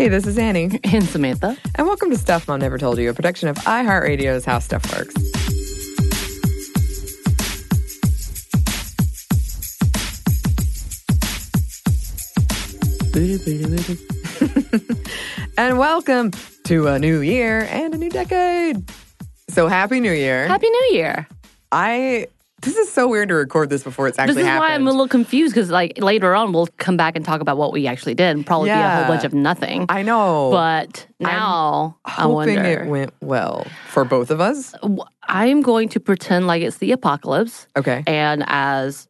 Hey, 0.00 0.08
this 0.08 0.26
is 0.26 0.38
Anney. 0.38 0.80
And 0.84 1.04
Samantha. 1.04 1.58
And 1.74 1.86
welcome 1.86 2.08
to 2.08 2.16
Stuff 2.16 2.48
Mom 2.48 2.60
Never 2.60 2.78
Told 2.78 2.98
You, 2.98 3.10
a 3.10 3.12
production 3.12 3.50
of 3.50 3.56
iHeartRadio's 3.58 4.46
How 4.46 4.58
Stuff 4.58 4.90
Works. 4.96 5.14
and 15.58 15.78
welcome 15.78 16.30
to 16.64 16.86
a 16.86 16.98
new 16.98 17.20
year 17.20 17.68
and 17.70 17.92
a 17.92 17.98
new 17.98 18.08
decade. 18.08 18.90
So 19.50 19.68
happy 19.68 20.00
new 20.00 20.12
year. 20.12 20.48
Happy 20.48 20.70
New 20.70 20.88
Year. 20.92 21.28
I 21.70 22.28
this 22.62 22.76
is 22.76 22.90
so 22.92 23.08
weird 23.08 23.28
to 23.30 23.34
record 23.34 23.70
this 23.70 23.82
before 23.82 24.06
it's 24.08 24.18
actually 24.18 24.34
This 24.34 24.42
is 24.42 24.46
happened. 24.48 24.60
why 24.68 24.74
I'm 24.74 24.86
a 24.86 24.90
little 24.90 25.08
confused 25.08 25.54
because, 25.54 25.70
like, 25.70 25.98
later 25.98 26.34
on 26.34 26.52
we'll 26.52 26.68
come 26.78 26.96
back 26.96 27.16
and 27.16 27.24
talk 27.24 27.40
about 27.40 27.56
what 27.56 27.72
we 27.72 27.86
actually 27.86 28.14
did 28.14 28.36
and 28.36 28.46
probably 28.46 28.68
be 28.68 28.72
a 28.74 28.96
whole 28.96 29.06
bunch 29.06 29.24
of 29.24 29.32
nothing. 29.34 29.86
I 29.88 30.02
know. 30.02 30.50
but 30.50 31.06
now 31.18 31.96
I 32.04 32.10
hoping 32.10 32.56
wonder. 32.56 32.82
it 32.82 32.86
went 32.88 33.12
well 33.20 33.66
for 33.88 34.04
both 34.04 34.30
of 34.30 34.40
us. 34.40 34.74
I'm 35.28 35.60
going 35.62 35.88
to 35.90 36.00
pretend 36.00 36.46
like 36.46 36.62
it's 36.62 36.78
the 36.78 36.92
apocalypse, 36.92 37.66
Okay. 37.76 38.02
and 38.06 38.44
as 38.48 39.06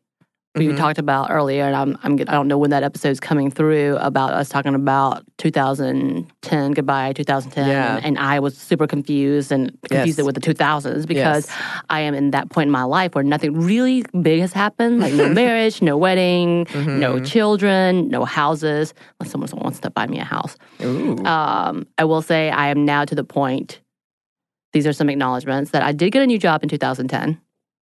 we 0.56 0.66
Mhm. 0.66 0.76
talked 0.76 0.98
about 0.98 1.30
earlier, 1.30 1.62
and 1.64 1.76
I'm, 1.76 1.96
I'm 2.02 2.14
I 2.14 2.32
don't 2.32 2.48
know 2.48 2.58
when 2.58 2.70
that 2.70 2.82
episode's 2.82 3.20
coming 3.20 3.52
through 3.52 3.96
about 3.98 4.32
us 4.32 4.48
talking 4.48 4.74
about 4.74 5.22
2010 5.38 6.72
goodbye 6.72 7.12
2010, 7.12 7.68
Yeah. 7.68 7.96
and, 7.96 8.04
and 8.04 8.18
I 8.18 8.40
was 8.40 8.56
super 8.56 8.88
confused 8.88 9.52
and 9.52 9.70
confused 9.88 10.18
Yes. 10.18 10.18
it 10.18 10.24
with 10.24 10.34
the 10.34 10.40
2000s 10.40 11.06
because 11.06 11.46
Yes. 11.46 11.56
I 11.88 12.00
am 12.00 12.14
in 12.14 12.32
that 12.32 12.50
point 12.50 12.66
in 12.66 12.72
my 12.72 12.82
life 12.82 13.14
where 13.14 13.22
nothing 13.22 13.52
really 13.60 14.04
big 14.22 14.40
has 14.40 14.52
happened, 14.52 14.98
like 15.00 15.14
no 15.14 15.28
marriage, 15.42 15.80
no 15.82 15.96
wedding, 15.96 16.66
no 16.74 17.14
Mm-hmm. 17.14 17.24
children, 17.24 18.08
no 18.08 18.24
houses, 18.24 18.92
unless 19.20 19.30
someone 19.30 19.50
wants 19.62 19.78
to 19.80 19.90
buy 19.90 20.08
me 20.08 20.18
a 20.18 20.24
house. 20.24 20.56
Um, 20.80 21.86
I 21.96 22.04
will 22.04 22.22
say 22.22 22.50
I 22.50 22.68
am 22.70 22.84
now 22.84 23.04
to 23.04 23.14
the 23.14 23.24
point. 23.24 23.80
These 24.72 24.86
are 24.86 24.92
some 24.92 25.08
acknowledgments 25.08 25.70
that 25.70 25.82
I 25.82 25.92
did 25.92 26.10
get 26.12 26.22
a 26.22 26.26
new 26.26 26.38
job 26.38 26.62
in 26.64 26.68
2010. 26.68 27.40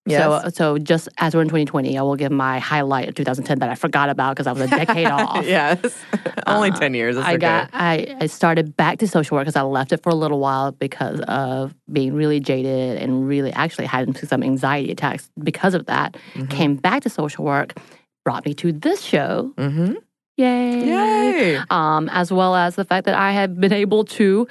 Yes. 0.05 0.43
So, 0.43 0.49
so 0.49 0.77
just 0.77 1.09
as 1.17 1.35
we're 1.35 1.41
in 1.41 1.47
2020, 1.47 1.97
I 1.97 2.01
will 2.01 2.15
give 2.15 2.31
my 2.31 2.59
highlight 2.59 3.07
of 3.09 3.15
2010 3.15 3.59
that 3.59 3.69
I 3.69 3.75
forgot 3.75 4.09
about 4.09 4.35
because 4.35 4.47
I 4.47 4.51
was 4.51 4.61
a 4.61 4.67
decade 4.67 5.07
off. 5.19 5.45
yes. 5.45 5.79
Only 6.47 6.71
Uh, 6.71 6.77
10 6.79 6.93
years. 6.93 7.15
That's 7.15 7.27
I 7.27 7.31
okay. 7.31 7.37
got 7.39 7.69
I, 7.73 8.15
I 8.21 8.27
started 8.27 8.75
back 8.77 8.99
to 8.99 9.07
social 9.07 9.35
work 9.35 9.45
because 9.45 9.55
I 9.55 9.61
left 9.63 9.91
it 9.91 10.03
for 10.03 10.09
a 10.09 10.15
little 10.15 10.39
while 10.39 10.71
because 10.71 11.19
of 11.21 11.73
being 11.91 12.13
really 12.13 12.39
jaded 12.39 12.97
and 13.01 13.27
really 13.27 13.51
actually 13.53 13.85
had 13.87 14.15
some 14.27 14.43
anxiety 14.43 14.91
attacks 14.91 15.29
because 15.43 15.73
of 15.73 15.85
that. 15.87 16.15
Mhm. 16.33 16.49
Came 16.49 16.75
back 16.75 17.03
to 17.03 17.09
social 17.09 17.43
work, 17.45 17.77
brought 18.23 18.45
me 18.45 18.53
to 18.55 18.71
this 18.71 19.01
show. 19.01 19.53
Mhm. 19.57 19.97
Yay! 20.37 20.85
Yay. 20.87 21.57
um, 21.69 22.09
as 22.09 22.31
well 22.31 22.55
as 22.55 22.75
the 22.75 22.83
fact 22.83 23.05
that 23.05 23.15
I 23.15 23.31
have 23.31 23.59
been 23.59 23.71
able 23.71 24.03
to, 24.19 24.47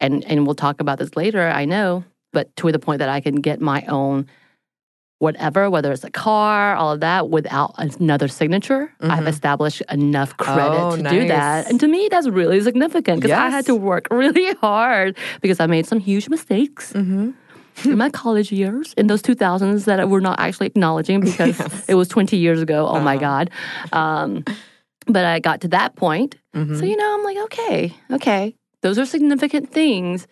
and 0.00 0.24
and 0.24 0.46
we'll 0.46 0.54
talk 0.54 0.80
about 0.80 0.98
this 0.98 1.14
later. 1.14 1.46
I 1.48 1.66
know, 1.66 2.04
but 2.32 2.54
to 2.56 2.72
the 2.72 2.78
point 2.78 3.00
that 3.00 3.10
I 3.10 3.20
can 3.20 3.36
get 3.36 3.60
my 3.60 3.84
own 3.86 4.26
whatever, 5.18 5.70
whether 5.70 5.92
it's 5.92 6.04
a 6.04 6.10
car, 6.10 6.76
all 6.76 6.92
of 6.92 7.00
that, 7.00 7.30
without 7.30 7.74
another 7.78 8.28
signature. 8.28 8.92
I've 9.00 9.24
Mhm. 9.24 9.28
established 9.28 9.82
enough 9.90 10.36
credit 10.36 10.78
Oh, 10.82 10.96
to 10.96 11.02
do 11.02 11.26
that, 11.28 11.70
and 11.70 11.80
to 11.80 11.88
me, 11.88 12.08
that's 12.10 12.28
really 12.28 12.60
significant 12.60 13.22
because 13.22 13.36
I 13.36 13.48
had 13.48 13.64
to 13.66 13.74
work 13.74 14.08
really 14.10 14.52
hard 14.60 15.16
because 15.40 15.58
I 15.60 15.66
made 15.66 15.86
some 15.86 16.00
huge 16.00 16.28
mistakes. 16.28 16.92
Mhm. 16.92 17.34
In 17.84 17.98
my 17.98 18.08
college 18.08 18.52
years, 18.52 18.94
in 18.96 19.06
those 19.06 19.20
2000s 19.22 19.84
that 19.84 20.08
we're 20.08 20.20
not 20.20 20.38
actually 20.40 20.66
acknowledging 20.66 21.20
because 21.28 21.58
Yes. 21.58 21.84
it 21.88 21.94
was 21.94 22.08
20 22.08 22.36
years 22.36 22.60
ago. 22.62 22.86
Oh 22.88 23.00
my 23.00 23.16
Uh-huh. 23.16 23.20
God. 23.28 23.50
Um, 23.92 24.44
but 25.06 25.24
I 25.24 25.38
got 25.40 25.60
to 25.62 25.68
that 25.68 25.94
point 25.96 26.36
Mhm. 26.54 26.78
so, 26.78 26.84
you 26.86 26.96
know, 26.96 27.14
I'm 27.14 27.22
like, 27.24 27.36
okay, 27.44 27.94
okay. 28.12 28.54
Those 28.82 28.98
are 28.98 29.06
significant 29.06 29.70
things 29.72 30.26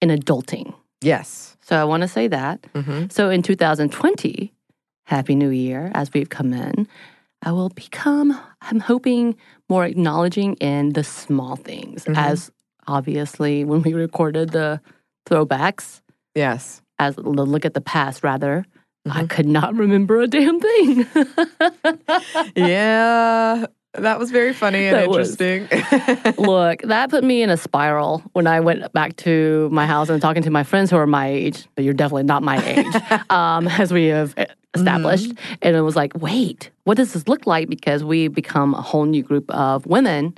in 0.00 0.08
adulting. 0.10 0.72
yes. 1.02 1.56
So 1.68 1.76
I 1.76 1.84
want 1.84 2.00
to 2.00 2.08
say 2.08 2.28
that. 2.28 2.62
Mhm. 2.74 3.12
So 3.12 3.28
in 3.28 3.42
2020, 3.42 4.54
Happy 5.04 5.34
New 5.34 5.50
Year, 5.50 5.90
as 5.94 6.10
we've 6.14 6.28
come 6.30 6.54
in, 6.54 6.88
I 7.44 7.52
will 7.52 7.68
become, 7.68 8.34
I'm 8.62 8.80
hoping, 8.80 9.36
more 9.68 9.84
acknowledging 9.84 10.54
in 10.54 10.94
the 10.94 11.04
small 11.04 11.56
things. 11.56 12.04
Mhm. 12.06 12.16
As 12.16 12.50
obviously, 12.86 13.64
when 13.64 13.82
we 13.82 13.92
recorded 13.92 14.50
the 14.50 14.80
throwbacks, 15.28 16.00
Yes. 16.34 16.80
as 16.98 17.16
the 17.16 17.22
look 17.28 17.66
at 17.66 17.74
the 17.74 17.82
past, 17.82 18.24
rather, 18.24 18.64
I 19.04 19.24
Mhm. 19.24 19.28
could 19.28 19.46
not 19.46 19.74
remember 19.76 20.20
a 20.22 20.26
damn 20.26 20.58
thing. 20.60 21.06
yeah. 22.56 23.66
That 23.94 24.18
was 24.18 24.30
very 24.30 24.52
funny 24.52 24.86
and 24.86 24.98
interesting. 24.98 25.62
Look, 26.38 26.82
that 26.82 27.10
put 27.10 27.24
me 27.24 27.42
in 27.42 27.50
a 27.50 27.56
spiral 27.56 28.22
when 28.32 28.46
I 28.46 28.60
went 28.60 28.92
back 28.92 29.16
to 29.16 29.68
my 29.72 29.86
house 29.86 30.10
and 30.10 30.20
talking 30.20 30.42
to 30.42 30.50
my 30.50 30.62
friends 30.62 30.90
who 30.90 30.96
are 30.96 31.06
my 31.06 31.28
age, 31.28 31.66
but 31.74 31.84
you're 31.84 31.94
definitely 31.94 32.24
not 32.24 32.42
my 32.42 32.62
age, 32.64 33.20
um, 33.30 33.66
as 33.66 33.92
we 33.92 34.06
have 34.06 34.34
established. 34.74 35.32
And 35.62 35.74
it 35.74 35.80
was 35.80 35.96
like, 35.96 36.12
wait, 36.16 36.70
what 36.84 36.98
does 36.98 37.14
this 37.14 37.26
look 37.28 37.46
like? 37.46 37.68
Because 37.68 38.04
we 38.04 38.28
become 38.28 38.74
a 38.74 38.82
whole 38.82 39.06
new 39.06 39.22
group 39.22 39.50
of 39.50 39.86
women 39.86 40.36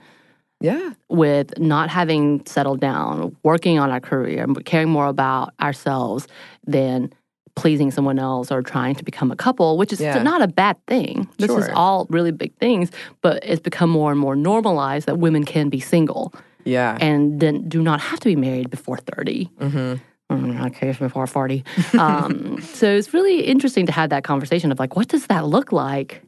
yeah. 0.61 0.93
with 1.09 1.59
not 1.59 1.91
having 1.91 2.47
settled 2.47 2.81
down, 2.81 3.37
working 3.43 3.78
on 3.78 3.91
our 3.91 4.00
career, 4.00 4.47
caring 4.65 4.88
more 4.88 5.06
about 5.06 5.55
ourselves 5.61 6.28
than 6.67 7.12
pleasing 7.55 7.91
someone 7.91 8.19
else 8.19 8.50
or 8.50 8.62
trying 8.62 8.94
to 8.94 9.05
become 9.05 9.31
a 9.31 9.37
couple, 9.37 9.77
which 9.77 9.93
is 9.93 10.00
Yeah. 10.00 10.22
not 10.22 10.41
a 10.43 10.49
bad 10.49 10.77
thing. 10.87 11.28
This 11.38 11.50
is 11.50 11.69
all 11.75 12.06
really 12.11 12.31
big 12.33 12.55
things, 12.59 12.91
but 13.22 13.43
it's 13.43 13.61
become 13.61 13.91
more 13.91 14.11
and 14.11 14.21
more 14.21 14.37
normalized 14.37 15.06
that 15.06 15.19
women 15.19 15.44
can 15.44 15.69
be 15.69 15.81
single 15.81 16.33
Yeah. 16.65 16.97
and 17.00 17.41
then 17.41 17.69
do 17.69 17.83
not 17.83 18.00
have 18.00 18.21
to 18.21 18.28
be 18.28 18.37
married 18.37 18.71
before 18.71 18.99
30. 18.99 19.50
hmm 19.61 19.94
Mm, 20.31 20.65
Okay, 20.66 20.93
before 20.93 21.27
40. 21.27 21.65
Um, 21.99 22.61
so 22.62 22.87
it's 22.87 23.12
really 23.12 23.41
interesting 23.41 23.84
to 23.87 23.93
have 23.93 24.11
that 24.11 24.22
conversation 24.22 24.71
of 24.71 24.78
like, 24.78 24.94
what 24.94 25.09
does 25.09 25.27
that 25.27 25.47
look 25.47 25.72
like 25.72 26.22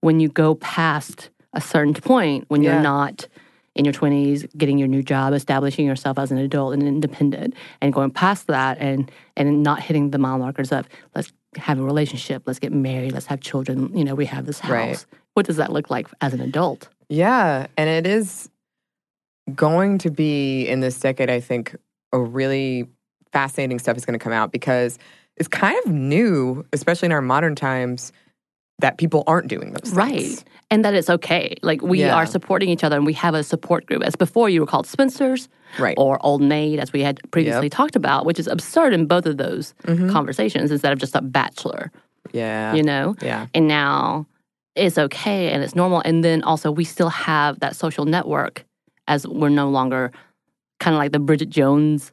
when 0.00 0.20
you 0.20 0.28
go 0.30 0.54
past 0.54 1.28
a 1.52 1.60
certain 1.60 1.92
point 1.92 2.46
when 2.48 2.62
Yeah. 2.62 2.72
you're 2.72 2.82
not 2.82 3.28
in 3.74 3.84
your 3.84 3.94
20s, 3.94 4.46
getting 4.56 4.78
your 4.78 4.88
new 4.88 5.02
job, 5.02 5.32
establishing 5.32 5.86
yourself 5.86 6.18
as 6.18 6.30
an 6.30 6.38
adult 6.38 6.74
and 6.74 6.82
independent, 6.82 7.54
and 7.80 7.92
going 7.92 8.10
past 8.10 8.46
that 8.48 8.78
and 8.78 9.10
and 9.36 9.62
not 9.62 9.80
hitting 9.80 10.10
the 10.10 10.18
mile 10.18 10.38
markers 10.38 10.72
of 10.72 10.88
let's 11.14 11.32
have 11.56 11.78
a 11.78 11.82
relationship, 11.82 12.42
let's 12.46 12.58
get 12.58 12.72
married, 12.72 13.12
let's 13.12 13.26
have 13.26 13.40
children. 13.40 13.96
You 13.96 14.04
know, 14.04 14.14
we 14.14 14.26
have 14.26 14.46
this 14.46 14.60
house. 14.60 14.70
Right. 14.70 15.06
What 15.34 15.46
does 15.46 15.56
that 15.56 15.72
look 15.72 15.90
like 15.90 16.08
as 16.20 16.34
an 16.34 16.40
adult? 16.40 16.88
Yeah. 17.08 17.66
And 17.76 17.88
it 17.88 18.06
is 18.06 18.48
going 19.54 19.98
to 19.98 20.10
be 20.10 20.66
in 20.66 20.80
this 20.80 20.98
decade, 20.98 21.30
I 21.30 21.40
think, 21.40 21.76
a 22.12 22.18
really 22.18 22.88
fascinating 23.32 23.78
stuff 23.78 23.96
is 23.96 24.04
going 24.04 24.18
to 24.18 24.22
come 24.22 24.32
out 24.32 24.52
because 24.52 24.98
it's 25.36 25.48
kind 25.48 25.78
of 25.84 25.92
new, 25.92 26.64
especially 26.72 27.06
in 27.06 27.12
our 27.12 27.22
modern 27.22 27.54
times, 27.54 28.12
that 28.78 28.98
people 28.98 29.22
aren't 29.26 29.48
doing 29.48 29.72
those 29.72 29.92
things. 29.92 29.96
Right. 29.96 30.44
And 30.70 30.84
that 30.84 30.94
it's 30.94 31.10
okay. 31.10 31.54
Like 31.62 31.82
we 31.82 32.00
Yeah. 32.00 32.14
are 32.16 32.26
supporting 32.26 32.68
each 32.68 32.82
other 32.82 32.96
and 32.96 33.06
we 33.06 33.12
have 33.14 33.34
a 33.34 33.42
support 33.42 33.86
group. 33.86 34.02
As 34.02 34.16
before, 34.16 34.48
you 34.48 34.60
were 34.60 34.66
called 34.66 34.86
Spencers 34.86 35.48
Right. 35.78 35.94
or 35.98 36.18
Old 36.24 36.42
Maid, 36.42 36.80
as 36.80 36.92
we 36.92 37.02
had 37.02 37.20
previously 37.30 37.66
Yep. 37.66 37.72
talked 37.72 37.96
about, 37.96 38.24
which 38.26 38.38
is 38.40 38.46
absurd 38.48 38.92
in 38.92 39.06
both 39.06 39.26
of 39.26 39.36
those 39.36 39.74
Mhm. 39.84 40.10
conversations 40.10 40.70
instead 40.70 40.92
of 40.92 40.98
just 40.98 41.14
a 41.14 41.20
bachelor, 41.22 41.92
Yeah. 42.32 42.74
you 42.74 42.82
know? 42.82 43.14
Yeah. 43.22 43.46
And 43.54 43.68
now 43.68 44.26
it's 44.74 44.98
okay 44.98 45.50
and 45.52 45.62
it's 45.62 45.74
normal. 45.76 46.02
And 46.04 46.24
then 46.24 46.42
also, 46.42 46.70
we 46.72 46.84
still 46.84 47.10
have 47.10 47.60
that 47.60 47.76
social 47.76 48.04
network 48.06 48.64
as 49.06 49.26
we're 49.28 49.48
no 49.50 49.68
longer 49.68 50.10
kind 50.80 50.94
of 50.96 50.98
like 50.98 51.12
the 51.12 51.18
Bridget 51.20 51.50
Jones. 51.50 52.12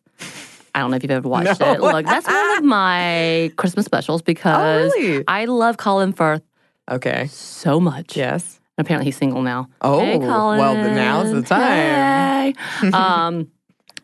I 0.76 0.82
don't 0.82 0.92
know 0.92 0.98
if 0.98 1.04
you've 1.04 1.12
ever 1.12 1.28
watched 1.28 1.60
No. 1.62 1.72
it. 1.74 1.82
Look, 1.82 2.06
that's 2.06 2.28
one 2.28 2.58
of 2.60 2.64
my 2.64 3.52
Christmas 3.56 3.86
specials 3.86 4.22
because 4.22 4.92
Oh, 4.96 5.00
really? 5.00 5.24
I 5.28 5.46
love 5.46 5.78
Colin 5.78 6.14
Firth 6.14 6.44
Okay. 6.90 7.28
so 7.28 7.80
much. 7.80 8.16
Yes. 8.18 8.60
Apparently, 8.78 9.06
he's 9.06 9.18
single 9.18 9.42
now. 9.42 9.68
Oh, 9.82 10.00
hey, 10.00 10.18
well, 10.18 10.74
now's 10.76 11.32
the 11.32 11.42
time. 11.42 12.54
Hey. 12.82 12.90
um, 12.94 13.52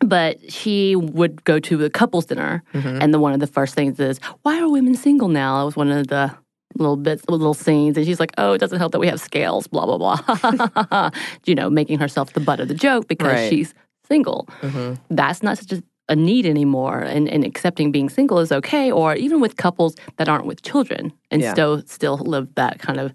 but 0.00 0.52
she 0.52 0.94
would 0.94 1.42
go 1.44 1.58
to 1.60 1.82
a 1.84 1.88
couples 1.90 2.26
dinner, 2.26 2.62
Mhm. 2.74 3.02
and 3.02 3.14
the 3.14 3.18
one 3.18 3.32
of 3.32 3.40
the 3.40 3.46
first 3.46 3.74
things 3.74 3.98
is, 3.98 4.20
"Why 4.42 4.60
are 4.60 4.68
women 4.68 4.94
single 4.94 5.28
now?" 5.28 5.58
That 5.58 5.64
was 5.64 5.76
one 5.76 5.90
of 5.90 6.08
the 6.08 6.30
little 6.78 6.96
bits, 6.98 7.24
little 7.26 7.54
scenes, 7.54 7.96
and 7.96 8.04
she's 8.04 8.20
like, 8.20 8.32
"Oh, 8.36 8.52
it 8.52 8.58
doesn't 8.58 8.78
help 8.78 8.92
that 8.92 8.98
we 9.00 9.06
have 9.06 9.18
scales." 9.20 9.66
Blah 9.66 9.86
blah 9.86 9.96
blah. 9.96 11.10
you 11.46 11.54
know, 11.54 11.70
making 11.70 11.98
herself 11.98 12.34
the 12.34 12.40
butt 12.40 12.60
of 12.60 12.68
the 12.68 12.74
joke 12.74 13.08
because 13.08 13.32
Right. 13.32 13.48
she's 13.50 13.72
single. 14.06 14.46
Mhm. 14.60 14.98
That's 15.08 15.42
not 15.42 15.56
such 15.56 15.72
a 15.72 15.82
a 16.08 16.14
need 16.16 16.46
anymore 16.46 17.00
and, 17.00 17.28
and 17.28 17.44
accepting 17.44 17.90
being 17.92 18.08
single 18.08 18.38
is 18.38 18.52
okay 18.52 18.90
or 18.92 19.14
even 19.16 19.40
with 19.40 19.56
couples 19.56 19.96
that 20.18 20.28
aren't 20.28 20.46
with 20.46 20.62
children 20.62 21.12
and 21.30 21.42
Yeah. 21.42 21.52
still 21.52 21.82
still 21.86 22.16
live 22.18 22.54
that 22.54 22.78
kind 22.78 23.00
of 23.00 23.12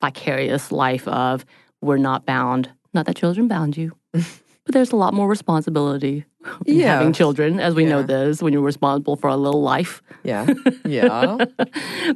vicarious 0.00 0.70
life 0.70 1.06
of 1.08 1.44
we're 1.80 1.96
not 1.96 2.24
bound 2.26 2.70
not 2.94 3.06
that 3.06 3.16
children 3.16 3.48
bound 3.48 3.76
you 3.76 3.92
but 4.12 4.72
there's 4.74 4.92
a 4.92 4.96
lot 4.96 5.14
more 5.14 5.28
responsibility 5.28 6.24
Yeah. 6.66 6.98
having 6.98 7.12
children 7.12 7.60
as 7.60 7.74
we 7.74 7.84
know 7.84 8.02
this 8.02 8.42
when 8.42 8.52
you're 8.52 8.62
responsible 8.62 9.16
for 9.16 9.28
a 9.28 9.36
little 9.36 9.62
life 9.62 10.02
Yeah. 10.22 10.46
Yeah. 10.84 11.38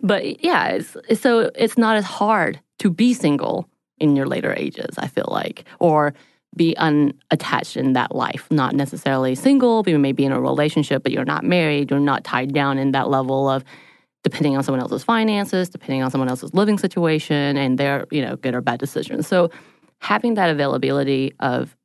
but 0.03 0.45
yeah 0.45 0.75
it's- 0.75 1.21
so 1.21 1.51
it's 1.55 1.77
not 1.79 1.97
as 1.97 2.05
hard 2.05 2.61
to 2.81 2.91
be 2.91 3.15
single 3.15 3.69
in 3.99 4.17
your 4.17 4.27
later 4.27 4.53
ages 4.57 4.95
i 4.99 5.07
feel 5.07 5.29
like 5.31 5.65
or 5.79 6.13
be 6.55 6.77
unattached 6.77 7.77
in 7.77 7.95
that 7.95 8.15
life, 8.15 8.47
not 8.51 8.75
necessarily 8.75 9.35
single, 9.35 9.83
but 9.83 9.91
you 9.91 9.99
may 9.99 10.13
be 10.13 10.25
in 10.25 10.33
a 10.33 10.41
relationship, 10.41 11.03
but 11.03 11.13
you're 11.13 11.25
not 11.25 11.45
married, 11.45 11.91
you're 11.91 12.01
not 12.01 12.25
tied 12.25 12.53
down 12.53 12.79
in 12.79 12.93
that 12.93 13.09
level 13.09 13.49
of 13.49 13.65
depending 14.23 14.57
on 14.57 14.63
someone 14.63 14.81
else's 14.81 15.03
finances, 15.03 15.69
depending 15.69 16.03
on 16.03 16.11
someone 16.11 16.29
else's 16.29 16.55
living 16.55 16.79
situation 16.79 17.57
and 17.57 17.79
their, 17.79 18.07
you 18.11 18.23
know, 18.23 18.37
good 18.37 18.55
or 18.55 18.61
bad 18.61 18.79
decisions. 18.79 19.27
So 19.27 19.51
having 19.99 20.35
that 20.35 20.51
availability 20.51 21.33
of 21.41 21.77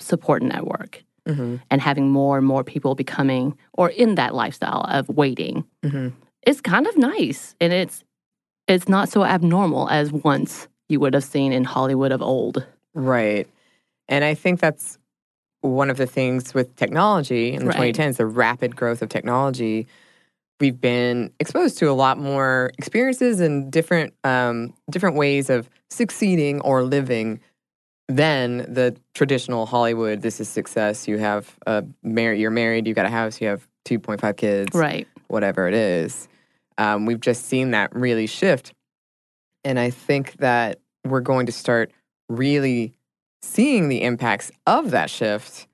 support 0.00 0.42
network 0.42 1.02
Mm-hmm. 1.26 1.56
and 1.70 1.80
having 1.80 2.10
more 2.10 2.36
and 2.36 2.46
more 2.46 2.62
people 2.62 2.94
becoming 2.94 3.56
or 3.72 3.88
in 3.88 4.16
that 4.16 4.34
lifestyle 4.34 4.84
of 4.90 5.08
waiting 5.08 5.64
Mm-hmm. 5.82 6.08
is 6.46 6.60
kind 6.60 6.86
of 6.86 6.98
nice 6.98 7.54
and 7.62 7.72
it's 7.72 8.04
it's 8.68 8.90
not 8.90 9.08
so 9.08 9.24
abnormal 9.24 9.88
as 9.88 10.12
once 10.12 10.68
you 10.90 11.00
would 11.00 11.14
have 11.14 11.24
seen 11.24 11.50
in 11.54 11.64
Hollywood 11.64 12.12
of 12.12 12.20
old. 12.20 12.66
Right. 12.92 13.48
And 14.08 14.24
I 14.24 14.34
think 14.34 14.60
that's 14.60 14.98
one 15.60 15.88
of 15.90 15.96
the 15.96 16.06
things 16.06 16.52
with 16.52 16.74
technology 16.76 17.52
in 17.52 17.60
the 17.64 17.70
Right. 17.70 17.94
2010s, 17.94 18.16
the 18.18 18.26
rapid 18.26 18.76
growth 18.76 19.00
of 19.02 19.08
technology. 19.08 19.86
We've 20.60 20.78
been 20.78 21.32
exposed 21.40 21.78
to 21.78 21.90
a 21.90 21.92
lot 21.92 22.18
more 22.18 22.70
experiences 22.78 23.40
and 23.40 23.72
different 23.72 24.14
um, 24.24 24.74
different 24.90 25.16
ways 25.16 25.50
of 25.50 25.68
succeeding 25.90 26.60
or 26.60 26.82
living 26.84 27.40
than 28.08 28.58
the 28.72 28.94
traditional 29.14 29.66
Hollywood. 29.66 30.20
This 30.22 30.38
is 30.40 30.48
success. 30.48 31.08
You 31.08 31.18
have 31.18 31.56
a 31.66 31.84
mar- 32.02 32.34
You're 32.34 32.50
married. 32.50 32.86
You 32.86 32.94
got 32.94 33.06
a 33.06 33.10
house. 33.10 33.40
You 33.40 33.48
have 33.48 33.66
2.5 33.86 34.36
kids. 34.36 34.74
Right. 34.76 35.08
whatever 35.28 35.66
it 35.66 35.74
is. 35.74 36.28
Um, 36.78 37.06
we've 37.06 37.20
just 37.20 37.46
seen 37.46 37.70
that 37.72 37.94
really 37.94 38.26
shift. 38.26 38.72
And 39.64 39.78
I 39.78 39.90
think 39.90 40.34
that 40.36 40.78
we're 41.04 41.20
going 41.20 41.46
to 41.46 41.52
start 41.52 41.90
really 42.28 42.92
seeing 43.44 43.88
the 43.88 44.02
impacts 44.02 44.50
of 44.66 44.90
that 44.92 45.10
shift 45.10 45.66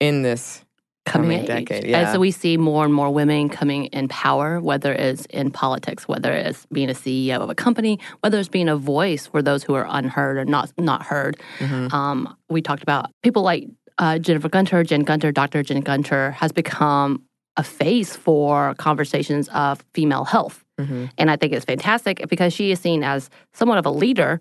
in 0.00 0.22
this 0.22 0.62
Coming 1.06 1.38
coming 1.38 1.44
decade. 1.46 1.84
And 1.84 1.90
Yeah. 1.92 2.12
so 2.12 2.18
we 2.18 2.32
see 2.32 2.56
more 2.56 2.84
and 2.84 2.92
more 2.92 3.10
women 3.14 3.48
coming 3.48 3.84
in 3.86 4.08
power, 4.08 4.60
whether 4.60 4.92
it's 4.92 5.24
in 5.26 5.52
politics, 5.52 6.08
whether 6.08 6.32
it's 6.32 6.66
being 6.72 6.90
a 6.90 6.94
CEO 6.94 7.36
of 7.40 7.48
a 7.48 7.54
company, 7.54 8.00
whether 8.22 8.40
it's 8.40 8.48
being 8.48 8.68
a 8.68 8.76
voice 8.76 9.28
for 9.28 9.40
those 9.40 9.62
who 9.62 9.74
are 9.74 9.86
unheard 9.88 10.36
or 10.36 10.44
not 10.44 10.72
not 10.78 11.02
heard. 11.04 11.36
Mhm. 11.60 11.92
Um, 11.94 12.36
we 12.50 12.60
talked 12.60 12.82
about 12.82 13.10
people 13.22 13.42
like 13.42 13.68
uh, 13.98 14.18
Jennifer 14.18 14.48
Gunter, 14.48 14.82
Jen 14.82 15.04
Gunter, 15.04 15.30
Dr. 15.32 15.62
Jen 15.62 15.80
Gunter 15.80 16.32
has 16.32 16.50
become 16.52 17.22
a 17.56 17.62
face 17.62 18.14
for 18.16 18.74
conversations 18.74 19.48
of 19.54 19.82
female 19.94 20.24
health. 20.24 20.64
Mhm. 20.78 21.08
And 21.16 21.30
I 21.30 21.36
think 21.36 21.52
it's 21.54 21.64
fantastic 21.64 22.22
because 22.28 22.52
she 22.52 22.72
is 22.72 22.80
seen 22.80 23.02
as 23.04 23.30
somewhat 23.54 23.78
of 23.78 23.86
a 23.86 23.90
leader 23.90 24.40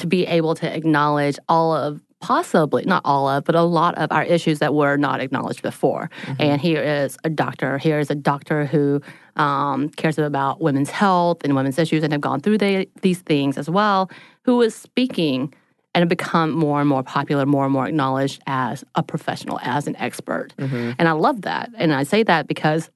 to 0.00 0.06
be 0.06 0.26
able 0.26 0.54
to 0.56 0.76
acknowledge 0.76 1.38
all 1.48 1.72
of 1.74 2.00
possibly 2.20 2.84
not 2.84 3.00
all 3.04 3.26
of 3.28 3.44
but 3.44 3.54
a 3.54 3.62
lot 3.62 3.94
of 3.96 4.12
our 4.12 4.24
issues 4.24 4.58
that 4.58 4.74
were 4.74 4.96
not 4.98 5.20
acknowledged 5.20 5.62
before 5.62 6.10
and 6.38 6.60
here 6.60 6.82
is 6.82 7.16
a 7.24 7.30
doctor 7.30 7.78
here 7.78 7.98
is 7.98 8.10
a 8.10 8.14
doctor 8.14 8.66
who 8.66 9.00
um, 9.36 9.88
cares 9.88 10.18
about 10.18 10.60
women's 10.60 10.90
health 10.90 11.38
and 11.44 11.56
women's 11.56 11.78
issues 11.78 12.02
and 12.04 12.12
have 12.12 12.20
gone 12.20 12.38
through 12.40 12.58
the, 12.58 12.86
these 13.00 13.20
things 13.20 13.56
as 13.56 13.70
well 13.70 14.10
who 14.44 14.60
is 14.60 14.74
speaking 14.74 15.54
and 15.94 16.02
have 16.02 16.10
become 16.10 16.50
more 16.52 16.78
and 16.80 16.88
more 16.90 17.02
popular 17.02 17.46
more 17.46 17.64
and 17.64 17.72
more 17.72 17.86
acknowledged 17.86 18.42
as 18.46 18.84
a 18.96 19.02
professional 19.02 19.58
as 19.62 19.86
an 19.86 19.96
expert 19.96 20.52
Mhm. 20.58 20.96
and 20.98 21.08
I 21.08 21.12
love 21.12 21.40
that. 21.42 21.70
And 21.74 21.90
I 21.94 22.02
say 22.02 22.22
that 22.24 22.46
because 22.46 22.90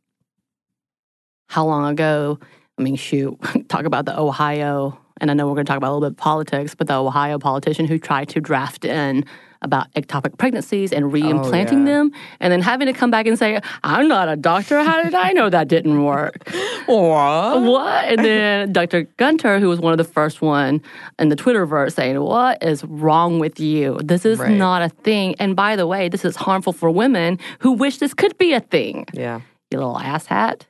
how 1.49 1.65
long 1.67 1.91
ago, 1.91 2.39
I 2.79 2.83
mean, 2.83 2.97
shoot, 2.97 3.37
talk 3.69 3.85
about 3.85 4.05
the 4.07 4.19
Ohio, 4.19 4.99
and 5.21 5.31
I 5.31 5.35
know 5.35 5.47
we're 5.47 5.55
going 5.55 5.67
to 5.67 5.71
talk 5.71 5.77
about 5.77 5.91
a 5.91 5.95
little 5.95 6.09
bit 6.11 6.13
of 6.13 6.17
politics, 6.17 6.75
but 6.75 6.87
the 6.87 6.95
Ohio 6.95 7.39
politician 7.39 7.87
who 7.87 7.99
tried 7.99 8.29
to 8.31 8.41
draft 8.41 8.85
in 8.85 9.25
about 9.63 9.91
ectopic 9.95 10.37
pregnancies 10.39 10.93
and 10.93 11.07
oh, 11.07 11.09
reimplanting 11.09 11.87
yeah. 11.87 11.93
them, 11.95 12.13
and 12.39 12.53
then 12.53 12.61
having 12.61 12.87
to 12.87 12.93
come 12.93 13.11
back 13.11 13.27
and 13.27 13.39
say, 13.39 13.61
I'm 13.83 14.09
not 14.09 14.29
a 14.29 14.37
doctor. 14.37 14.83
How 14.85 15.03
did 15.03 15.15
I 15.15 15.33
know 15.33 15.49
that 15.51 15.69
didn't 15.69 16.05
work? 16.05 16.49
What? 16.87 17.63
what? 17.63 18.05
And 18.05 18.23
then 18.23 18.73
Dr. 18.75 19.05
Gunter, 19.17 19.59
who 19.59 19.71
was 19.71 19.81
one 19.81 19.93
of 19.93 19.97
the 19.97 20.05
first 20.05 20.43
one 20.43 20.83
in 21.19 21.31
the 21.31 21.35
Twitterverse, 21.35 21.95
saying, 21.95 22.21
"What 22.21 22.63
is 22.63 22.85
wrong 22.85 23.39
with 23.39 23.59
you? 23.59 23.99
This 24.05 24.27
is 24.27 24.39
Right. 24.39 24.51
not 24.51 24.83
a 24.83 24.91
thing. 24.91 25.35
And 25.39 25.57
by 25.57 25.77
the 25.77 25.87
way, 25.87 26.11
this 26.11 26.27
is 26.27 26.37
harmful 26.37 26.75
for 26.75 26.91
women 26.91 27.39
who 27.61 27.73
wish 27.73 27.99
this 27.99 28.13
could 28.13 28.37
be 28.37 28.53
a 28.53 28.61
thing." 28.61 29.07
Yeah. 29.15 29.41
You 29.71 29.79
little 29.79 29.97
asshat. 29.97 30.65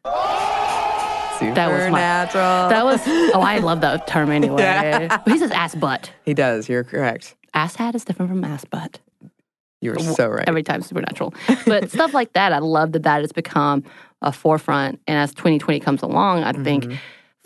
That 1.52 1.70
was 1.70 1.90
my- 1.90 1.98
natural. 1.98 2.68
That 2.70 2.84
was. 2.84 3.00
Oh, 3.34 3.40
I 3.40 3.58
love 3.58 3.80
that 3.82 4.06
term 4.06 4.30
anyway. 4.30 4.62
Yeah. 4.62 5.18
But 5.24 5.32
he 5.32 5.38
says 5.38 5.50
ass 5.50 5.74
butt. 5.74 6.12
he 6.24 6.34
does. 6.34 6.68
You're 6.68 6.84
correct. 6.84 7.34
Ass 7.52 7.74
hat 7.76 7.94
is 7.94 8.04
different 8.04 8.30
from 8.30 8.44
ass 8.44 8.64
butt. 8.64 9.00
You 9.80 9.90
were 9.92 9.98
so 9.98 10.28
right. 10.28 10.48
Every 10.48 10.62
time 10.62 10.80
supernatural. 10.82 11.34
But 11.66 11.90
stuff 11.96 12.14
like 12.14 12.32
that, 12.34 12.52
I 12.52 12.58
love 12.58 12.92
that 12.92 13.02
that 13.02 13.20
has 13.20 13.32
become 13.32 13.84
a 14.22 14.32
forefront. 14.32 15.00
And 15.06 15.18
as 15.18 15.32
2020 15.34 15.80
comes 15.80 16.02
along, 16.02 16.44
I 16.44 16.52
think 16.52 16.84
Mm-hmm. 16.84 16.96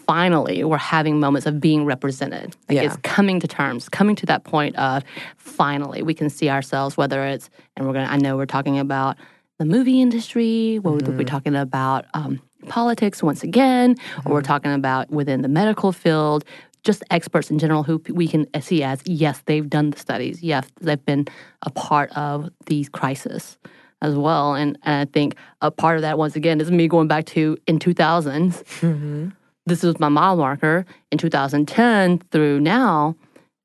finally 0.05 0.62
we're 0.65 0.77
having 0.79 1.19
moments 1.21 1.47
of 1.47 1.61
being 1.61 1.85
represented. 1.85 2.55
Like 2.69 2.77
Yeah. 2.77 2.83
it's 2.85 2.97
coming 3.03 3.41
to 3.41 3.49
terms, 3.49 3.89
coming 3.89 4.15
to 4.17 4.27
that 4.27 4.45
point 4.45 4.77
of 4.77 5.03
finally 5.37 6.03
we 6.03 6.15
can 6.15 6.31
see 6.31 6.49
ourselves, 6.49 6.97
whether 6.97 7.25
it's, 7.25 7.50
and 7.77 7.87
we're 7.87 7.93
going 7.93 8.06
to, 8.06 8.12
I 8.12 8.17
know 8.19 8.37
we're 8.37 8.47
talking 8.47 8.79
about 8.79 9.17
the 9.59 9.65
movie 9.65 10.00
industry, 10.00 10.79
we'll 10.79 10.99
Mm-hmm. 10.99 11.17
be 11.17 11.25
talking 11.25 11.56
about 11.56 12.05
um, 12.15 12.41
politics 12.69 13.23
once 13.23 13.43
again, 13.43 13.97
or 14.25 14.35
we're 14.35 14.43
talking 14.43 14.73
about 14.73 15.11
within 15.11 15.43
the 15.43 15.49
medical 15.49 15.93
field. 15.93 16.44
Just 16.85 17.03
experts 17.11 17.50
in 17.50 17.59
general 17.59 17.82
who 17.82 18.00
we 18.09 18.29
can 18.29 18.47
see 18.62 18.82
as 18.85 19.03
yes, 19.05 19.43
they've 19.47 19.69
done 19.69 19.91
the 19.91 19.99
studies. 19.99 20.43
Yes, 20.43 20.67
they've 20.81 21.05
been 21.05 21.26
a 21.62 21.70
part 21.70 22.11
of 22.17 22.49
these 22.67 22.88
crises 22.88 23.59
as 24.00 24.15
well. 24.15 24.55
And, 24.55 24.79
and 24.85 25.09
I 25.09 25.11
think 25.12 25.35
a 25.61 25.70
part 25.73 25.97
of 25.97 26.03
that, 26.03 26.19
once 26.19 26.37
again, 26.37 26.61
is 26.61 26.70
me 26.70 26.87
going 26.87 27.09
back 27.09 27.26
to 27.26 27.56
in 27.67 27.79
2000s 27.81 28.62
Mhm. 28.81 29.32
this 29.67 29.82
was 29.82 29.99
my 29.99 30.09
mile 30.09 30.37
marker 30.37 30.87
in 31.11 31.19
2010 31.19 32.19
through 32.31 32.61
now 32.61 33.17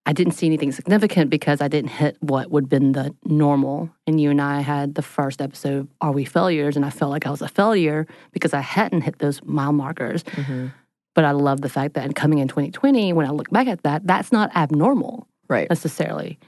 i 0.06 0.14
didn't 0.14 0.34
see 0.34 0.46
anything 0.48 0.72
significant 0.72 1.30
because 1.30 1.62
i 1.62 1.68
didn't 1.68 1.90
hit 1.92 2.18
what 2.20 2.52
would 2.52 2.66
have 2.66 2.70
been 2.70 2.92
the 2.94 3.14
normal. 3.26 3.90
And 4.08 4.20
you 4.20 4.30
and 4.32 4.42
i 4.42 4.62
had 4.62 4.96
the 4.96 5.02
first 5.02 5.42
episode 5.42 5.88
are 6.02 6.12
we 6.12 6.26
failures? 6.26 6.76
And 6.76 6.86
i 6.86 6.90
felt 6.90 7.12
like 7.12 7.26
i 7.26 7.30
was 7.32 7.42
a 7.42 7.48
failure 7.48 8.06
because 8.32 8.54
i 8.54 8.62
hadn't 8.62 9.02
hit 9.02 9.20
those 9.20 9.42
mile 9.44 9.74
markers. 9.74 10.24
Mhm. 10.24 10.72
but 11.16 11.24
i 11.26 11.32
love 11.32 11.62
the 11.62 11.70
fact 11.70 11.94
that 11.94 12.16
coming 12.16 12.40
in 12.40 12.48
2020 12.48 13.14
when 13.14 13.26
i 13.26 13.30
look 13.32 13.50
back 13.52 13.68
at 13.68 13.84
that 13.84 14.06
that's 14.06 14.32
not 14.32 14.56
abnormal 14.56 15.28
Right. 15.50 15.70
necessarily. 15.70 16.40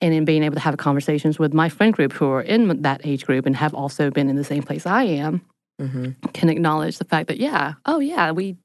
And 0.00 0.14
in 0.14 0.24
being 0.24 0.42
able 0.44 0.54
to 0.54 0.60
have 0.60 0.76
conversations 0.76 1.38
with 1.38 1.52
my 1.54 1.68
friend 1.68 1.92
group 1.92 2.12
who 2.12 2.26
are 2.28 2.40
in 2.42 2.82
that 2.82 3.00
age 3.04 3.24
group 3.26 3.46
and 3.46 3.56
have 3.56 3.74
also 3.74 4.10
been 4.10 4.28
in 4.28 4.36
the 4.36 4.44
same 4.44 4.62
place 4.62 4.86
i 4.86 5.02
am 5.04 5.40
hmm 5.80 6.10
can 6.32 6.48
acknowledge 6.48 6.96
the 6.98 7.04
fact 7.04 7.28
that 7.28 7.38
yeah 7.38 7.74
oh 7.86 7.98
yeah 7.98 8.30
we 8.32 8.56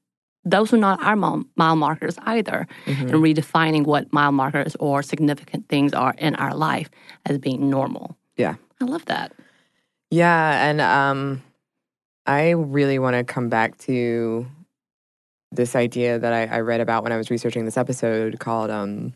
those 0.44 0.72
are 0.72 0.76
not 0.78 1.02
our 1.02 1.14
mile, 1.16 1.76
markers 1.76 2.16
either 2.26 2.66
Mm-hmm. 2.86 3.08
and 3.08 3.14
redefining 3.14 3.84
what 3.84 4.12
mile 4.12 4.32
markers 4.32 4.76
or 4.80 5.02
significant 5.02 5.68
things 5.68 5.92
are 5.92 6.14
in 6.18 6.34
our 6.36 6.54
life 6.54 6.90
as 7.26 7.38
being 7.38 7.70
normal 7.70 8.16
Yeah. 8.36 8.56
i 8.80 8.84
love 8.84 9.04
that 9.06 9.32
Yeah, 10.10 10.68
and 10.68 10.80
um, 10.80 11.42
I 12.26 12.50
really 12.50 12.98
want 12.98 13.14
to 13.16 13.24
come 13.24 13.48
back 13.48 13.78
to 13.88 14.46
this 15.50 15.74
idea 15.76 16.18
that 16.18 16.32
I, 16.32 16.56
I 16.56 16.60
read 16.60 16.80
about 16.80 17.02
when 17.02 17.12
I 17.12 17.16
was 17.16 17.30
researching 17.30 17.64
this 17.64 17.76
episode 17.76 18.38
called 18.38 18.70
um, 18.70 19.12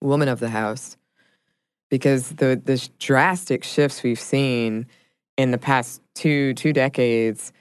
"Woman 0.00 0.28
of 0.28 0.40
the 0.40 0.48
House," 0.50 0.96
because 1.90 2.30
the 2.30 2.60
the 2.64 2.88
drastic 2.98 3.64
shifts 3.64 4.02
we've 4.02 4.20
seen 4.20 4.86
in 5.36 5.50
the 5.50 5.58
past 5.58 6.00
two 6.14 6.54
two 6.54 6.72
decades, 6.72 7.52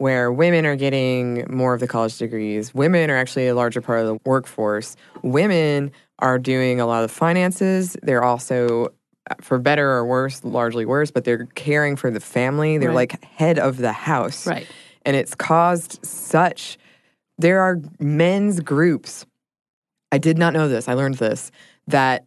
where 0.00 0.32
women 0.32 0.64
are 0.64 0.76
getting 0.76 1.44
more 1.54 1.74
of 1.74 1.80
the 1.80 1.86
college 1.86 2.16
degrees, 2.16 2.74
women 2.74 3.10
are 3.10 3.18
actually 3.18 3.48
a 3.48 3.54
larger 3.54 3.82
part 3.82 4.00
of 4.00 4.06
the 4.06 4.18
workforce. 4.24 4.96
Women 5.22 5.92
are 6.20 6.38
doing 6.38 6.80
a 6.80 6.86
lot 6.86 7.04
of 7.04 7.10
finances. 7.10 7.98
They're 8.02 8.24
also 8.24 8.94
uh, 9.30 9.34
for 9.42 9.58
better 9.58 9.90
or 9.90 10.06
worse, 10.06 10.42
largely 10.42 10.86
worse, 10.86 11.10
but 11.10 11.24
they're 11.24 11.44
caring 11.54 11.96
for 11.96 12.10
the 12.10 12.18
family. 12.18 12.78
They're 12.78 12.88
Right. 12.88 13.12
like 13.12 13.22
head 13.22 13.58
of 13.58 13.76
the 13.76 13.92
house. 13.92 14.46
right 14.46 14.66
And 15.04 15.16
it's 15.16 15.34
caused 15.34 16.02
such, 16.02 16.78
there 17.36 17.60
are 17.60 17.78
men's 17.98 18.60
groups. 18.60 19.26
I 20.12 20.16
did 20.16 20.38
not 20.38 20.54
know 20.54 20.66
this. 20.66 20.88
I 20.88 20.94
learned 20.94 21.16
this 21.16 21.50
that 21.88 22.24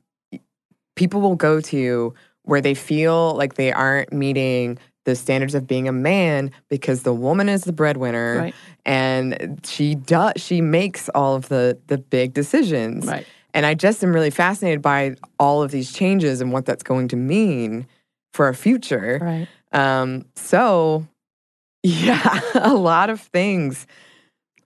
people 0.95 1.21
will 1.21 1.35
go 1.35 1.59
to 1.59 2.13
where 2.43 2.61
they 2.61 2.75
feel 2.75 3.33
like 3.33 3.55
they 3.55 3.71
aren't 3.71 4.13
meeting 4.13 4.77
the 5.05 5.15
standards 5.15 5.53
of 5.55 5.67
being 5.67 5.87
a 5.87 5.91
man 5.91 6.51
because 6.69 7.03
the 7.03 7.13
woman 7.13 7.49
is 7.49 7.63
the 7.63 7.73
breadwinner 7.73 8.37
right 8.37 8.55
and 8.85 9.59
she 9.65 9.95
does 9.95 10.33
she 10.37 10.61
makes 10.61 11.09
all 11.09 11.35
of 11.35 11.49
the 11.49 11.77
the 11.87 11.97
big 11.97 12.33
decisions 12.33 13.05
right 13.05 13.25
and 13.55 13.65
I 13.67 13.75
just 13.75 14.03
am 14.03 14.13
really 14.13 14.31
fascinated 14.31 14.81
by 14.81 15.15
all 15.39 15.61
of 15.61 15.69
these 15.69 15.93
changes 15.93 16.41
and 16.41 16.51
what 16.51 16.65
that's 16.65 16.81
going 16.81 17.07
to 17.09 17.15
mean 17.15 17.85
for 18.33 18.45
our 18.47 18.53
future. 18.55 19.19
right 19.21 19.47
Um, 19.71 20.25
so, 20.35 21.07
yeah, 21.83 22.39
a 22.55 22.73
lot 22.73 23.11
of 23.11 23.21
things 23.21 23.85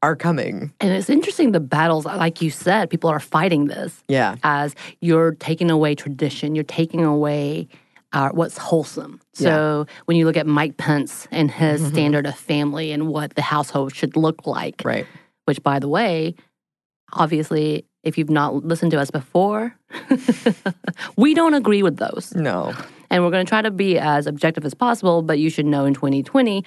are 0.01 0.15
coming. 0.15 0.72
And 0.79 0.94
it's 0.94 1.10
interesting 1.10 1.51
the 1.51 1.60
battles, 1.60 2.06
like 2.06 2.41
you 2.41 2.50
said, 2.50 2.89
people 2.89 3.10
are 3.10 3.20
fighting 3.20 3.65
this 3.65 4.03
Yeah. 4.08 4.36
as 4.44 4.74
you're 5.01 5.32
taking 5.34 5.70
away 5.70 5.96
tradition, 5.96 6.56
you're 6.56 6.63
taking 6.63 7.03
away 7.03 7.67
uh, 8.14 8.30
what's 8.30 8.58
wholesome. 8.58 9.20
So 9.34 9.86
when 10.06 10.18
you 10.18 10.26
look 10.26 10.38
at 10.38 10.48
Mike 10.48 10.78
Pence 10.78 11.28
and 11.32 11.52
his 11.52 11.86
standard 11.88 12.26
of 12.26 12.36
family 12.36 12.92
and 12.92 13.08
what 13.08 13.36
the 13.36 13.42
household 13.42 13.94
should 13.96 14.16
look 14.16 14.48
like, 14.48 14.82
Right. 14.86 15.06
which, 15.46 15.62
by 15.62 15.80
the 15.80 15.88
way, 15.90 16.36
obviously, 17.14 17.86
if 18.04 18.18
you've 18.18 18.30
not 18.30 18.66
listened 18.66 18.92
to 18.92 19.00
us 19.00 19.12
before, 19.12 19.76
we 21.18 21.34
don't 21.34 21.54
agree 21.54 21.84
with 21.84 21.98
those. 21.98 22.34
No. 22.36 22.74
And 23.10 23.24
we're 23.24 23.32
going 23.32 23.46
to 23.46 23.50
try 23.50 23.62
to 23.62 23.72
be 23.72 23.98
as 23.98 24.28
objective 24.28 24.66
as 24.66 24.74
possible, 24.74 25.22
but 25.22 25.40
you 25.40 25.50
should 25.50 25.66
know 25.66 25.86
in 25.86 25.94
2020, 25.94 26.64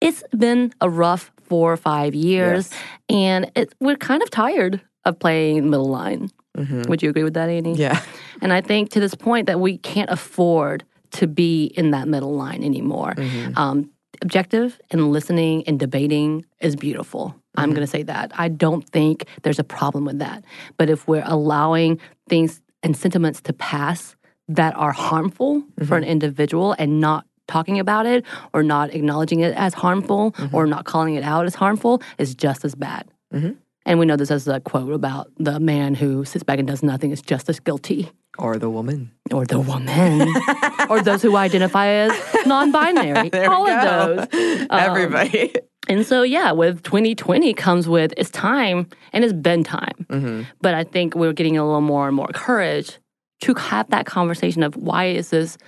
it's 0.00 0.22
been 0.36 0.72
a 0.80 0.88
rough 0.90 1.30
four 1.42 1.72
or 1.72 1.76
five 1.76 2.14
years, 2.14 2.70
Yes. 2.72 2.80
and 3.10 3.50
it, 3.54 3.74
we're 3.80 3.96
kind 3.96 4.22
of 4.22 4.30
tired 4.30 4.80
of 5.04 5.18
playing 5.18 5.68
middle 5.70 5.88
line. 5.88 6.30
Mhm. 6.56 6.88
Would 6.88 7.02
you 7.02 7.10
agree 7.10 7.24
with 7.24 7.34
that, 7.34 7.48
Anney? 7.48 7.74
Yeah. 7.74 8.00
And 8.40 8.52
I 8.52 8.60
think 8.60 8.90
to 8.90 9.00
this 9.00 9.14
point 9.14 9.46
that 9.46 9.58
we 9.60 9.78
can't 9.78 10.10
afford 10.10 10.84
to 11.12 11.26
be 11.26 11.66
in 11.76 11.90
that 11.92 12.08
middle 12.08 12.34
line 12.34 12.62
anymore. 12.62 13.14
Mhm. 13.16 13.56
Um, 13.56 13.90
objective 14.22 14.78
and 14.90 15.10
listening 15.12 15.64
and 15.66 15.78
debating 15.78 16.44
is 16.60 16.76
beautiful. 16.76 17.34
I'm 17.56 17.70
going 17.70 17.82
to 17.82 17.86
say 17.86 18.02
that. 18.04 18.32
I 18.36 18.48
don't 18.48 18.88
think 18.88 19.24
there's 19.42 19.58
a 19.58 19.64
problem 19.64 20.04
with 20.06 20.18
that. 20.20 20.42
But 20.78 20.88
if 20.88 21.06
we're 21.06 21.24
allowing 21.26 21.98
things 22.28 22.60
and 22.82 22.96
sentiments 22.96 23.40
to 23.42 23.52
pass 23.52 24.16
that 24.48 24.74
are 24.76 24.92
harmful 24.92 25.62
for 25.84 25.96
an 25.96 26.04
individual 26.04 26.74
and 26.78 27.00
not 27.00 27.26
talking 27.48 27.78
about 27.78 28.06
it 28.06 28.24
or 28.54 28.62
not 28.62 28.94
acknowledging 28.94 29.40
it 29.40 29.54
as 29.54 29.74
harmful 29.74 30.34
or 30.52 30.66
not 30.66 30.84
calling 30.84 31.14
it 31.14 31.24
out 31.24 31.44
as 31.44 31.54
harmful 31.54 32.00
is 32.18 32.34
just 32.34 32.64
as 32.64 32.74
bad. 32.74 33.06
Mhm. 33.34 33.56
And 33.84 33.98
we 33.98 34.06
know 34.06 34.16
this 34.16 34.30
as 34.30 34.46
a 34.48 34.60
quote 34.60 34.92
about 34.92 35.30
the 35.38 35.58
man 35.58 35.94
who 35.94 36.24
sits 36.24 36.44
back 36.44 36.58
and 36.58 36.68
does 36.68 36.82
nothing 36.82 37.10
is 37.10 37.20
just 37.22 37.48
as 37.48 37.58
guilty 37.60 38.10
Or 38.38 38.56
the 38.58 38.70
woman. 38.70 39.10
or 39.32 39.44
the 39.44 39.58
woman, 39.60 40.28
or 40.90 41.02
those 41.02 41.20
who 41.22 41.36
identify 41.36 41.86
as 41.88 42.12
non-binary. 42.46 43.28
There 43.32 43.42
we 43.42 43.46
all 43.48 43.68
of 43.68 44.30
those. 44.30 44.66
Um, 44.70 44.80
Everybody. 44.80 45.52
And 45.88 46.06
so, 46.06 46.22
yeah, 46.22 46.52
with 46.52 46.82
2020 46.84 47.52
comes 47.54 47.88
with 47.88 48.14
it's 48.16 48.30
time 48.30 48.86
and 49.12 49.24
it's 49.24 49.32
been 49.32 49.64
time. 49.64 50.06
Mhm. 50.08 50.46
But 50.60 50.74
I 50.74 50.84
think 50.84 51.14
we're 51.16 51.32
getting 51.32 51.56
a 51.58 51.64
little 51.64 51.80
more 51.80 52.06
and 52.06 52.14
more 52.14 52.28
courage 52.32 52.98
to 53.40 53.54
have 53.54 53.90
that 53.90 54.06
conversation 54.06 54.62
of 54.62 54.76
why 54.76 55.06
is 55.06 55.30
this 55.30 55.58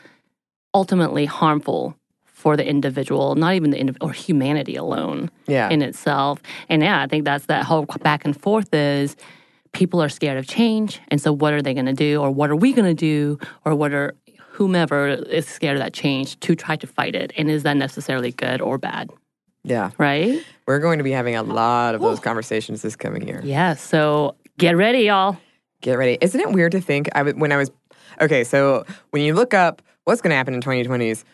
ultimately 0.72 1.24
harmful 1.24 1.96
for 2.44 2.58
the 2.58 2.66
individual, 2.68 3.34
not 3.36 3.54
even 3.54 3.70
the 3.70 3.78
indiv- 3.78 3.96
or 4.02 4.12
humanity 4.12 4.76
alone 4.76 5.30
Yeah. 5.46 5.70
in 5.70 5.80
itself. 5.80 6.42
And 6.68 6.82
yeah, 6.82 7.00
I 7.00 7.06
think 7.06 7.24
that's 7.24 7.46
that 7.46 7.64
whole 7.64 7.86
back 8.02 8.26
and 8.26 8.38
forth 8.38 8.68
is 8.74 9.16
people 9.72 10.02
are 10.02 10.10
scared 10.10 10.36
of 10.36 10.46
change. 10.46 11.00
And 11.08 11.18
so 11.22 11.32
what 11.32 11.54
are 11.54 11.62
they 11.62 11.72
going 11.72 11.86
to 11.86 11.94
do? 11.94 12.20
Or 12.20 12.30
what 12.30 12.50
are 12.50 12.54
we 12.56 12.74
going 12.74 12.84
to 12.96 13.00
do? 13.12 13.38
Or 13.64 13.74
what 13.74 13.94
are 13.94 14.14
whomever 14.50 15.08
is 15.08 15.46
scared 15.48 15.76
of 15.78 15.82
that 15.82 15.94
change 15.94 16.38
to 16.40 16.54
try 16.54 16.76
to 16.76 16.86
fight 16.86 17.14
it? 17.14 17.32
And 17.38 17.50
is 17.50 17.62
that 17.62 17.78
necessarily 17.78 18.30
good 18.30 18.60
or 18.60 18.76
bad? 18.76 19.08
yeah. 19.66 19.90
Right? 19.96 20.44
We're 20.66 20.80
going 20.80 20.98
to 20.98 21.04
be 21.04 21.12
having 21.12 21.36
a 21.36 21.42
lot 21.42 21.94
of 21.94 22.02
those 22.02 22.20
conversations 22.20 22.82
this 22.82 22.94
coming 22.94 23.26
year. 23.26 23.40
Yes. 23.42 23.80
So 23.80 24.36
get 24.58 24.76
ready, 24.76 25.04
y'all. 25.04 25.38
Get 25.80 25.96
ready. 25.96 26.18
Isn't 26.20 26.38
it 26.42 26.52
weird 26.52 26.72
to 26.72 26.80
think 26.82 27.08
I 27.14 27.20
w- 27.20 27.38
when 27.40 27.52
I 27.52 27.56
was 27.56 27.70
okay? 28.20 28.44
So 28.44 28.84
when 29.12 29.22
you 29.22 29.32
look 29.32 29.54
up 29.54 29.80
what's 30.04 30.20
going 30.20 30.32
to 30.32 30.36
happen 30.36 30.52
in 30.52 30.60
2020s, 30.60 31.24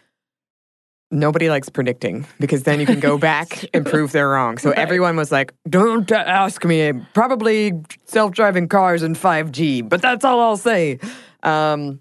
nobody 1.11 1.49
likes 1.51 1.69
predicting 1.69 2.27
because 2.39 2.63
then 2.65 2.81
you 2.81 2.87
can 2.87 3.01
go 3.01 3.19
back 3.31 3.65
and 3.75 3.85
prove 3.85 4.13
they're 4.13 4.29
wrong. 4.31 4.59
So 4.59 4.71
everyone 4.71 5.17
was 5.17 5.31
like, 5.33 5.53
"Don't 5.69 6.11
ask 6.13 6.65
me." 6.65 6.93
Probably 7.15 7.73
self-driving 8.07 8.69
cars 8.69 9.03
and 9.03 9.17
5G, 9.17 9.89
but 9.89 10.01
that's 10.03 10.25
all 10.25 10.41
I'll 10.41 10.57
say. 10.57 10.99
Um, 11.43 12.01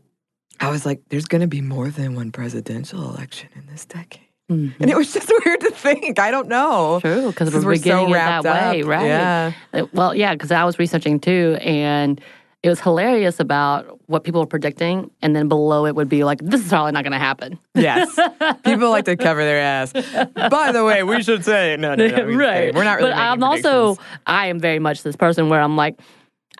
I 0.59 0.69
was 0.69 0.85
like, 0.85 1.01
"There's 1.09 1.25
going 1.25 1.41
to 1.41 1.47
be 1.47 1.61
more 1.61 1.89
than 1.89 2.15
one 2.15 2.31
presidential 2.31 3.01
election 3.09 3.49
in 3.55 3.65
this 3.67 3.85
decade," 3.85 4.27
Mhm. 4.51 4.73
and 4.79 4.89
it 4.91 4.97
was 4.97 5.13
just 5.13 5.31
weird 5.45 5.61
to 5.61 5.71
think. 5.71 6.19
I 6.19 6.31
don't 6.31 6.47
know. 6.49 6.99
True, 7.01 7.27
because 7.27 7.53
we're 7.53 7.63
we're 7.63 7.71
beginning 7.73 8.07
so 8.07 8.11
it 8.11 8.13
that 8.17 8.43
wrapped 8.43 8.45
way, 8.73 8.81
up. 8.81 8.87
right? 8.87 9.05
Yeah. 9.05 9.51
Uh, 9.73 9.85
Well, 9.93 10.13
yeah, 10.15 10.33
because 10.33 10.51
I 10.51 10.63
was 10.65 10.77
researching 10.79 11.19
too, 11.19 11.57
and 11.61 12.19
it 12.61 12.67
was 12.69 12.81
hilarious 12.81 13.39
about 13.39 13.99
what 14.07 14.23
people 14.23 14.41
were 14.41 14.47
predicting, 14.47 15.09
and 15.21 15.35
then 15.35 15.47
below 15.47 15.85
it 15.85 15.95
would 15.95 16.09
be 16.09 16.23
like, 16.23 16.39
"This 16.41 16.61
is 16.61 16.69
probably 16.69 16.91
not 16.91 17.03
going 17.03 17.13
to 17.13 17.19
happen." 17.19 17.57
Yes. 17.73 18.19
People 18.65 18.89
like 18.89 19.05
to 19.05 19.15
cover 19.15 19.43
their 19.43 19.59
ass. 19.61 19.93
By 19.93 20.71
the 20.73 20.83
way, 20.83 21.03
we 21.03 21.23
should 21.23 21.45
say 21.45 21.77
no, 21.79 21.95
no, 21.95 22.07
no. 22.07 22.25
we 22.25 22.35
right. 22.47 22.75
We're 22.75 22.83
not 22.83 22.97
really. 22.97 23.11
But 23.11 23.17
I'm 23.17 23.43
also. 23.43 23.97
I 24.27 24.47
am 24.47 24.59
very 24.59 24.79
much 24.79 25.03
this 25.03 25.15
person 25.15 25.47
where 25.47 25.61
I'm 25.61 25.77
like, 25.77 25.99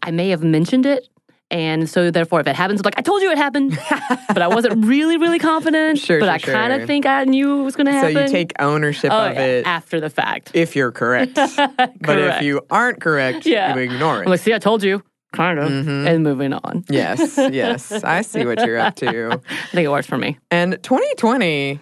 I 0.02 0.12
may 0.12 0.30
have 0.30 0.44
mentioned 0.44 0.86
it. 0.86 1.08
And 1.52 1.90
so, 1.90 2.12
therefore, 2.12 2.42
if 2.42 2.48
it 2.48 2.56
happens, 2.56 2.80
I'm 2.80 2.84
like, 2.84 3.00
I 3.00 3.02
told 3.02 3.24
you 3.24 3.32
it 3.32 3.38
happened, 3.40 3.72
but 4.28 4.42
I 4.44 4.48
wasn't 4.48 4.86
really, 4.86 5.18
really 5.18 5.40
confident. 5.40 5.98
Sure, 5.98 6.20
but 6.20 6.40
sure, 6.42 6.56
I 6.56 6.60
kind 6.60 6.80
of 6.80 6.86
think 6.86 7.08
I 7.08 7.24
knew 7.24 7.62
it 7.62 7.64
was 7.64 7.76
going 7.76 7.88
to 7.88 7.92
happen. 7.92 8.14
So 8.14 8.22
you 8.22 8.28
take 8.28 8.54
ownership 8.60 9.12
oh, 9.12 9.32
of 9.32 9.38
it 9.38 9.66
after 9.66 10.00
the 10.00 10.12
fact. 10.12 10.52
if 10.54 10.76
you're 10.76 10.92
correct. 10.92 11.34
correct. 11.34 11.98
But 12.02 12.20
if 12.20 12.44
you 12.44 12.62
aren't 12.70 13.02
correct, 13.02 13.48
Yeah. 13.48 13.74
you 13.74 13.82
ignore 13.82 14.18
I'm 14.18 14.28
it. 14.28 14.30
like, 14.30 14.42
see, 14.42 14.54
I 14.54 14.60
told 14.60 14.84
you, 14.84 15.02
kind 15.34 15.60
of, 15.60 15.70
Mhm. 15.70 16.08
and 16.08 16.24
moving 16.24 16.54
on. 16.54 16.84
yes, 16.90 17.38
yes. 17.52 17.92
I 18.04 18.22
see 18.22 18.46
what 18.46 18.66
you're 18.66 18.78
up 18.80 18.96
to. 18.98 19.32
I 19.40 19.56
think 19.72 19.86
it 19.86 19.90
works 19.92 20.08
for 20.08 20.18
me. 20.18 20.38
And 20.52 20.78
2020 20.84 21.80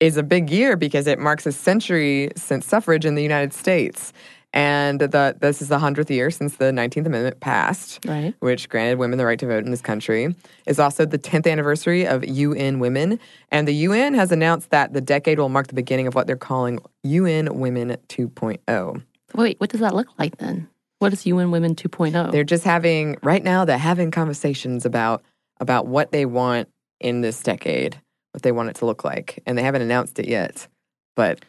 is 0.00 0.16
a 0.16 0.22
big 0.22 0.50
year 0.50 0.76
because 0.76 1.06
it 1.06 1.18
marks 1.18 1.46
a 1.46 1.52
century 1.52 2.30
since 2.36 2.66
suffrage 2.66 3.04
in 3.04 3.14
the 3.14 3.22
United 3.22 3.52
States. 3.52 4.12
And 4.54 5.00
the, 5.00 5.34
this 5.40 5.62
is 5.62 5.68
the 5.68 5.78
100th 5.78 6.10
year 6.10 6.30
since 6.30 6.56
the 6.56 6.66
19th 6.66 7.06
Amendment 7.06 7.40
passed. 7.40 8.04
Right. 8.06 8.34
which 8.40 8.68
granted 8.68 8.98
women 8.98 9.16
the 9.16 9.24
right 9.24 9.38
to 9.38 9.46
vote 9.46 9.64
in 9.64 9.70
this 9.70 9.80
country, 9.80 10.34
is 10.66 10.78
also 10.78 11.06
the 11.06 11.18
10th 11.18 11.50
anniversary 11.50 12.06
of 12.06 12.22
UN 12.24 12.78
Women. 12.78 13.18
And 13.50 13.66
the 13.66 13.72
UN 13.74 14.12
has 14.12 14.30
announced 14.30 14.68
that 14.70 14.92
the 14.92 15.00
decade 15.00 15.38
will 15.38 15.48
mark 15.48 15.68
the 15.68 15.74
beginning 15.74 16.06
of 16.06 16.14
what 16.14 16.26
they're 16.26 16.36
calling 16.36 16.80
UN 17.04 17.58
Women 17.60 17.96
2.0. 18.08 19.02
Wait, 19.34 19.58
what 19.58 19.70
does 19.70 19.80
that 19.80 19.94
look 19.94 20.08
like 20.18 20.36
then? 20.36 20.68
What 21.02 21.12
is 21.12 21.26
UN 21.26 21.50
Women 21.50 21.74
2.0? 21.74 22.30
They're 22.30 22.44
just 22.44 22.62
having, 22.62 23.16
right 23.24 23.42
now, 23.42 23.64
they're 23.64 23.76
having 23.76 24.12
conversations 24.12 24.86
about, 24.86 25.24
about 25.58 25.88
what 25.88 26.12
they 26.12 26.26
want 26.26 26.68
in 27.00 27.22
this 27.22 27.42
decade, 27.42 28.00
what 28.30 28.42
they 28.42 28.52
want 28.52 28.68
it 28.68 28.76
to 28.76 28.86
look 28.86 29.02
like. 29.02 29.42
And 29.44 29.58
they 29.58 29.64
haven't 29.64 29.82
announced 29.82 30.20
it 30.20 30.28
yet, 30.28 30.68
but 31.16 31.44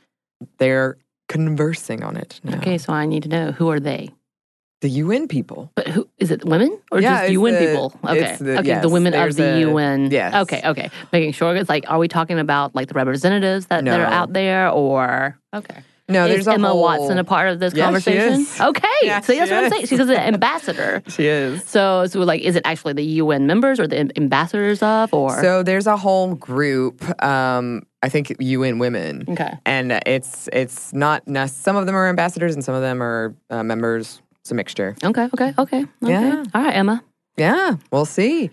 they're 0.57 0.97
conversing 1.29 2.01
on 2.03 2.17
it 2.17 2.41
now. 2.43 2.57
Okay, 2.57 2.79
so 2.79 2.93
I 2.93 3.05
need 3.05 3.21
to 3.23 3.29
know 3.29 3.51
who 3.51 3.69
are 3.69 3.79
they? 3.79 4.09
The 4.81 4.89
UN 4.89 5.27
people. 5.27 5.71
But 5.75 5.87
who 5.87 6.09
is 6.17 6.31
it? 6.31 6.43
Women 6.43 6.75
or 6.91 6.99
Yeah, 6.99 7.21
just 7.21 7.33
UN 7.33 7.53
the- 7.53 7.59
people? 7.59 7.93
Okay, 8.05 8.35
the- 8.39 8.57
okay, 8.57 8.67
yes, 8.67 8.81
the 8.81 8.89
women 8.89 9.13
of 9.13 9.35
the 9.35 9.53
a- 9.53 9.59
UN. 9.69 10.09
yes. 10.09 10.33
Okay, 10.33 10.63
okay. 10.65 10.89
Making 11.13 11.31
sure 11.31 11.55
it's 11.55 11.69
like, 11.69 11.85
are 11.87 11.99
we 11.99 12.07
talking 12.07 12.39
about 12.39 12.73
like 12.73 12.87
the 12.87 12.95
representatives 12.95 13.67
that, 13.67 13.85
that 13.85 13.99
are 13.99 14.05
out 14.07 14.33
there, 14.33 14.69
or 14.71 15.37
okay? 15.53 15.83
No, 16.13 16.25
is 16.25 16.31
there's 16.31 16.47
a 16.47 16.53
Emma 16.53 16.69
whole, 16.69 16.81
Watson 16.81 17.17
a 17.17 17.23
part 17.23 17.49
of 17.49 17.59
this 17.59 17.73
Yeah, 17.73 17.85
conversation? 17.85 18.41
is. 18.41 18.61
Okay, 18.61 18.87
Yeah, 19.03 19.19
so 19.21 19.33
that's 19.33 19.49
she 19.49 19.55
what 19.55 19.63
I'm 19.65 19.69
saying. 19.71 19.85
She's 19.87 19.99
an 19.99 20.11
ambassador. 20.11 21.03
She 21.09 21.27
is. 21.27 21.63
So, 21.65 22.05
so 22.07 22.19
like, 22.21 22.41
is 22.41 22.55
it 22.55 22.63
actually 22.65 22.93
the 22.93 23.03
UN 23.21 23.45
members 23.45 23.79
or 23.79 23.87
the 23.87 24.09
ambassadors 24.17 24.81
of, 24.81 25.13
or 25.13 25.41
So 25.41 25.63
there's 25.63 25.87
a 25.87 25.97
whole 25.97 26.35
group. 26.35 27.03
Um, 27.23 27.83
I 28.01 28.09
think 28.09 28.35
UN 28.39 28.79
Women, 28.79 29.25
okay? 29.29 29.53
and 29.65 29.91
it's 30.05 30.49
it's 30.51 30.91
not. 30.93 31.23
Some 31.49 31.75
of 31.77 31.85
them 31.85 31.95
are 31.95 32.07
ambassadors, 32.09 32.53
and 32.53 32.63
some 32.63 32.75
of 32.75 32.81
them 32.81 33.01
are 33.01 33.33
uh, 33.49 33.63
members. 33.63 34.21
It's 34.41 34.51
a 34.51 34.55
mixture. 34.55 34.95
Okay, 35.03 35.29
okay, 35.33 35.53
okay, 35.57 35.79
okay. 35.79 35.87
Yeah. 36.01 36.43
All 36.53 36.61
right, 36.63 36.75
Emma. 36.75 37.01
Yeah, 37.37 37.75
we'll 37.91 38.05
see. 38.05 38.49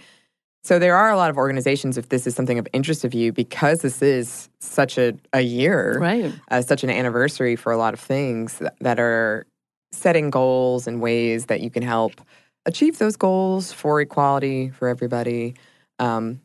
So 0.62 0.78
there 0.78 0.94
are 0.96 1.10
a 1.10 1.16
lot 1.16 1.30
of 1.30 1.36
organizations. 1.38 1.96
If 1.96 2.10
this 2.10 2.26
is 2.26 2.34
something 2.34 2.58
of 2.58 2.68
interest 2.72 3.04
of 3.04 3.14
you, 3.14 3.32
because 3.32 3.80
this 3.80 4.02
is 4.02 4.48
such 4.60 4.98
a 4.98 5.14
a 5.32 5.40
year, 5.40 5.98
Right. 6.00 6.32
uh, 6.50 6.62
such 6.62 6.84
an 6.84 6.90
anniversary 6.90 7.56
for 7.56 7.72
a 7.72 7.78
lot 7.78 7.94
of 7.94 8.00
things 8.00 8.58
that, 8.58 8.76
that 8.80 9.00
are 9.00 9.46
setting 9.92 10.30
goals 10.30 10.86
and 10.86 11.00
ways 11.00 11.46
that 11.46 11.60
you 11.62 11.70
can 11.70 11.82
help 11.82 12.20
achieve 12.66 12.98
those 12.98 13.16
goals 13.16 13.72
for 13.72 14.00
equality 14.00 14.68
for 14.70 14.86
everybody. 14.88 15.54
Um, 15.98 16.40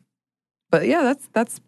but 0.70 0.86
yeah, 0.86 1.02
that's 1.02 1.28
that's 1.32 1.60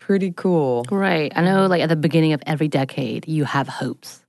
pretty 0.00 0.30
cool. 0.30 0.86
Right. 0.90 1.32
I 1.34 1.42
know, 1.42 1.66
like, 1.66 1.82
at 1.82 1.88
the 1.88 1.96
beginning 1.96 2.32
of 2.32 2.42
every 2.46 2.68
decade, 2.68 3.26
you 3.26 3.44
have 3.44 3.66
hopes 3.68 4.22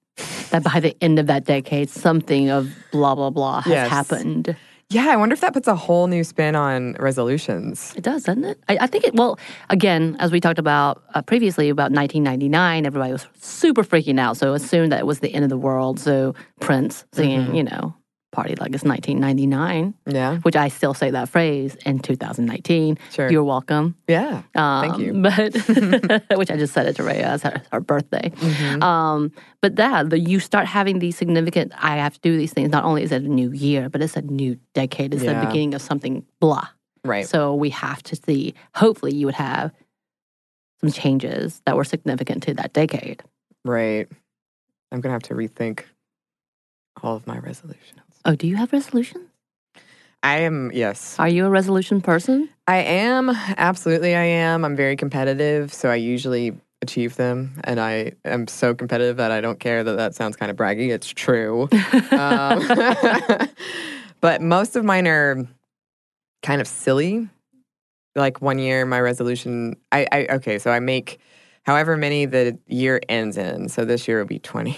that 0.50 0.64
by 0.64 0.80
the 0.80 0.98
end 1.02 1.20
of 1.20 1.28
that 1.28 1.46
decade, 1.46 1.90
something 1.90 2.50
of 2.50 2.70
blah, 2.92 3.14
blah, 3.16 3.30
blah 3.30 3.62
has 3.62 3.72
Yes. 3.72 3.90
happened. 3.90 4.58
Yeah, 4.92 5.10
I 5.10 5.18
wonder 5.18 5.34
if 5.34 5.42
that 5.42 5.54
puts 5.54 5.68
a 5.68 5.76
whole 5.76 6.08
new 6.08 6.24
spin 6.24 6.56
on 6.56 6.94
resolutions. 6.94 7.94
It 7.96 8.04
does, 8.04 8.24
doesn't 8.24 8.44
it? 8.44 8.60
I, 8.70 8.78
I 8.82 8.88
think 8.88 9.04
it, 9.04 9.14
well, 9.14 9.38
again, 9.70 10.16
as 10.20 10.32
we 10.32 10.40
talked 10.40 10.58
about 10.58 11.04
uh, 11.14 11.22
previously 11.22 11.70
about 11.70 11.92
1999, 11.92 12.88
everybody 12.88 13.12
was 13.12 13.28
super 13.40 13.84
freaking 13.84 14.20
out. 14.20 14.36
So 14.38 14.54
assumed 14.56 14.92
that 14.92 15.00
it 15.00 15.06
was 15.06 15.20
the 15.20 15.32
end 15.32 15.44
of 15.44 15.50
the 15.52 15.58
world. 15.60 16.00
So 16.00 16.34
Prince 16.60 17.06
singing, 17.12 17.42
Mhm. 17.50 17.56
you 17.58 17.64
know, 17.66 17.94
party 18.32 18.56
like 18.56 18.74
it's 18.76 18.84
1999, 18.84 19.94
Yeah. 20.06 20.38
which 20.40 20.56
I 20.56 20.68
still 20.68 20.94
say 20.94 21.10
that 21.12 21.30
phrase 21.30 21.76
in 21.86 22.00
2019. 22.00 22.98
Sure. 23.12 23.32
You're 23.32 23.44
welcome. 23.44 23.96
yeah. 24.08 24.44
Um, 24.56 24.82
Thank 24.90 25.00
you. 25.00 25.14
But 26.30 26.38
which 26.38 26.52
I 26.52 26.58
just 26.58 26.74
said 26.74 26.86
it 26.86 26.96
to 26.98 27.04
Rhea 27.04 27.26
as 27.26 27.42
her, 27.44 27.62
her 27.72 27.80
birthday. 27.80 28.30
Mhm. 28.36 28.84
Um, 28.84 29.32
but 29.62 29.78
that 29.78 30.12
the, 30.12 30.20
you 30.20 30.40
start 30.40 30.68
having 30.68 31.00
these 31.00 31.18
significant. 31.18 31.72
I 31.78 31.98
have 31.98 32.14
to 32.14 32.20
do 32.22 32.38
these 32.38 32.54
things. 32.54 32.70
Not 32.72 32.84
only 32.84 33.02
is 33.04 33.12
it 33.12 33.24
a 33.24 33.28
new 33.28 33.52
year, 33.52 33.90
but 33.90 34.02
it's 34.02 34.16
a 34.16 34.22
new 34.22 34.58
decade. 34.76 35.14
It's 35.14 35.24
Yeah. 35.24 35.40
the 35.42 35.48
beginning 35.48 35.74
of 35.74 35.82
something. 35.82 36.24
Blah. 36.40 36.68
right. 37.04 37.28
So 37.28 37.56
we 37.56 37.70
have 37.72 38.04
to 38.04 38.16
see. 38.16 38.54
Hopefully, 38.76 39.16
you 39.16 39.26
would 39.26 39.36
have 39.36 39.72
some 40.82 40.92
changes 40.92 41.62
that 41.66 41.76
were 41.76 41.84
significant 41.84 42.44
to 42.44 42.54
that 42.54 42.74
decade. 42.74 43.24
Right. 43.66 44.08
I'm 44.92 45.02
gonna 45.02 45.14
have 45.14 45.24
to 45.24 45.34
rethink 45.34 45.84
all 47.04 47.16
of 47.16 47.26
my 47.28 47.38
resolutions. 47.40 48.02
Oh, 48.26 48.36
do 48.36 48.48
you 48.48 48.56
have 48.58 48.74
resolutions? 48.74 49.30
I 50.22 50.40
am 50.40 50.72
yes. 50.74 51.18
Are 51.18 51.30
you 51.30 51.46
a 51.46 51.50
resolution 51.50 52.02
person? 52.02 52.50
I 52.68 52.78
am 52.78 53.30
absolutely. 53.30 54.16
I 54.16 54.24
am. 54.24 54.66
I'm 54.66 54.76
very 54.76 54.96
competitive, 54.96 55.74
so 55.74 55.90
I 55.90 55.96
usually 55.96 56.58
achieve 56.82 57.16
them, 57.16 57.60
and 57.64 57.80
I 57.80 58.14
am 58.26 58.48
so 58.48 58.74
competitive 58.74 59.18
that 59.18 59.32
I 59.32 59.42
don't 59.42 59.60
care 59.60 59.84
that 59.84 59.96
that 59.98 60.16
sounds 60.16 60.36
kind 60.36 60.52
of 60.52 60.58
braggy. 60.58 60.90
It's 60.90 61.08
true. 61.08 61.70
um, 62.12 62.68
but 64.22 64.42
most 64.42 64.76
of 64.76 64.84
mine 64.84 65.08
are 65.08 65.46
kind 66.44 66.62
of 66.62 66.68
silly. 66.68 67.30
Like 68.16 68.42
one 68.42 68.60
year, 68.60 68.86
my 68.86 69.00
resolution. 69.00 69.78
I, 69.92 70.06
I 70.12 70.28
okay. 70.32 70.60
So 70.60 70.72
I 70.72 70.80
make 70.80 71.20
however 71.64 71.96
many 71.96 72.26
the 72.26 72.60
year 72.68 73.00
ends 73.08 73.38
in. 73.38 73.70
So 73.70 73.86
this 73.86 74.08
year 74.08 74.20
will 74.20 74.26
be 74.26 74.40
twenty. 74.40 74.78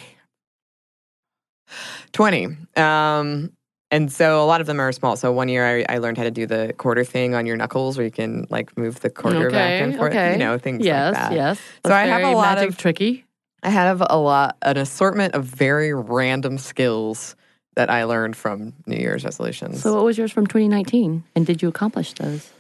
20 2.13 2.45
um 2.77 3.51
and 3.93 4.09
so 4.11 4.41
a 4.41 4.45
lot 4.45 4.61
of 4.61 4.67
them 4.67 4.79
are 4.79 4.91
small 4.91 5.15
so 5.15 5.31
one 5.31 5.49
year 5.49 5.65
I, 5.65 5.95
I 5.95 5.97
learned 5.97 6.17
how 6.17 6.23
to 6.23 6.31
do 6.31 6.45
the 6.45 6.73
quarter 6.77 7.03
thing 7.03 7.35
on 7.35 7.45
your 7.45 7.57
knuckles 7.57 7.97
where 7.97 8.05
you 8.05 8.11
can 8.11 8.47
like 8.49 8.77
move 8.77 8.99
the 9.01 9.09
quarter 9.09 9.49
back 9.49 9.81
and 9.81 9.95
forth 9.95 10.11
okay. 10.11 10.33
you 10.33 10.39
know 10.39 10.57
things 10.57 10.85
yes, 10.85 11.13
like 11.13 11.23
that 11.23 11.31
yes. 11.33 11.57
yes. 11.57 11.61
So 11.85 11.93
I 11.93 12.05
have 12.05 12.23
a 12.23 12.35
lot 12.35 12.63
of- 12.63 12.77
tricky. 12.77 13.25
I 13.63 13.69
have 13.69 14.01
a 14.09 14.17
lot, 14.17 14.57
an 14.63 14.77
assortment 14.77 15.35
of 15.35 15.45
very 15.45 15.93
random 15.93 16.57
skills 16.57 17.35
that 17.75 17.89
I 17.89 18.03
learned 18.05 18.35
from 18.35 18.73
New 18.85 18.97
Year's 18.97 19.23
resolutions. 19.23 19.81
So, 19.81 19.93
what 19.95 20.03
was 20.03 20.17
yours 20.17 20.31
from 20.31 20.47
2019? 20.47 21.23
And 21.35 21.45
did 21.45 21.61
you 21.61 21.69
accomplish 21.69 22.13
those? 22.13 22.51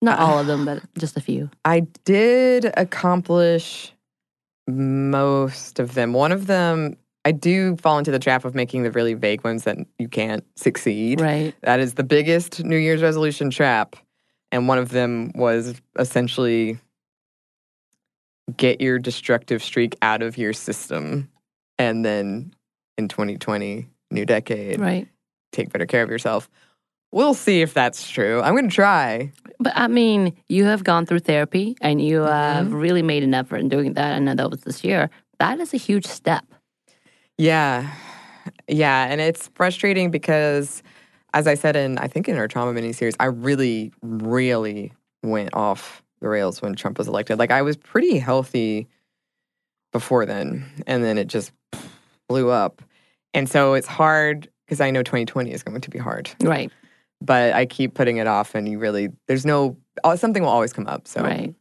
Not 0.00 0.20
Uh, 0.20 0.24
all 0.24 0.38
of 0.38 0.46
them, 0.46 0.64
but 0.64 0.82
just 0.98 1.16
a 1.16 1.20
few. 1.20 1.50
I 1.64 1.80
did 2.04 2.70
accomplish 2.76 3.92
most 4.68 5.80
of 5.80 5.94
them. 5.94 6.12
One 6.12 6.30
of 6.30 6.46
them, 6.46 6.96
I 7.28 7.32
do 7.32 7.76
fall 7.76 7.98
into 7.98 8.10
the 8.10 8.18
trap 8.18 8.46
of 8.46 8.54
making 8.54 8.84
the 8.84 8.90
really 8.90 9.12
vague 9.12 9.44
ones 9.44 9.64
that 9.64 9.76
you 9.98 10.08
can't 10.08 10.42
succeed. 10.56 11.20
Right. 11.20 11.54
That 11.60 11.78
is 11.78 11.92
the 11.92 12.02
biggest 12.02 12.64
New 12.64 12.78
Year's 12.78 13.02
resolution 13.02 13.50
trap. 13.50 13.96
And 14.50 14.66
one 14.66 14.78
of 14.78 14.88
them 14.88 15.32
was 15.34 15.74
essentially 15.98 16.78
get 18.56 18.80
your 18.80 18.98
destructive 18.98 19.62
streak 19.62 19.94
out 20.00 20.22
of 20.22 20.38
your 20.38 20.54
system. 20.54 21.28
And 21.78 22.02
then 22.02 22.54
in 22.96 23.08
2020, 23.08 23.86
new 24.10 24.24
decade, 24.24 24.80
Right. 24.80 25.06
take 25.52 25.70
better 25.70 25.84
care 25.84 26.02
of 26.02 26.08
yourself. 26.08 26.48
We'll 27.12 27.34
see 27.34 27.60
if 27.60 27.74
that's 27.74 28.08
true. 28.08 28.40
I'm 28.40 28.54
going 28.54 28.70
to 28.70 28.74
try. 28.74 29.32
But 29.60 29.74
I 29.76 29.88
mean, 29.88 30.34
you 30.48 30.64
have 30.64 30.82
gone 30.82 31.04
through 31.04 31.18
therapy 31.20 31.76
and 31.82 32.00
you 32.00 32.20
Mm-hmm. 32.20 32.32
have 32.32 32.72
really 32.72 33.02
made 33.02 33.22
an 33.22 33.34
effort 33.34 33.58
in 33.58 33.68
doing 33.68 33.92
that. 33.94 34.14
I 34.14 34.18
know 34.18 34.34
that 34.34 34.50
was 34.50 34.62
this 34.62 34.82
year. 34.82 35.10
That 35.40 35.60
is 35.60 35.74
a 35.74 35.76
huge 35.76 36.06
step. 36.06 36.46
Yeah. 37.38 37.92
Yeah. 38.66 39.06
And 39.06 39.20
it's 39.20 39.48
frustrating 39.54 40.10
because, 40.10 40.82
as 41.34 41.46
I 41.46 41.54
said 41.54 41.76
in, 41.76 41.98
I 41.98 42.08
think 42.08 42.28
in 42.28 42.36
our 42.36 42.48
trauma 42.48 42.72
mini 42.72 42.92
series, 42.92 43.14
I 43.20 43.26
really, 43.26 43.92
really 44.02 44.92
went 45.22 45.54
off 45.54 46.02
the 46.20 46.28
rails 46.28 46.60
when 46.62 46.74
Trump 46.74 46.98
was 46.98 47.08
elected. 47.08 47.38
Like, 47.38 47.50
I 47.50 47.62
was 47.62 47.76
pretty 47.76 48.18
healthy 48.18 48.88
before 49.92 50.26
then, 50.26 50.64
and 50.86 51.02
then 51.04 51.16
it 51.16 51.28
just 51.28 51.52
blew 52.28 52.50
up. 52.50 52.82
And 53.34 53.48
so 53.48 53.74
it's 53.74 53.86
hard 53.86 54.48
because 54.66 54.80
I 54.80 54.90
know 54.90 55.02
2020 55.02 55.52
is 55.52 55.62
going 55.62 55.80
to 55.80 55.90
be 55.90 55.98
hard, 55.98 56.30
Right. 56.42 56.70
but 57.22 57.54
I 57.54 57.64
keep 57.66 57.94
putting 57.94 58.16
it 58.18 58.26
off, 58.26 58.54
and 58.54 58.68
you 58.68 58.78
really, 58.78 59.08
there's 59.28 59.46
no, 59.46 59.76
uh, 60.04 60.16
something 60.16 60.42
will 60.42 60.50
always 60.50 60.72
come 60.72 60.86
up. 60.86 61.06
So 61.08 61.22
Right. 61.22 61.54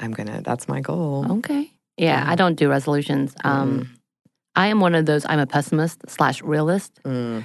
I'm 0.00 0.12
going 0.12 0.28
to, 0.28 0.40
that's 0.42 0.68
my 0.68 0.80
goal. 0.80 1.26
Okay. 1.38 1.70
Yeah, 1.96 2.22
Yeah. 2.24 2.30
I 2.30 2.34
don't 2.34 2.54
do 2.54 2.68
resolutions. 2.70 3.34
Um, 3.44 3.90
I 4.56 4.68
am 4.68 4.80
one 4.80 4.94
of 4.94 5.06
those, 5.06 5.24
I'm 5.28 5.38
a 5.40 5.46
pessimist 5.46 6.08
slash 6.08 6.42
realist. 6.42 7.00
Mm, 7.04 7.44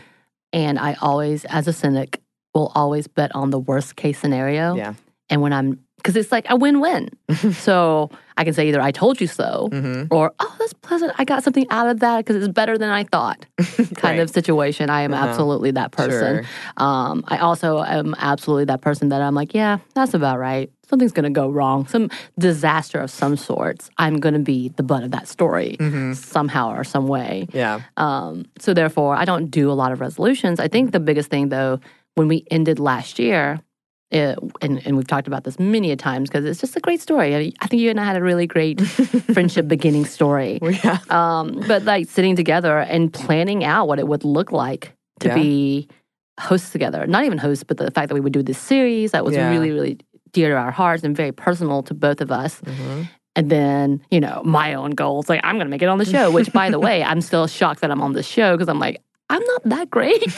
And 0.54 0.80
I 0.80 0.96
always, 1.02 1.46
as 1.46 1.68
a 1.68 1.74
cynic, 1.74 2.22
will 2.54 2.72
always 2.76 3.08
bet 3.08 3.34
on 3.36 3.50
the 3.52 3.60
worst 3.60 3.96
case 3.96 4.20
scenario. 4.20 4.76
yeah. 4.76 4.94
And 5.30 5.42
when 5.42 5.54
I'm, 5.54 5.80
because 6.00 6.16
it's 6.16 6.32
like 6.32 6.46
a 6.50 6.56
win 6.56 6.80
win. 6.82 7.10
so 7.54 8.10
I 8.38 8.44
can 8.44 8.54
say 8.54 8.68
either 8.70 8.82
I 8.82 8.92
told 8.92 9.22
you 9.22 9.28
so 9.28 9.70
hmm 9.72 10.04
or, 10.12 10.32
oh, 10.40 10.56
that's 10.58 10.74
pleasant. 10.74 11.12
I 11.20 11.24
got 11.26 11.44
something 11.44 11.68
out 11.70 11.88
of 11.88 12.00
that 12.00 12.18
because 12.26 12.36
it's 12.38 12.48
better 12.52 12.78
than 12.78 12.90
I 12.90 13.04
thought 13.04 13.46
kind 13.96 14.20
of 14.20 14.30
situation. 14.30 14.90
I 14.90 15.02
am 15.02 15.14
Uh-huh. 15.14 15.28
absolutely 15.28 15.72
that 15.72 15.92
person. 15.92 16.44
Sure. 16.44 16.44
Um, 16.78 17.24
I 17.28 17.38
also 17.38 17.84
am 17.84 18.16
absolutely 18.18 18.66
that 18.66 18.82
person 18.82 19.10
that 19.10 19.22
I'm 19.22 19.36
like, 19.36 19.54
yeah, 19.54 19.78
that's 19.94 20.14
about 20.16 20.40
right. 20.40 20.72
Something's 20.90 21.12
going 21.12 21.26
to 21.26 21.30
go 21.42 21.50
wrong. 21.50 21.86
Some 21.88 22.10
disaster 22.40 23.00
of 23.00 23.12
some 23.12 23.36
sorts. 23.38 23.92
I'm 24.00 24.20
going 24.20 24.34
to 24.34 24.40
be 24.40 24.70
the 24.70 24.82
butt 24.84 25.04
of 25.04 25.12
that 25.12 25.28
story 25.28 25.76
hmm 25.80 26.14
somehow 26.14 26.72
or 26.72 26.84
some 26.84 27.08
way. 27.08 27.48
Yeah. 27.54 27.82
Um, 27.98 28.46
so 28.58 28.74
therefore, 28.74 29.16
I 29.16 29.26
don't 29.26 29.52
do 29.52 29.70
a 29.70 29.78
lot 29.78 29.92
of 29.92 30.02
resolutions. 30.02 30.60
I 30.60 30.68
think 30.68 30.92
the 30.92 31.00
biggest 31.00 31.30
thing, 31.30 31.50
though, 31.50 31.80
when 32.16 32.28
we 32.28 32.46
ended 32.50 32.80
last 32.80 33.20
year, 33.20 33.60
it, 34.12 34.38
and, 34.62 34.86
and 34.86 34.98
we've 34.98 35.08
talked 35.08 35.28
about 35.28 35.44
this 35.44 35.60
many 35.60 35.92
a 35.92 35.96
times 35.96 36.30
because 36.30 36.44
it's 36.46 36.60
just 36.60 36.76
a 36.76 36.80
great 36.80 37.02
story. 37.02 37.36
I, 37.36 37.52
I 37.62 37.68
think 37.68 37.82
you 37.82 37.90
and 37.92 38.00
I 38.00 38.06
had 38.06 38.16
a 38.16 38.24
really 38.24 38.48
great 38.48 38.82
friendship 39.34 39.68
beginning 39.68 40.06
story. 40.06 40.60
Yeah. 40.84 41.00
Um, 41.10 41.64
but 41.68 41.84
like 41.84 42.10
sitting 42.10 42.36
together 42.36 42.80
and 42.80 43.12
planning 43.12 43.64
out 43.64 43.88
what 43.88 44.00
it 44.00 44.08
would 44.08 44.24
look 44.24 44.52
like 44.52 44.94
to 45.20 45.28
Yeah. 45.28 45.34
be 45.36 45.88
hosts 46.40 46.72
together. 46.72 47.06
Not 47.06 47.26
even 47.26 47.38
hosts, 47.38 47.64
but 47.64 47.78
the 47.78 47.92
fact 47.92 48.08
that 48.10 48.16
we 48.16 48.22
would 48.22 48.34
do 48.34 48.42
this 48.42 48.58
series 48.58 49.12
that 49.12 49.26
was 49.26 49.36
Yeah. 49.36 49.50
really, 49.50 49.72
really 49.72 50.00
dear 50.32 50.50
to 50.50 50.56
our 50.56 50.72
hearts 50.72 51.04
and 51.04 51.16
very 51.16 51.32
personal 51.32 51.84
to 51.84 51.94
both 51.94 52.22
of 52.22 52.32
us. 52.32 52.62
hmm 52.66 53.04
And 53.36 53.50
then, 53.52 54.02
you 54.10 54.20
know, 54.20 54.42
my 54.44 54.74
own 54.74 54.92
goals, 54.92 55.30
like 55.30 55.42
I'm 55.44 55.56
going 55.56 55.68
to 55.68 55.72
make 55.72 55.82
it 55.82 55.88
on 55.90 55.98
the 56.00 56.06
show, 56.06 56.32
which 56.32 56.52
by 56.54 56.70
the 56.70 56.80
way, 56.88 57.04
I'm 57.04 57.22
still 57.22 57.46
shocked 57.48 57.82
that 57.82 57.92
I'm 57.92 58.02
on 58.02 58.14
the 58.14 58.24
show 58.24 58.56
because 58.56 58.70
I'm 58.70 58.80
like, 58.80 59.02
I'm 59.32 59.44
not 59.44 59.64
that 59.66 59.90
great. 59.90 60.22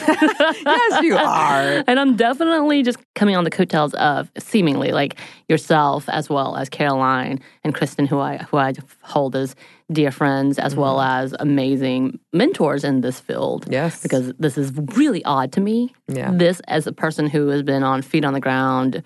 Yes, 0.64 1.02
you 1.02 1.16
are. 1.16 1.82
And 1.88 1.98
I'm 1.98 2.16
definitely 2.16 2.82
just 2.82 2.98
coming 3.14 3.36
on 3.36 3.44
the 3.44 3.50
coattails 3.50 3.94
of 3.94 4.30
seemingly 4.38 4.92
like 4.92 5.16
yourself 5.48 6.08
as 6.08 6.28
well 6.28 6.56
as 6.56 6.68
Caroline 6.68 7.40
and 7.64 7.74
Kristen, 7.74 8.06
who 8.06 8.18
I 8.20 8.36
who 8.38 8.56
I 8.58 8.72
hold 9.02 9.34
as 9.36 9.54
dear 9.90 10.10
friends 10.10 10.58
as 10.58 10.74
well 10.76 10.96
Mm-hmm. 10.98 11.24
as 11.24 11.34
amazing 11.40 12.18
mentors 12.32 12.84
in 12.84 13.00
this 13.00 13.18
field. 13.20 13.66
Yes. 13.70 14.02
Because 14.02 14.32
this 14.38 14.56
is 14.58 14.72
really 14.96 15.24
odd 15.24 15.52
to 15.52 15.60
me. 15.60 15.94
Yeah. 16.08 16.30
This 16.32 16.60
as 16.68 16.86
a 16.86 16.92
person 16.92 17.28
who 17.28 17.48
has 17.48 17.62
been 17.62 17.82
on 17.82 18.02
feet 18.02 18.24
on 18.24 18.32
the 18.34 18.40
ground 18.40 19.02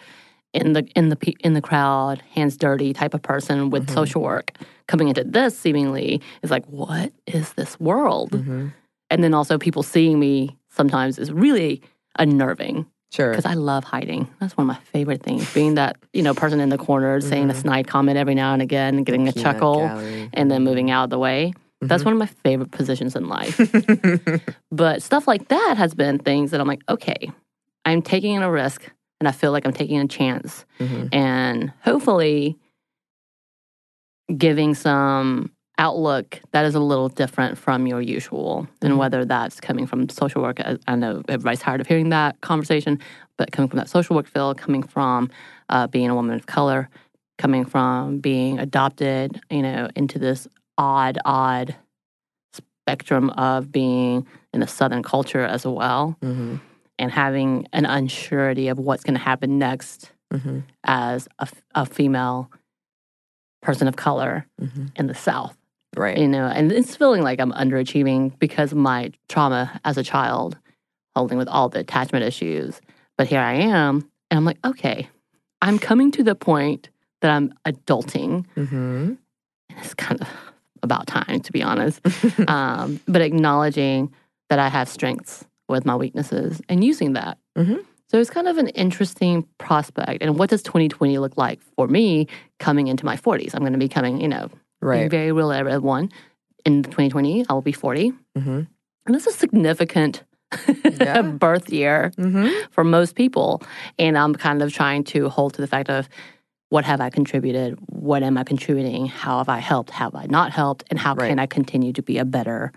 in 0.53 0.73
the 0.73 0.83
in 0.97 1.09
the 1.11 1.19
in 1.41 1.53
the 1.55 1.61
crowd, 1.63 2.23
hands 2.35 2.57
dirty 2.57 2.93
type 2.93 3.15
of 3.15 3.23
person 3.23 3.71
with 3.71 3.85
Mm-hmm. 3.87 3.95
social 3.95 4.23
work 4.23 4.53
coming 4.89 5.09
into 5.09 5.25
this 5.25 5.59
seemingly 5.59 6.21
is 6.43 6.51
like, 6.51 6.65
what 6.67 7.13
is 7.27 7.53
this 7.55 7.79
world? 7.81 8.33
hmm 8.33 8.69
And 9.11 9.23
then 9.23 9.35
also 9.35 9.59
people 9.59 9.83
seeing 9.83 10.19
me 10.19 10.57
sometimes 10.69 11.19
is 11.19 11.33
really 11.33 11.83
unnerving 12.19 12.87
Sure. 13.13 13.31
because 13.31 13.47
I 13.47 13.55
love 13.55 13.85
hiding. 13.85 14.29
That's 14.41 14.57
one 14.57 14.69
of 14.69 14.77
my 14.77 14.83
favorite 14.91 15.23
things. 15.23 15.53
Being 15.55 15.75
that 15.77 15.97
you 16.13 16.23
know 16.23 16.35
person 16.35 16.61
in 16.61 16.69
the 16.71 16.77
corner 16.79 17.21
saying 17.21 17.49
a 17.51 17.55
snide 17.55 17.87
comment 17.87 18.19
every 18.19 18.35
now 18.35 18.53
and 18.53 18.61
again, 18.61 18.97
and 18.97 19.07
getting 19.07 19.29
a 19.29 19.31
Mm-hmm. 19.31 19.39
Peanut 19.41 19.55
chuckle, 19.55 19.89
gallery. 19.89 20.31
and 20.35 20.51
then 20.51 20.65
moving 20.65 20.91
out 20.91 21.05
of 21.05 21.11
the 21.11 21.19
way. 21.19 21.53
That's 21.81 22.03
Mm-hmm. 22.03 22.05
one 22.09 22.13
of 22.15 22.19
my 22.19 22.27
favorite 22.43 22.71
positions 22.73 23.15
in 23.15 23.29
life. 23.29 23.57
but 24.73 25.03
stuff 25.03 25.29
like 25.29 25.49
that 25.49 25.75
has 25.79 25.95
been 25.95 26.19
things 26.19 26.51
that 26.51 26.61
I'm 26.61 26.67
like, 26.67 26.83
okay, 26.89 27.31
I'm 27.85 28.03
taking 28.03 28.37
a 28.39 28.51
risk, 28.51 28.91
and 29.21 29.29
I 29.29 29.33
feel 29.33 29.53
like 29.53 29.65
I'm 29.67 29.73
taking 29.73 30.01
a 30.01 30.09
chance, 30.09 30.65
Mhm. 30.81 31.09
and 31.15 31.73
hopefully 31.83 32.59
giving 34.37 34.75
some 34.75 35.53
outlook 35.79 36.41
that 36.53 36.65
is 36.65 36.75
a 36.75 36.81
little 36.81 37.09
different 37.09 37.59
from 37.59 37.87
your 37.87 38.01
usual 38.01 38.67
and 38.81 38.95
Mhm. 38.95 38.97
whether 38.99 39.25
that's 39.25 39.61
coming 39.61 39.87
from 39.87 40.09
social 40.09 40.41
work 40.43 40.59
I, 40.61 40.79
I 40.89 40.97
know 40.97 41.23
everybody's 41.29 41.61
tired 41.61 41.81
of 41.83 41.87
hearing 41.87 42.09
that 42.11 42.41
conversation 42.41 42.99
but 43.37 43.53
coming 43.53 43.69
from 43.69 43.79
that 43.79 43.89
social 43.91 44.17
work 44.17 44.27
field 44.27 44.57
coming 44.57 44.83
from 44.83 45.29
uh, 45.69 45.87
being 45.87 46.09
a 46.09 46.15
woman 46.15 46.35
of 46.35 46.47
color 46.47 46.89
coming 47.39 47.65
from 47.67 48.19
being 48.21 48.59
adopted 48.59 49.39
you 49.51 49.61
know 49.63 49.89
into 49.95 50.19
this 50.19 50.49
odd 50.79 51.19
odd 51.27 51.77
spectrum 52.55 53.31
of 53.31 53.71
being 53.71 54.27
in 54.55 54.61
the 54.61 54.67
southern 54.67 55.03
culture 55.03 55.43
as 55.45 55.67
well 55.67 56.17
Mhm. 56.23 56.61
and 56.99 57.11
having 57.11 57.67
an 57.75 57.85
unsurety 57.85 58.71
of 58.71 58.79
what's 58.79 59.05
going 59.05 59.15
to 59.17 59.21
happen 59.21 59.59
next 59.59 60.13
Mhm. 60.33 60.63
as 60.85 61.29
a 61.75 61.85
female 61.85 62.51
person 63.63 63.89
of 63.89 63.97
color 63.97 64.47
Mhm. 64.63 64.91
in 64.97 65.07
the 65.09 65.15
South, 65.15 65.57
Right. 65.97 66.19
you 66.19 66.29
know, 66.29 66.47
and 66.47 66.71
it's 66.71 66.95
feeling 66.95 67.23
like 67.23 67.41
I'm 67.41 67.53
underachieving 67.53 68.39
because 68.39 68.73
of 68.73 68.79
my 68.79 69.13
trauma 69.29 69.81
as 69.85 69.97
a 69.97 70.03
child 70.03 70.59
holding 71.15 71.39
with 71.39 71.49
all 71.49 71.69
the 71.69 71.79
attachment 71.81 72.25
issues. 72.25 72.81
But 73.17 73.27
here 73.27 73.41
I 73.41 73.55
am, 73.55 74.09
and 74.31 74.39
I'm 74.39 74.45
like, 74.45 74.59
okay, 74.65 75.09
I'm 75.63 75.79
coming 75.79 76.11
to 76.13 76.23
the 76.23 76.35
point 76.35 76.91
that 77.23 77.31
I'm 77.31 77.55
adulting. 77.67 78.45
Mm-hmm. 78.57 79.15
It's 79.71 79.95
kind 79.95 80.21
of 80.21 80.29
about 80.83 81.07
time, 81.07 81.41
to 81.41 81.53
be 81.53 81.63
honest. 81.63 82.01
um, 82.49 83.01
but 83.09 83.23
acknowledging 83.23 84.13
that 84.51 84.59
I 84.59 84.69
have 84.69 84.89
strengths 84.89 85.45
with 85.69 85.87
my 85.87 85.97
weaknesses 85.97 86.61
and 86.69 86.85
using 86.85 87.15
that. 87.15 87.39
Mhm. 87.57 87.85
So 88.09 88.21
it's 88.21 88.31
kind 88.31 88.47
of 88.47 88.57
an 88.59 88.69
interesting 88.69 89.45
prospect. 89.59 90.23
And 90.23 90.39
what 90.39 90.49
does 90.51 90.63
2020 90.63 91.19
look 91.19 91.37
like 91.37 91.61
for 91.75 91.89
me 91.89 92.29
coming 92.61 92.87
into 92.87 93.05
my 93.05 93.17
40s? 93.17 93.53
I'm 93.55 93.61
going 93.63 93.73
to 93.73 93.79
be 93.79 93.89
coming, 93.89 94.21
you 94.21 94.29
know, 94.29 94.49
being 94.93 95.03
Right. 95.05 95.11
very 95.11 95.33
real 95.33 95.53
at 95.53 95.83
one. 95.83 96.11
In 96.65 96.83
2020, 96.83 97.47
I 97.49 97.53
will 97.53 97.63
be 97.63 97.73
40. 97.73 98.13
Mm-hmm. 98.37 98.51
And 99.07 99.15
that's 99.15 99.27
a 99.27 99.33
significant 99.33 100.23
Yeah. 101.01 101.23
birth 101.47 101.71
year 101.71 102.13
Mm-hmm. 102.17 102.71
for 102.71 102.85
most 102.85 103.15
people. 103.15 103.63
And 103.99 104.17
I'm 104.19 104.35
kind 104.35 104.63
of 104.63 104.73
trying 104.73 105.05
to 105.05 105.29
hold 105.29 105.55
to 105.55 105.61
the 105.61 105.67
fact 105.69 105.89
of 105.91 106.09
what 106.69 106.85
have 106.85 107.01
I 107.01 107.11
contributed? 107.11 107.79
What 107.89 108.23
am 108.25 108.37
I 108.37 108.43
contributing? 108.43 109.07
How 109.07 109.39
have 109.39 109.49
I 109.49 109.59
helped? 109.59 109.91
How 109.91 110.07
have 110.07 110.17
I 110.17 110.27
not 110.27 110.51
helped? 110.53 110.83
And 110.91 110.99
how 110.99 111.15
Right. 111.15 111.29
can 111.29 111.39
I 111.39 111.47
continue 111.47 111.93
to 111.93 112.03
be 112.03 112.19
a 112.19 112.25
better, 112.25 112.73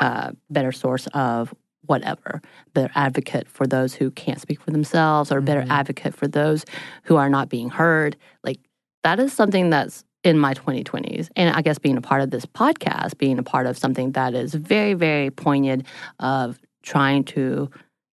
uh, 0.00 0.32
better 0.50 0.72
source 0.72 1.06
of 1.14 1.54
whatever, 1.86 2.40
better 2.74 2.90
advocate 2.94 3.48
for 3.48 3.66
those 3.66 3.92
who 3.94 4.10
can't 4.12 4.40
speak 4.40 4.60
for 4.60 4.70
themselves, 4.70 5.32
or 5.32 5.38
a 5.38 5.42
better 5.42 5.64
advocate 5.68 6.14
for 6.14 6.28
those 6.28 6.64
who 7.04 7.16
are 7.16 7.28
not 7.28 7.48
being 7.48 7.68
heard. 7.70 8.16
Like 8.44 8.60
that 9.02 9.18
is 9.18 9.32
something 9.32 9.68
that's 9.70 10.04
in 10.24 10.38
my 10.38 10.54
2020s. 10.54 11.28
And 11.36 11.54
I 11.54 11.62
guess 11.62 11.78
being 11.78 11.96
a 11.96 12.02
part 12.02 12.22
of 12.22 12.30
this 12.30 12.46
podcast, 12.46 13.18
being 13.18 13.38
a 13.38 13.42
part 13.42 13.66
of 13.66 13.76
something 13.76 14.12
that 14.12 14.34
is 14.34 14.54
very, 14.54 14.94
very 14.94 15.30
poignant 15.30 15.86
of 16.20 16.58
trying 16.82 17.24
to 17.24 17.70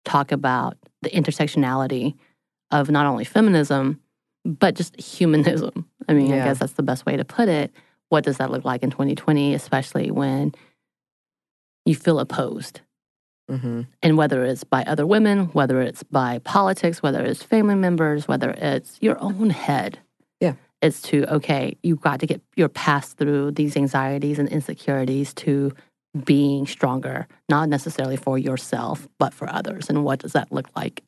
talk 0.05 0.31
about 0.31 0.77
the 1.01 1.09
intersectionality 1.09 2.15
of 2.71 2.89
not 2.89 3.05
only 3.05 3.25
feminism, 3.25 3.99
but 4.45 4.75
just 4.75 4.99
humanism. 4.99 5.87
I 6.07 6.13
mean, 6.13 6.31
I 6.31 6.37
guess 6.37 6.59
that's 6.59 6.73
the 6.73 6.83
best 6.83 7.05
way 7.05 7.17
to 7.17 7.25
put 7.25 7.49
it. 7.49 7.71
What 8.09 8.23
does 8.23 8.37
that 8.37 8.51
look 8.51 8.63
like 8.63 8.83
in 8.83 8.91
2020, 8.91 9.53
especially 9.53 10.09
when 10.11 10.53
you 11.85 11.95
feel 11.95 12.19
opposed? 12.19 12.79
Mm-hmm. 13.51 13.81
And 14.01 14.17
whether 14.17 14.43
it's 14.43 14.63
by 14.63 14.83
other 14.83 15.05
women, 15.05 15.45
whether 15.47 15.81
it's 15.81 16.03
by 16.03 16.39
politics, 16.39 17.03
whether 17.03 17.23
it's 17.23 17.43
family 17.43 17.75
members, 17.75 18.27
whether 18.27 18.51
it's 18.51 18.97
your 19.01 19.21
own 19.21 19.49
head. 19.49 19.99
It's 20.81 21.01
to, 21.03 21.25
okay, 21.35 21.77
you've 21.81 22.01
got 22.01 22.19
to 22.19 22.27
get 22.27 22.41
your 22.55 22.69
pass 22.69 23.13
through 23.13 23.51
these 23.51 23.75
anxieties 23.75 24.37
and 24.39 24.47
insecurities 24.49 25.33
to 25.35 25.71
being 26.23 26.67
stronger, 26.67 27.27
not 27.49 27.67
necessarily 27.69 28.15
for 28.17 28.37
yourself, 28.37 29.07
but 29.19 29.33
for 29.33 29.49
others. 29.49 29.89
And 29.89 30.03
what 30.03 30.19
does 30.19 30.33
that 30.33 30.51
look 30.51 30.69
like 30.75 31.03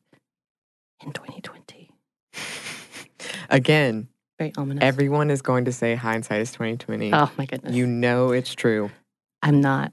in 1.04 1.12
2020? 1.12 1.90
Again, 3.50 4.08
Very 4.38 4.52
ominous. 4.56 4.82
everyone 4.82 5.30
is 5.30 5.42
going 5.42 5.64
to 5.66 5.72
say 5.72 5.94
hindsight 5.94 6.40
is 6.40 6.52
twenty 6.52 6.76
twenty. 6.76 7.12
oh 7.12 7.30
my 7.36 7.46
goodness. 7.46 7.74
You 7.74 7.86
know 7.86 8.30
it's 8.32 8.54
true. 8.54 8.90
I'm 9.42 9.60
not. 9.60 9.92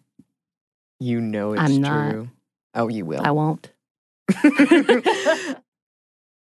You 0.99 1.21
know 1.21 1.53
it's 1.53 1.61
I'm 1.61 1.81
not. 1.81 2.11
true. 2.11 2.29
Oh, 2.73 2.87
you 2.87 3.05
will. 3.05 3.21
I 3.23 3.31
won't. 3.31 3.71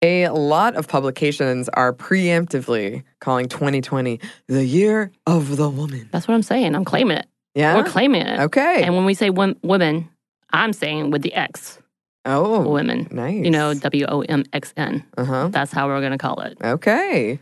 A 0.03 0.29
lot 0.29 0.77
of 0.77 0.87
publications 0.87 1.69
are 1.71 1.93
preemptively 1.93 3.03
calling 3.21 3.49
2020 3.49 4.21
the 4.47 4.65
year 4.65 5.11
of 5.27 5.57
the 5.57 5.69
woman. 5.69 6.09
That's 6.13 6.29
what 6.29 6.35
I'm 6.35 6.43
saying. 6.43 6.77
I'm 6.77 6.85
claiming 6.85 7.17
it. 7.17 7.27
Yeah. 7.55 7.77
We're 7.77 7.85
claiming 7.85 8.23
it. 8.23 8.39
Okay. 8.41 8.85
And 8.85 8.95
when 8.95 9.05
we 9.05 9.15
say 9.15 9.31
wom- 9.31 9.57
women, 9.63 10.09
I'm 10.51 10.73
saying 10.73 11.11
with 11.11 11.23
the 11.23 11.35
X, 11.35 11.81
oh, 12.25 12.69
women. 12.69 13.09
nice. 13.11 13.45
You 13.45 13.51
know, 13.51 13.75
W 13.75 14.07
O 14.09 14.21
M 14.23 14.45
X 14.53 14.73
N. 14.77 15.05
uh 15.17 15.25
huh. 15.25 15.49
That's 15.49 15.73
how 15.73 15.89
we're 15.89 16.01
going 16.01 16.13
to 16.13 16.19
call 16.19 16.41
it. 16.43 16.57
Okay. 16.63 17.41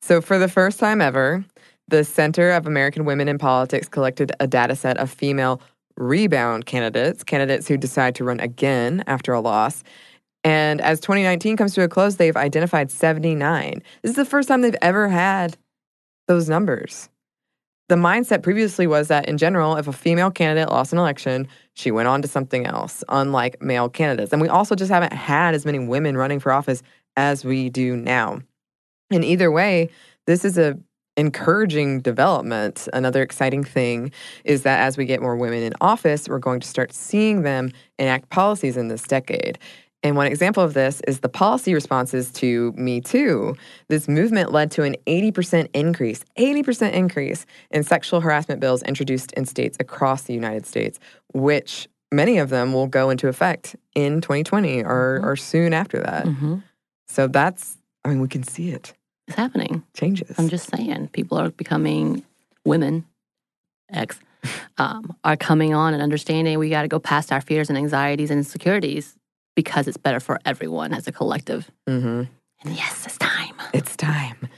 So, 0.00 0.20
for 0.20 0.38
the 0.38 0.48
first 0.48 0.78
time 0.78 1.00
ever, 1.00 1.44
the 1.88 2.04
Center 2.04 2.52
of 2.52 2.68
American 2.68 3.04
Women 3.04 3.26
in 3.26 3.38
Politics 3.38 3.88
collected 3.88 4.30
a 4.38 4.46
data 4.46 4.76
set 4.76 4.98
of 4.98 5.10
female 5.10 5.60
rebound 5.96 6.66
candidates, 6.66 7.24
candidates 7.24 7.66
who 7.66 7.76
decide 7.76 8.14
to 8.14 8.24
run 8.24 8.38
again 8.38 9.02
after 9.08 9.32
a 9.32 9.40
loss. 9.40 9.82
And 10.44 10.80
as 10.80 11.00
2019 11.00 11.56
comes 11.56 11.74
to 11.74 11.82
a 11.82 11.88
close, 11.88 12.16
they've 12.16 12.36
identified 12.36 12.90
79. 12.90 13.82
This 14.02 14.10
is 14.10 14.16
the 14.16 14.24
first 14.24 14.48
time 14.48 14.60
they've 14.60 14.76
ever 14.80 15.08
had 15.08 15.56
those 16.26 16.48
numbers. 16.48 17.08
The 17.88 17.96
mindset 17.96 18.42
previously 18.42 18.86
was 18.86 19.08
that, 19.08 19.28
in 19.28 19.38
general, 19.38 19.76
if 19.76 19.88
a 19.88 19.92
female 19.92 20.30
candidate 20.30 20.68
lost 20.68 20.92
an 20.92 20.98
election, 20.98 21.48
she 21.72 21.90
went 21.90 22.06
on 22.06 22.20
to 22.20 22.28
something 22.28 22.66
else, 22.66 23.02
unlike 23.08 23.62
male 23.62 23.88
candidates. 23.88 24.32
And 24.32 24.42
we 24.42 24.48
also 24.48 24.74
just 24.74 24.90
haven't 24.90 25.14
had 25.14 25.54
as 25.54 25.64
many 25.64 25.78
women 25.78 26.16
running 26.16 26.38
for 26.38 26.52
office 26.52 26.82
as 27.16 27.44
we 27.44 27.70
do 27.70 27.96
now. 27.96 28.40
And 29.10 29.24
either 29.24 29.50
way, 29.50 29.88
this 30.26 30.44
is 30.44 30.58
a 30.58 30.78
encouraging 31.16 32.00
development. 32.00 32.88
Another 32.92 33.22
exciting 33.22 33.64
thing 33.64 34.12
is 34.44 34.62
that 34.62 34.80
as 34.80 34.96
we 34.96 35.04
get 35.04 35.20
more 35.20 35.36
women 35.36 35.62
in 35.62 35.72
office, 35.80 36.28
we're 36.28 36.38
going 36.38 36.60
to 36.60 36.68
start 36.68 36.92
seeing 36.92 37.42
them 37.42 37.72
enact 37.98 38.30
policies 38.30 38.76
in 38.76 38.88
this 38.88 39.02
decade. 39.02 39.58
And 40.04 40.14
one 40.16 40.26
example 40.28 40.62
of 40.62 40.74
this 40.74 41.00
is 41.08 41.20
the 41.20 41.28
policy 41.28 41.74
responses 41.74 42.30
to 42.34 42.72
Me 42.76 43.00
Too. 43.00 43.56
This 43.88 44.06
movement 44.08 44.52
led 44.52 44.70
to 44.72 44.84
an 44.84 44.94
80% 45.06 45.68
increase, 45.74 46.24
80% 46.38 46.92
increase 46.92 47.46
in 47.72 47.82
sexual 47.82 48.20
harassment 48.20 48.60
bills 48.60 48.82
introduced 48.84 49.32
in 49.32 49.44
states 49.44 49.76
across 49.80 50.22
the 50.22 50.34
United 50.34 50.66
States, 50.66 51.00
which 51.34 51.88
many 52.12 52.38
of 52.38 52.48
them 52.48 52.72
will 52.72 52.86
go 52.86 53.10
into 53.10 53.26
effect 53.28 53.74
in 53.96 54.20
2020 54.20 54.84
or, 54.84 55.20
Mhm. 55.20 55.26
or 55.26 55.36
soon 55.36 55.74
after 55.74 56.00
that. 56.00 56.26
hmm 56.26 56.56
So 57.08 57.26
that's, 57.26 57.76
I 58.04 58.10
mean, 58.10 58.20
we 58.20 58.28
can 58.28 58.42
see 58.44 58.70
it 58.70 58.94
It's 59.26 59.36
happening. 59.36 59.82
changes. 59.94 60.38
I'm 60.38 60.48
just 60.48 60.70
saying, 60.70 61.08
people 61.12 61.38
are 61.38 61.50
becoming 61.50 62.22
women, 62.64 63.04
X, 63.90 64.20
um, 64.78 65.16
are 65.24 65.36
coming 65.36 65.74
on 65.74 65.92
and 65.92 66.02
understanding 66.02 66.58
we 66.58 66.70
got 66.70 66.82
to 66.82 66.88
go 66.88 67.00
past 67.00 67.32
our 67.32 67.40
fears 67.40 67.68
and 67.68 67.76
anxieties 67.76 68.30
and 68.30 68.38
insecurities 68.38 69.16
because 69.58 69.88
it's 69.88 69.96
better 69.96 70.20
for 70.20 70.38
everyone 70.44 70.94
as 70.94 71.08
a 71.08 71.12
collective. 71.12 71.68
hmm 71.88 72.22
And 72.62 72.76
yes, 72.76 73.06
it's 73.06 73.18
time. 73.18 73.56
It's 73.74 73.96
time. 73.96 74.36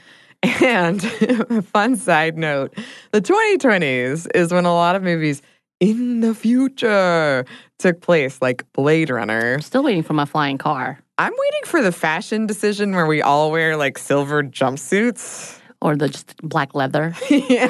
And 0.43 1.03
a 1.03 1.61
fun 1.75 1.95
side 1.95 2.35
note 2.37 2.73
the 3.11 3.21
2020s 3.21 4.27
is 4.35 4.51
when 4.51 4.65
a 4.65 4.73
lot 4.73 4.95
of 4.95 5.01
movies 5.03 5.41
in 5.79 6.21
the 6.21 6.33
future 6.35 7.45
took 7.79 8.01
place, 8.01 8.41
like 8.41 8.65
Blade 8.73 9.09
Runner. 9.11 9.53
I'm 9.55 9.61
still 9.61 9.83
waiting 9.83 10.01
for 10.03 10.13
my 10.13 10.25
flying 10.25 10.57
car 10.57 10.99
I'm 11.19 11.33
waiting 11.37 11.65
for 11.65 11.81
the 11.83 11.91
fashion 11.91 12.47
decision 12.47 12.93
where 12.95 13.05
we 13.05 13.21
all 13.21 13.51
wear 13.51 13.77
like 13.77 13.99
silver 13.99 14.41
jumpsuits. 14.43 15.59
or 15.81 15.95
the 15.95 16.09
just 16.09 16.35
black 16.41 16.73
leather. 16.75 17.13
yeah. 17.29 17.67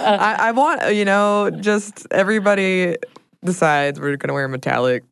I, 0.00 0.36
I 0.48 0.52
want, 0.52 0.94
you 0.94 1.04
know, 1.04 1.50
just 1.50 2.06
everybody 2.10 2.96
decides 3.44 4.00
we're 4.00 4.16
going 4.16 4.28
to 4.28 4.34
wear 4.34 4.48
metallic. 4.48 5.04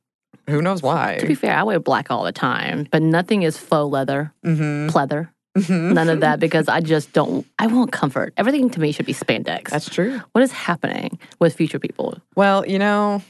Who 0.48 0.62
knows 0.62 0.82
why? 0.82 1.16
to 1.18 1.26
be 1.26 1.34
fair, 1.34 1.56
I 1.56 1.62
wear 1.64 1.80
black 1.80 2.10
all 2.10 2.24
the 2.24 2.32
time, 2.32 2.86
but 2.90 3.02
nothing 3.02 3.42
is 3.42 3.56
faux 3.58 3.90
leather, 3.92 4.32
hmm 4.44 4.88
pleather, 4.88 5.28
none 5.68 6.08
of 6.08 6.20
that 6.20 6.38
because 6.46 6.68
I 6.68 6.80
just 6.80 7.12
don't, 7.12 7.46
I 7.58 7.66
want 7.66 7.90
comfort. 7.92 8.32
Everything 8.36 8.70
to 8.70 8.80
me 8.80 8.92
should 8.92 9.06
be 9.06 9.14
spandex. 9.14 9.70
That's 9.70 9.88
true. 9.88 10.20
what 10.32 10.42
is 10.44 10.52
happening 10.52 11.18
with 11.40 11.54
future 11.54 11.78
people? 11.78 12.18
Well, 12.36 12.66
you 12.66 12.78
know, 12.78 13.22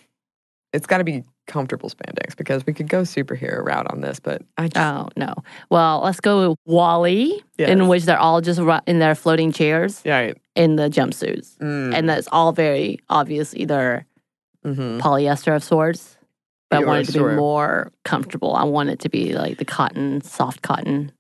it's 0.73 0.87
got 0.87 0.99
to 0.99 1.05
be 1.05 1.25
comfortable 1.47 1.89
spandex 1.89 2.37
because 2.37 2.67
we 2.67 2.73
could 2.73 2.89
go 2.89 3.03
superhero 3.03 3.65
route 3.65 3.87
on 3.93 4.01
this, 4.01 4.19
but 4.19 4.43
I 4.59 4.67
just, 4.69 4.77
Oh, 4.85 5.09
no. 5.17 5.33
Well, 5.71 6.01
let's 6.05 6.21
go 6.21 6.49
with 6.51 6.59
WALL-E, 6.67 7.41
in 7.59 7.87
which 7.89 8.03
they're 8.05 8.19
all 8.19 8.41
just 8.41 8.61
in 8.87 8.99
their 8.99 9.15
floating 9.15 9.53
chairs 9.53 10.03
yeah, 10.05 10.19
right. 10.19 10.37
in 10.57 10.75
the 10.77 10.91
jumpsuits. 10.91 11.57
Mm, 11.59 11.95
And 11.95 12.09
that's 12.09 12.27
all 12.33 12.51
very 12.53 12.99
obvious, 13.09 13.55
either 13.55 14.05
mhm. 14.65 15.01
polyester 15.01 15.55
of 15.55 15.63
sorts. 15.63 16.16
But 16.71 16.79
I 16.79 16.83
Or 16.83 16.87
want 16.87 17.09
it 17.09 17.13
to 17.13 17.19
be 17.29 17.35
more 17.37 17.93
comfortable. 18.05 18.55
I 18.55 18.65
want 18.65 18.89
it 18.91 18.99
to 19.01 19.09
be 19.09 19.35
like 19.35 19.59
the 19.59 19.65
cotton, 19.65 20.21
soft 20.23 20.63
cotton. 20.63 21.13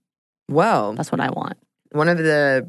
Well, 0.50 0.92
That's 0.94 1.10
what 1.12 1.20
I 1.20 1.30
want. 1.30 1.56
one 1.92 2.08
of 2.08 2.18
the 2.18 2.68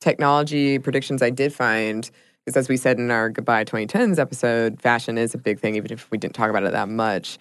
technology 0.00 0.78
predictions 0.78 1.22
I 1.22 1.30
did 1.30 1.52
find 1.52 2.08
is, 2.46 2.56
as 2.56 2.68
we 2.68 2.76
said 2.76 2.98
in 2.98 3.10
our 3.10 3.30
Goodbye 3.30 3.64
2010s 3.64 4.18
episode, 4.18 4.80
fashion 4.80 5.16
is 5.18 5.34
a 5.34 5.38
big 5.38 5.58
thing, 5.60 5.76
even 5.76 5.90
if 5.92 6.10
we 6.10 6.18
didn't 6.18 6.34
talk 6.34 6.50
about 6.50 6.64
it 6.64 6.72
that 6.72 6.88
much. 6.88 7.38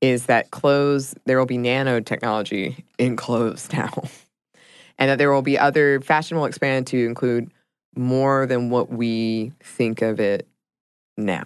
Is 0.00 0.26
that 0.26 0.50
clothes, 0.50 1.14
there 1.26 1.38
will 1.38 1.46
be 1.46 1.58
nanotechnology 1.58 2.82
in 2.98 3.14
clothes 3.14 3.68
now. 3.72 3.90
and 4.98 5.10
that 5.10 5.18
there 5.18 5.32
will 5.32 5.42
be 5.42 5.56
other, 5.58 6.00
fashion 6.00 6.36
will 6.36 6.46
expand 6.46 6.86
to 6.88 7.06
include 7.06 7.52
more 7.94 8.46
than 8.46 8.68
what 8.70 8.90
we 8.90 9.52
think 9.62 10.02
of 10.02 10.18
it 10.18 10.48
now. 11.16 11.44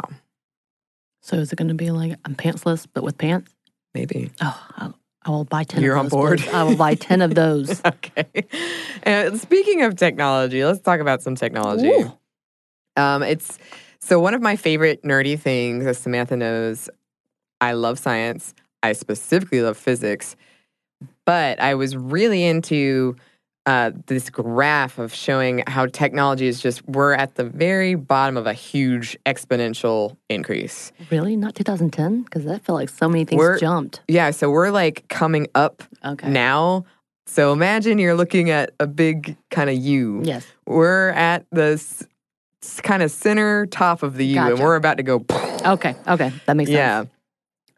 So 1.26 1.38
is 1.38 1.52
it 1.52 1.56
going 1.56 1.68
to 1.68 1.74
be 1.74 1.90
like 1.90 2.16
I'm 2.24 2.36
pantsless, 2.36 2.86
but 2.94 3.02
with 3.02 3.18
pants? 3.18 3.52
Maybe. 3.94 4.30
Oh, 4.40 4.66
I, 4.76 4.92
I 5.24 5.30
will 5.30 5.44
buy 5.44 5.64
10 5.64 5.82
You're 5.82 5.94
of 5.94 5.98
on 5.98 6.04
those. 6.04 6.10
board? 6.10 6.38
please. 6.38 6.54
I 6.54 6.62
will 6.62 6.76
buy 6.76 6.94
10 6.94 7.20
of 7.20 7.34
those. 7.34 7.82
okay. 7.84 8.44
And 9.02 9.40
speaking 9.40 9.82
of 9.82 9.96
technology, 9.96 10.64
let's 10.64 10.80
talk 10.80 11.00
about 11.00 11.22
some 11.22 11.34
technology. 11.34 11.88
Ooh. 11.88 12.12
Um, 12.94 13.24
it's 13.24 13.58
so 13.98 14.20
one 14.20 14.34
of 14.34 14.40
my 14.40 14.54
favorite 14.54 15.02
nerdy 15.02 15.36
things, 15.36 15.84
as 15.84 15.98
Samantha 15.98 16.36
knows, 16.36 16.88
I 17.60 17.72
love 17.72 17.98
science. 17.98 18.54
I 18.84 18.92
specifically 18.92 19.62
love 19.62 19.76
physics. 19.76 20.36
But 21.24 21.58
I 21.58 21.74
was 21.74 21.96
really 21.96 22.44
into 22.44 23.16
uh, 23.66 23.90
this 24.06 24.30
graph 24.30 24.98
of 24.98 25.12
showing 25.12 25.62
how 25.66 25.86
technology 25.86 26.46
is 26.46 26.60
just, 26.60 26.86
we're 26.88 27.12
at 27.14 27.34
the 27.34 27.44
very 27.44 27.94
bottom 27.96 28.36
of 28.36 28.46
a 28.46 28.52
huge 28.52 29.16
exponential 29.26 30.16
increase. 30.30 30.92
Really? 31.10 31.36
Not 31.36 31.54
2010? 31.56 32.22
Because 32.22 32.44
that 32.44 32.64
felt 32.64 32.76
like 32.78 32.88
so 32.88 33.08
many 33.08 33.24
things 33.24 33.38
We're- 33.40 33.58
jumped. 33.58 34.00
Yeah, 34.08 34.30
so 34.30 34.50
we're 34.50 34.70
like 34.70 35.08
coming 35.08 35.48
up 35.54 35.82
Okay. 36.04 36.28
now. 36.30 36.84
So 37.26 37.52
imagine 37.52 37.98
you're 37.98 38.14
looking 38.14 38.50
at 38.50 38.70
a 38.78 38.86
big 38.86 39.36
kind 39.50 39.68
of 39.68 39.76
U. 39.76 40.20
Yes. 40.24 40.46
We're 40.64 41.08
at 41.10 41.44
this 41.50 42.06
kind 42.84 43.02
of 43.02 43.10
center 43.10 43.66
top 43.66 44.04
of 44.04 44.14
the 44.16 44.26
U, 44.26 44.40
and 44.40 44.58
we're 44.60 44.76
about 44.76 44.96
to 44.98 45.02
go. 45.02 45.24
Okay. 45.64 45.96
Okay. 46.06 46.32
That 46.46 46.56
makes 46.56 46.68
sense. 46.70 46.76
Yeah, 46.76 47.04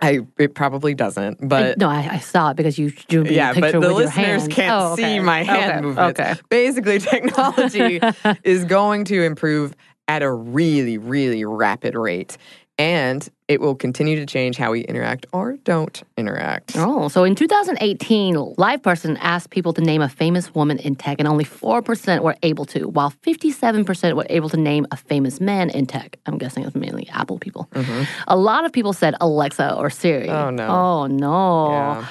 I 0.00 0.20
it 0.38 0.54
probably 0.54 0.94
doesn't, 0.94 1.48
but 1.48 1.78
no, 1.78 1.88
I, 1.88 2.08
I 2.12 2.18
saw 2.18 2.50
it 2.50 2.56
because 2.56 2.78
you 2.78 2.90
drew 2.90 3.24
me 3.24 3.34
yeah, 3.34 3.50
a 3.50 3.54
picture 3.54 3.80
but 3.80 3.88
the 3.88 3.94
with 3.94 4.16
your 4.16 4.26
listeners 4.26 4.42
hand. 4.42 4.52
can't 4.52 4.72
Oh, 4.82 4.92
okay. 4.92 5.02
see 5.02 5.18
my 5.20 5.42
hand 5.42 5.72
okay. 5.72 5.80
movements. 5.80 6.20
Okay. 6.20 6.34
Basically, 6.48 6.98
technology 7.00 8.00
is 8.44 8.64
going 8.64 9.04
to 9.06 9.22
improve 9.24 9.74
at 10.06 10.22
a 10.22 10.32
really, 10.32 10.98
really 10.98 11.44
rapid 11.44 11.94
rate, 11.96 12.38
and 12.78 13.28
it 13.48 13.60
will 13.60 13.74
continue 13.74 14.14
to 14.16 14.26
change 14.26 14.58
how 14.58 14.70
we 14.70 14.82
interact 14.82 15.26
or 15.32 15.56
don't 15.64 16.02
interact. 16.16 16.72
Oh, 16.76 17.08
so 17.08 17.24
in 17.24 17.34
2018, 17.34 18.34
LivePerson 18.34 19.16
asked 19.20 19.50
people 19.50 19.72
to 19.72 19.80
name 19.80 20.02
a 20.02 20.08
famous 20.08 20.54
woman 20.54 20.78
in 20.78 20.94
tech, 20.94 21.18
and 21.18 21.26
only 21.26 21.44
4% 21.44 22.22
were 22.22 22.36
able 22.42 22.66
to, 22.66 22.86
while 22.88 23.10
57% 23.10 24.16
were 24.16 24.26
able 24.28 24.50
to 24.50 24.58
name 24.58 24.86
a 24.90 24.96
famous 24.96 25.40
man 25.40 25.70
in 25.70 25.86
tech. 25.86 26.18
I'm 26.26 26.36
guessing 26.36 26.64
it's 26.64 26.76
mainly 26.76 27.08
Apple 27.08 27.38
people. 27.38 27.68
A 28.26 28.36
lot 28.36 28.64
of 28.64 28.72
people 28.72 28.92
said 28.92 29.14
Alexa 29.20 29.74
or 29.74 29.88
Siri. 29.88 30.28
Mm-hmm. 30.28 30.36
Oh, 30.36 30.50
no. 30.50 30.68
Oh, 30.68 31.06
no. 31.06 31.70
Yeah. 31.70 32.06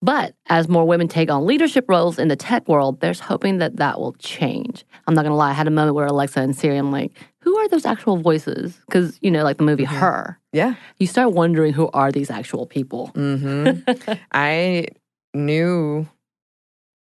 But 0.00 0.34
as 0.46 0.68
more 0.68 0.84
women 0.84 1.08
take 1.08 1.28
on 1.28 1.44
leadership 1.44 1.86
roles 1.88 2.20
in 2.20 2.28
the 2.28 2.36
tech 2.36 2.68
world, 2.68 3.00
there's 3.00 3.18
hoping 3.18 3.58
that 3.58 3.76
that 3.76 3.98
will 3.98 4.12
change. 4.14 4.84
I'm 5.06 5.14
not 5.14 5.22
going 5.22 5.32
to 5.32 5.36
lie, 5.36 5.50
I 5.50 5.54
had 5.54 5.66
a 5.66 5.72
moment 5.72 5.96
where 5.96 6.06
Alexa 6.06 6.40
and 6.40 6.56
Siri, 6.56 6.76
I'm 6.76 6.92
like, 6.92 7.12
who 7.48 7.56
are 7.58 7.68
those 7.68 7.86
actual 7.86 8.18
voices? 8.18 8.78
Because, 8.86 9.18
you 9.22 9.30
know, 9.30 9.42
like 9.42 9.56
the 9.56 9.62
movie 9.64 9.84
Mm-hmm. 9.86 9.96
Her, 9.96 10.38
Yeah. 10.52 10.74
you 10.98 11.06
start 11.06 11.32
wondering 11.32 11.72
who 11.72 11.88
are 11.94 12.12
these 12.12 12.30
actual 12.30 12.66
people. 12.66 13.06
hmm 13.14 13.70
I 14.32 14.88
knew 15.34 16.06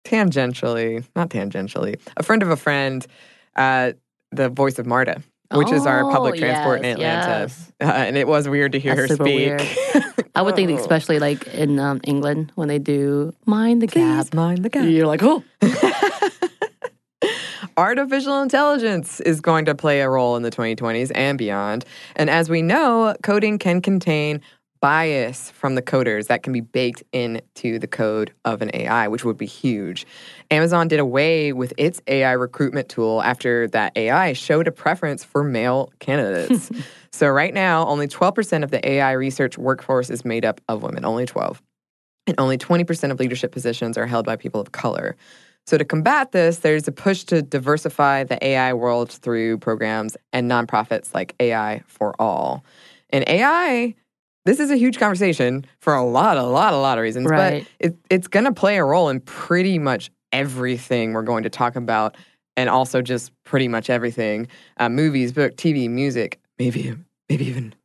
tangentially, 0.06 1.06
not 1.16 1.30
tangentially, 1.30 2.00
a 2.18 2.24
friend 2.24 2.42
of 2.42 2.50
a 2.50 2.56
friend, 2.58 3.06
uh, 3.56 3.92
the 4.32 4.50
voice 4.50 4.80
of 4.80 4.86
Marta, 4.88 5.22
which 5.54 5.72
is 5.72 5.86
our 5.86 6.10
public 6.10 6.36
Oh, 6.36 6.40
transport 6.40 6.80
in 6.80 6.86
yes, 6.86 6.96
Atlanta. 7.26 7.40
yes. 7.42 7.72
Uh, 7.82 7.92
and 8.08 8.18
it 8.18 8.28
was 8.28 8.50
weird 8.50 8.72
to 8.72 8.80
hear 8.80 8.96
That's 8.96 9.10
her 9.12 9.16
speak. 9.16 9.54
I 10.36 10.42
would 10.42 10.56
think, 10.56 10.72
Oh. 10.72 10.76
especially 10.76 11.20
like 11.20 11.46
in 11.50 11.78
um, 11.78 12.00
England, 12.06 12.52
when 12.56 12.68
they 12.68 12.80
do 12.80 13.34
mind 13.46 13.82
the 13.82 13.88
gap, 13.88 14.26
Please 14.26 14.34
mind 14.34 14.64
the 14.64 14.70
gap. 14.70 14.86
you're 14.86 15.06
like, 15.06 15.22
oh, 15.24 15.44
Artificial 17.78 18.42
intelligence 18.42 19.20
is 19.22 19.40
going 19.40 19.66
to 19.66 19.76
play 19.76 20.02
a 20.02 20.10
role 20.10 20.36
in 20.36 20.44
the 20.44 20.52
2020s 20.52 21.12
and 21.16 21.38
beyond. 21.38 21.86
And 22.16 22.30
as 22.30 22.50
we 22.50 22.62
know, 22.62 23.16
coding 23.24 23.58
can 23.60 23.82
contain 23.82 24.42
bias 24.82 25.52
from 25.52 25.76
the 25.76 25.82
coders 25.82 26.28
that 26.28 26.42
can 26.42 26.54
be 26.54 26.60
baked 26.60 27.04
into 27.14 27.78
the 27.78 27.88
code 27.88 28.34
of 28.46 28.62
an 28.62 28.72
AI, 28.74 29.08
which 29.08 29.24
would 29.24 29.38
be 29.38 29.46
huge. 29.46 30.08
Amazon 30.50 30.88
did 30.88 31.00
away 31.00 31.54
with 31.54 31.72
its 31.78 32.02
AI 32.08 32.32
recruitment 32.32 32.90
tool 32.90 33.22
after 33.22 33.68
that 33.70 33.94
AI 33.96 34.34
showed 34.34 34.68
a 34.68 34.72
preference 34.72 35.24
for 35.24 35.44
male 35.44 35.94
candidates. 36.00 36.72
so 37.12 37.28
right 37.28 37.54
now, 37.54 37.86
only 37.88 38.08
12% 38.08 38.64
of 38.64 38.72
the 38.72 38.86
AI 38.88 39.12
research 39.12 39.58
workforce 39.58 40.10
is 40.10 40.26
made 40.26 40.44
up 40.44 40.60
of 40.68 40.82
women, 40.82 41.06
only 41.06 41.28
12. 41.28 41.62
And 42.28 42.40
only 42.40 42.58
20% 42.58 43.12
of 43.12 43.20
leadership 43.20 43.52
positions 43.52 43.98
are 43.98 44.08
held 44.08 44.26
by 44.26 44.36
people 44.36 44.62
of 44.62 44.72
color. 44.72 45.16
So, 45.68 45.78
to 45.78 45.86
combat 45.86 46.32
this, 46.32 46.58
there's 46.60 46.88
a 46.88 46.92
push 46.92 47.24
to 47.26 47.42
diversify 47.42 48.24
the 48.24 48.44
AI 48.46 48.74
world 48.74 49.12
through 49.12 49.60
programs 49.60 50.18
and 50.34 50.50
nonprofits 50.50 51.14
like 51.14 51.36
AI 51.40 51.84
for 51.88 52.14
All. 52.20 52.66
And 53.12 53.24
AI, 53.28 53.94
this 54.46 54.60
is 54.60 54.72
a 54.72 54.76
huge 54.76 54.98
conversation 55.00 55.66
for 55.80 55.94
a 55.94 56.04
lot, 56.04 56.38
a 56.38 56.44
lot, 56.44 56.74
a 56.74 56.78
lot 56.78 56.98
of 56.98 57.04
reasons, 57.04 57.30
Right. 57.30 57.64
but 57.80 57.88
it, 57.88 57.96
it's 58.10 58.28
going 58.28 58.46
to 58.46 58.52
play 58.54 58.78
a 58.78 58.84
role 58.84 59.10
in 59.10 59.20
pretty 59.22 59.78
much 59.78 60.12
everything 60.32 61.14
we're 61.14 61.22
going 61.22 61.44
to 61.44 61.50
talk 61.50 61.76
about, 61.76 62.18
and 62.58 62.70
also 62.70 63.02
just 63.02 63.32
pretty 63.44 63.68
much 63.68 63.90
everything 63.90 64.48
uh, 64.78 64.90
movies, 64.90 65.32
book, 65.32 65.56
TV, 65.56 65.90
music, 65.90 66.40
maybe, 66.58 66.96
maybe 67.30 67.46
even 67.46 67.76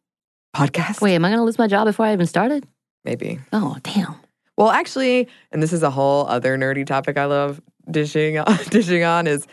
podcasts. 0.56 1.00
wait, 1.02 1.14
am 1.14 1.24
I 1.24 1.28
going 1.28 1.38
to 1.38 1.44
lose 1.44 1.58
my 1.58 1.66
job 1.66 1.86
before 1.86 2.06
I 2.06 2.12
even 2.14 2.26
started? 2.26 2.66
Maybe. 3.04 3.38
Oh, 3.52 3.76
damn. 3.82 4.16
Well, 4.56 4.70
actually, 4.70 5.28
and 5.52 5.62
this 5.62 5.72
is 5.72 5.82
a 5.82 5.90
whole 5.90 6.26
other 6.26 6.56
nerdy 6.56 6.86
topic 6.86 7.16
I 7.18 7.26
love 7.26 7.60
dishing 7.90 8.42
dishing 8.70 9.04
on 9.04 9.26
is 9.26 9.46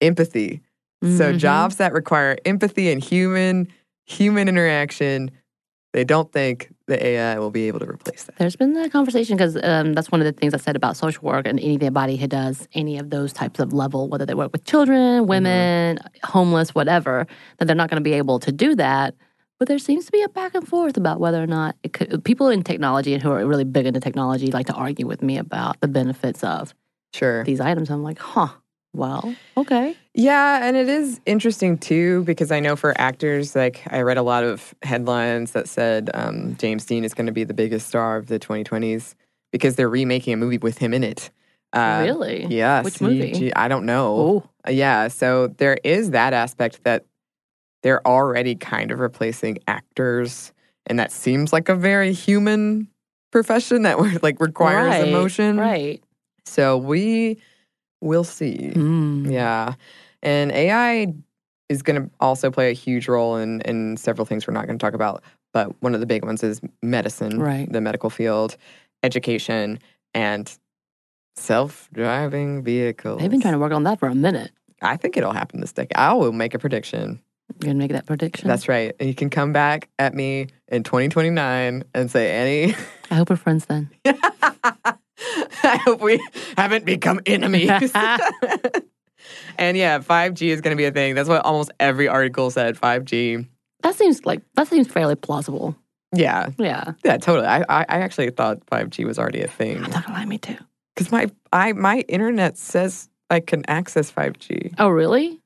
empathy. 0.00 0.60
So 1.02 1.32
Mhm. 1.32 1.38
jobs 1.38 1.76
that 1.76 1.92
require 1.92 2.36
empathy 2.44 2.90
and 2.90 3.02
human 3.02 3.68
human 4.06 4.48
interaction, 4.48 5.30
they 5.92 6.02
don't 6.04 6.32
think 6.32 6.72
the 6.88 7.04
AI 7.04 7.38
will 7.38 7.52
be 7.52 7.68
able 7.68 7.78
to 7.78 7.88
replace 7.88 8.24
that. 8.24 8.36
There's 8.36 8.56
been 8.56 8.72
that 8.74 8.90
conversation 8.90 9.36
because 9.36 9.56
um, 9.62 9.92
that's 9.92 10.10
one 10.10 10.20
of 10.20 10.24
the 10.24 10.32
things 10.32 10.52
I 10.52 10.56
said 10.56 10.74
about 10.74 10.96
social 10.96 11.22
work 11.22 11.46
and 11.46 11.60
anybody 11.60 12.16
who 12.16 12.26
does 12.26 12.66
any 12.74 12.98
of 12.98 13.10
those 13.10 13.32
types 13.32 13.60
of 13.60 13.72
level, 13.72 14.08
whether 14.08 14.26
they 14.26 14.34
work 14.34 14.50
with 14.52 14.64
children, 14.64 15.26
women, 15.28 15.98
homeless, 16.24 16.74
whatever, 16.74 17.26
that 17.58 17.66
they're 17.66 17.76
not 17.76 17.88
going 17.88 18.02
to 18.02 18.08
be 18.08 18.14
able 18.14 18.40
to 18.40 18.50
do 18.50 18.74
that. 18.74 19.14
But 19.60 19.68
there 19.68 19.78
seems 19.78 20.06
to 20.06 20.12
be 20.12 20.22
a 20.22 20.28
back 20.30 20.54
and 20.54 20.66
forth 20.66 20.96
about 20.96 21.20
whether 21.20 21.40
or 21.40 21.46
not 21.46 21.76
it 21.82 21.92
could, 21.92 22.24
people 22.24 22.48
in 22.48 22.62
technology 22.62 23.12
and 23.12 23.22
who 23.22 23.30
are 23.30 23.46
really 23.46 23.64
big 23.64 23.84
into 23.84 24.00
technology 24.00 24.50
like 24.50 24.66
to 24.68 24.72
argue 24.72 25.06
with 25.06 25.22
me 25.22 25.36
about 25.36 25.78
the 25.82 25.86
benefits 25.86 26.42
of 26.42 26.74
Sure. 27.14 27.44
these 27.44 27.60
items. 27.60 27.90
I'm 27.90 28.02
like, 28.02 28.18
huh, 28.18 28.48
well, 28.94 29.34
okay. 29.58 29.94
Yeah, 30.14 30.66
and 30.66 30.78
it 30.78 30.88
is 30.88 31.20
interesting 31.26 31.76
too 31.76 32.24
because 32.24 32.50
I 32.50 32.58
know 32.60 32.74
for 32.74 32.98
actors, 32.98 33.54
like 33.54 33.82
I 33.90 34.00
read 34.00 34.16
a 34.16 34.22
lot 34.22 34.44
of 34.44 34.74
headlines 34.82 35.52
that 35.52 35.68
said 35.68 36.08
um, 36.14 36.56
James 36.58 36.86
Dean 36.86 37.04
is 37.04 37.12
going 37.12 37.26
to 37.26 37.32
be 37.32 37.44
the 37.44 37.52
biggest 37.54 37.86
star 37.86 38.16
of 38.16 38.28
the 38.28 38.38
2020s 38.38 39.14
because 39.52 39.76
they're 39.76 39.90
remaking 39.90 40.32
a 40.32 40.36
movie 40.38 40.56
with 40.58 40.78
him 40.78 40.94
in 40.94 41.04
it. 41.04 41.30
Uh, 41.74 42.00
really? 42.06 42.46
Yeah. 42.46 42.82
Which 42.82 43.00
movie? 43.02 43.52
I 43.54 43.68
don't 43.68 43.84
know. 43.84 44.16
Oh, 44.16 44.42
Uh, 44.66 44.70
Yeah, 44.70 45.08
so 45.08 45.48
there 45.48 45.76
is 45.84 46.12
that 46.12 46.32
aspect 46.32 46.82
that 46.84 47.04
they're 47.82 48.06
already 48.06 48.54
kind 48.54 48.90
of 48.90 48.98
replacing 48.98 49.58
actors, 49.66 50.52
and 50.86 50.98
that 50.98 51.12
seems 51.12 51.52
like 51.52 51.68
a 51.68 51.74
very 51.74 52.12
human 52.12 52.88
profession 53.30 53.82
that 53.82 53.98
like 54.22 54.40
requires 54.40 54.88
right, 54.88 55.08
emotion. 55.08 55.58
Right. 55.58 56.02
So 56.44 56.76
we 56.76 57.38
will 58.00 58.24
see. 58.24 58.72
Mm. 58.74 59.30
Yeah, 59.30 59.74
and 60.22 60.52
AI 60.52 61.14
is 61.68 61.82
going 61.82 62.02
to 62.02 62.10
also 62.18 62.50
play 62.50 62.70
a 62.70 62.74
huge 62.74 63.08
role 63.08 63.36
in 63.36 63.60
in 63.62 63.96
several 63.96 64.24
things 64.24 64.46
we're 64.46 64.54
not 64.54 64.66
going 64.66 64.78
to 64.78 64.84
talk 64.84 64.94
about, 64.94 65.22
but 65.52 65.80
one 65.82 65.94
of 65.94 66.00
the 66.00 66.06
big 66.06 66.24
ones 66.24 66.42
is 66.42 66.60
medicine, 66.82 67.40
Right. 67.40 67.70
The 67.70 67.80
medical 67.80 68.10
field, 68.10 68.56
education, 69.02 69.78
and 70.14 70.52
self-driving 71.36 72.62
vehicles. 72.62 73.20
They've 73.20 73.30
been 73.30 73.40
trying 73.40 73.54
to 73.54 73.58
work 73.58 73.72
on 73.72 73.84
that 73.84 73.98
for 73.98 74.08
a 74.08 74.14
minute. 74.14 74.50
I 74.82 74.96
think 74.96 75.16
it'll 75.16 75.32
happen 75.32 75.60
this 75.60 75.72
decade. 75.72 75.96
I 75.96 76.12
will 76.14 76.32
make 76.32 76.54
a 76.54 76.58
prediction. 76.58 77.20
You're 77.62 77.72
to 77.72 77.78
make 77.78 77.92
that 77.92 78.06
prediction? 78.06 78.48
That's 78.48 78.68
right. 78.68 78.94
And 79.00 79.08
you 79.08 79.14
can 79.14 79.30
come 79.30 79.52
back 79.52 79.88
at 79.98 80.14
me 80.14 80.48
in 80.68 80.82
2029 80.82 81.84
and 81.94 82.10
say, 82.10 82.30
Anney, 82.30 82.74
I 83.10 83.14
hope 83.16 83.30
we're 83.30 83.36
friends 83.36 83.66
then. 83.66 83.90
I 84.06 85.76
hope 85.84 86.00
we 86.00 86.20
haven't 86.56 86.84
become 86.84 87.20
enemies. 87.26 87.70
and 89.58 89.76
yeah, 89.76 89.98
5G 89.98 90.48
is 90.48 90.60
going 90.60 90.74
to 90.74 90.80
be 90.80 90.86
a 90.86 90.90
thing. 90.92 91.14
That's 91.14 91.28
what 91.28 91.44
almost 91.44 91.70
every 91.78 92.08
article 92.08 92.50
said 92.50 92.76
5G. 92.76 93.46
That 93.82 93.94
seems 93.94 94.24
like 94.26 94.42
that 94.54 94.68
seems 94.68 94.88
fairly 94.88 95.14
plausible. 95.16 95.76
Yeah, 96.14 96.48
Yeah. 96.58 96.92
yeah, 97.04 97.18
totally. 97.18 97.46
I, 97.46 97.60
I, 97.68 97.80
I 97.88 98.00
actually 98.00 98.30
thought 98.30 98.64
5G 98.66 99.04
was 99.04 99.18
already 99.18 99.42
a 99.42 99.48
thing 99.48 99.76
I'm 99.84 99.90
not 99.90 100.04
gonna 100.06 100.18
lie, 100.18 100.24
me 100.24 100.38
too. 100.38 100.56
because 100.94 101.12
my 101.12 101.30
I 101.52 101.72
my 101.72 102.00
internet 102.08 102.58
says 102.58 103.08
I 103.30 103.38
can 103.40 103.62
access 103.68 104.10
5G. 104.10 104.74
Oh, 104.78 104.88
really? 104.88 105.40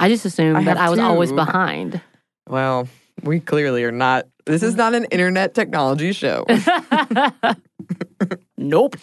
I 0.00 0.08
just 0.08 0.24
assumed 0.24 0.56
I 0.56 0.64
that 0.64 0.78
I 0.78 0.88
was 0.88 0.98
always 0.98 1.30
behind. 1.30 2.00
Well, 2.48 2.88
we 3.22 3.38
clearly 3.38 3.84
are 3.84 3.92
not. 3.92 4.26
This 4.46 4.62
is 4.62 4.74
not 4.74 4.94
an 4.94 5.04
internet 5.04 5.54
technology 5.54 6.12
show. 6.12 6.46
nope. 8.56 8.96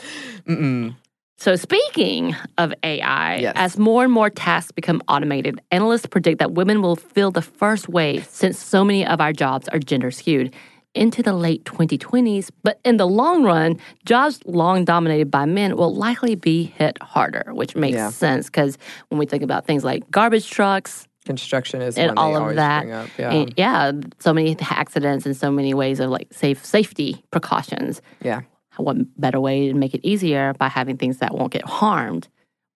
Mm-mm. 0.48 0.96
So, 1.38 1.56
speaking 1.56 2.36
of 2.58 2.74
AI, 2.82 3.38
Yes. 3.38 3.54
as 3.56 3.78
more 3.78 4.04
and 4.04 4.12
more 4.12 4.32
tasks 4.32 4.72
become 4.72 5.04
automated, 5.08 5.62
analysts 5.70 6.08
predict 6.08 6.40
that 6.40 6.54
women 6.54 6.82
will 6.82 6.96
fill 6.96 7.30
the 7.30 7.44
first 7.44 7.88
wave 7.88 8.26
since 8.26 8.58
so 8.58 8.84
many 8.84 9.06
of 9.06 9.22
our 9.22 9.34
jobs 9.34 9.68
are 9.68 9.78
gender 9.78 10.10
skewed 10.10 10.52
into 10.96 11.22
the 11.24 11.34
late 11.34 11.64
2020s. 11.66 12.50
But 12.64 12.80
in 12.84 12.98
the 12.98 13.08
long 13.08 13.44
run, 13.44 13.78
jobs 14.06 14.40
long 14.46 14.86
dominated 14.86 15.30
by 15.30 15.46
men 15.46 15.78
will 15.78 15.94
likely 15.94 16.36
be 16.36 16.64
hit 16.64 16.98
harder, 17.02 17.52
which 17.54 17.76
makes 17.76 17.96
Yeah. 17.96 18.10
sense 18.10 18.48
because 18.48 18.78
when 19.10 19.20
we 19.20 19.26
think 19.26 19.44
about 19.44 19.66
things 19.66 19.84
like 19.84 20.10
garbage 20.12 20.50
trucks, 20.50 21.08
Construction 21.26 21.82
is 21.82 21.98
And 21.98 22.16
one 22.16 22.18
all 22.18 22.50
of 22.50 22.56
that. 22.56 22.88
Yeah. 22.88 23.32
And 23.32 23.54
yeah, 23.58 23.92
so 24.20 24.34
many 24.34 24.56
accidents 24.62 25.26
and 25.26 25.36
so 25.36 25.52
many 25.52 25.74
ways 25.74 26.00
of 26.00 26.10
like 26.10 26.34
safe 26.34 26.64
safety 26.66 27.22
precautions. 27.32 28.02
yeah. 28.24 28.42
What 28.78 28.96
better 29.20 29.40
way 29.42 29.68
to 29.68 29.74
make 29.74 29.94
it 29.94 30.02
easier 30.04 30.54
by 30.54 30.68
having 30.70 30.96
things 30.98 31.18
that 31.18 31.34
won't 31.36 31.52
get 31.52 31.66
harmed 31.66 32.28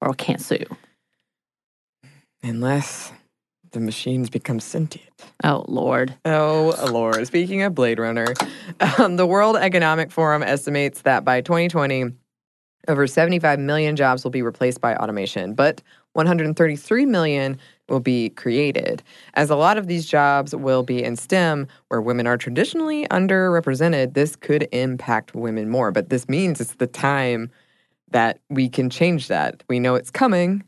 or 0.01 0.13
can't 0.13 0.41
sue? 0.41 0.65
Unless 2.43 3.11
the 3.71 3.79
machines 3.79 4.29
become 4.29 4.59
sentient. 4.59 5.09
Oh 5.43 5.65
Lord. 5.67 6.15
Oh, 6.25 6.75
Lord. 6.91 7.25
Speaking 7.27 7.61
of 7.61 7.73
Blade 7.75 7.99
Runner, 7.99 8.33
um, 8.97 9.15
the 9.15 9.25
World 9.25 9.57
Economic 9.57 10.11
Forum 10.11 10.43
estimates 10.43 11.01
that 11.01 11.23
by 11.23 11.41
2020, 11.41 12.11
over 12.87 13.07
75 13.07 13.59
million 13.59 13.95
jobs 13.95 14.23
will 14.23 14.31
be 14.31 14.41
replaced 14.41 14.81
by 14.81 14.95
automation, 14.95 15.53
but 15.53 15.81
133 16.13 17.05
million 17.05 17.57
will 17.87 17.99
be 17.99 18.29
created. 18.29 19.03
As 19.35 19.49
a 19.49 19.55
lot 19.55 19.77
of 19.77 19.87
these 19.87 20.05
jobs 20.05 20.55
will 20.55 20.83
be 20.83 21.03
in 21.03 21.15
STEM, 21.15 21.67
where 21.87 22.01
women 22.01 22.27
are 22.27 22.37
traditionally 22.37 23.05
underrepresented, 23.07 24.13
this 24.13 24.35
could 24.35 24.67
impact 24.71 25.35
women 25.35 25.69
more. 25.69 25.91
But 25.91 26.09
this 26.09 26.27
means 26.27 26.59
it's 26.59 26.75
the 26.75 26.87
time 26.87 27.51
that 28.09 28.39
we 28.49 28.67
can 28.67 28.89
change 28.89 29.27
that. 29.27 29.63
We 29.69 29.79
know 29.79 29.95
it's 29.95 30.11
coming. 30.11 30.63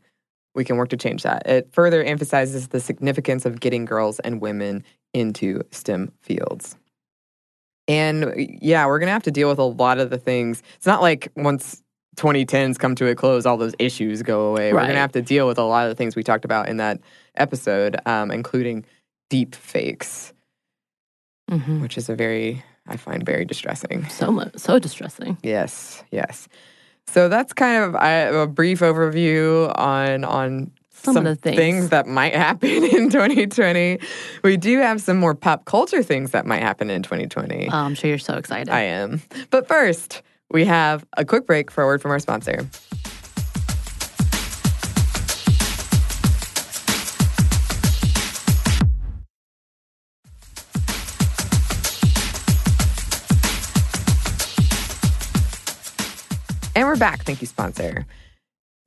We 0.56 0.64
can 0.64 0.78
work 0.78 0.90
to 0.90 0.98
change 0.98 1.24
that. 1.24 1.48
It 1.48 1.70
further 1.72 2.04
emphasizes 2.04 2.68
the 2.68 2.80
significance 2.80 3.46
of 3.46 3.60
getting 3.60 3.86
girls 3.86 4.20
and 4.20 4.40
women 4.40 4.84
into 5.14 5.62
STEM 5.72 6.12
fields. 6.22 6.76
And 7.88 8.34
yeah, 8.62 8.86
we're 8.86 9.00
going 9.00 9.08
to 9.08 9.14
have 9.14 9.24
to 9.24 9.32
deal 9.32 9.50
with 9.50 9.60
a 9.60 9.64
lot 9.64 10.00
of 10.00 10.10
the 10.10 10.18
things. 10.18 10.64
It's 10.76 10.86
not 10.86 11.02
like 11.02 11.32
once 11.36 11.84
2010s 12.16 12.78
come 12.78 12.96
to 12.96 13.08
a 13.08 13.16
close, 13.16 13.46
all 13.46 13.58
those 13.58 13.76
issues 13.80 14.22
go 14.22 14.48
away. 14.48 14.72
We're 14.72 14.80
going 14.80 14.94
to 14.94 15.00
have 15.00 15.12
to 15.14 15.22
deal 15.22 15.48
with 15.48 15.58
a 15.58 15.64
lot 15.64 15.86
of 15.86 15.90
the 15.90 15.96
things 15.96 16.16
we 16.16 16.24
talked 16.24 16.46
about 16.46 16.70
in 16.70 16.78
that 16.78 17.00
episode, 17.36 17.98
um, 18.06 18.32
including 18.32 18.86
deep 19.30 19.56
fakes, 19.56 20.34
hmm 21.50 21.82
which 21.82 21.98
is 21.98 22.10
a 22.10 22.16
very, 22.16 22.64
I 22.88 22.98
find 22.98 23.26
very 23.26 23.46
distressing. 23.46 24.08
So 24.10 24.32
much, 24.32 24.58
so 24.58 24.80
distressing. 24.80 25.38
Yes, 25.44 26.04
yes. 26.12 26.48
So 27.08 27.30
that's 27.30 27.54
kind 27.54 27.84
of 27.84 27.96
a, 27.96 28.42
a 28.44 28.48
brief 28.48 28.80
overview 28.80 29.72
on 29.78 30.24
on 30.24 30.72
Some 30.92 31.18
of 31.18 31.24
the 31.24 31.36
things. 31.36 31.90
that 31.90 32.08
might 32.08 32.34
happen 32.48 32.70
in 32.70 33.10
2020. 33.10 34.00
We 34.44 34.58
do 34.58 34.80
have 34.80 35.02
some 35.02 35.18
more 35.18 35.36
pop 35.36 35.66
culture 35.66 36.02
things 36.02 36.32
that 36.32 36.46
might 36.46 36.62
happen 36.62 36.90
in 36.90 37.04
2020. 37.04 37.70
Oh, 37.72 37.76
I'm 37.76 37.96
sure 37.96 38.10
you're 38.10 38.18
so 38.20 38.36
excited. 38.36 38.70
I 38.70 38.82
am. 38.82 39.22
But 39.52 39.68
first, 39.68 40.22
we 40.50 40.66
have 40.66 41.06
a 41.18 41.26
quick 41.26 41.46
break 41.46 41.72
for 41.72 41.84
a 41.84 41.86
word 41.86 42.02
from 42.02 42.12
our 42.12 42.20
sponsor. 42.20 42.68
We're 56.94 57.00
back. 57.00 57.24
Thank 57.24 57.42
you, 57.42 57.48
sponsor. 57.48 58.06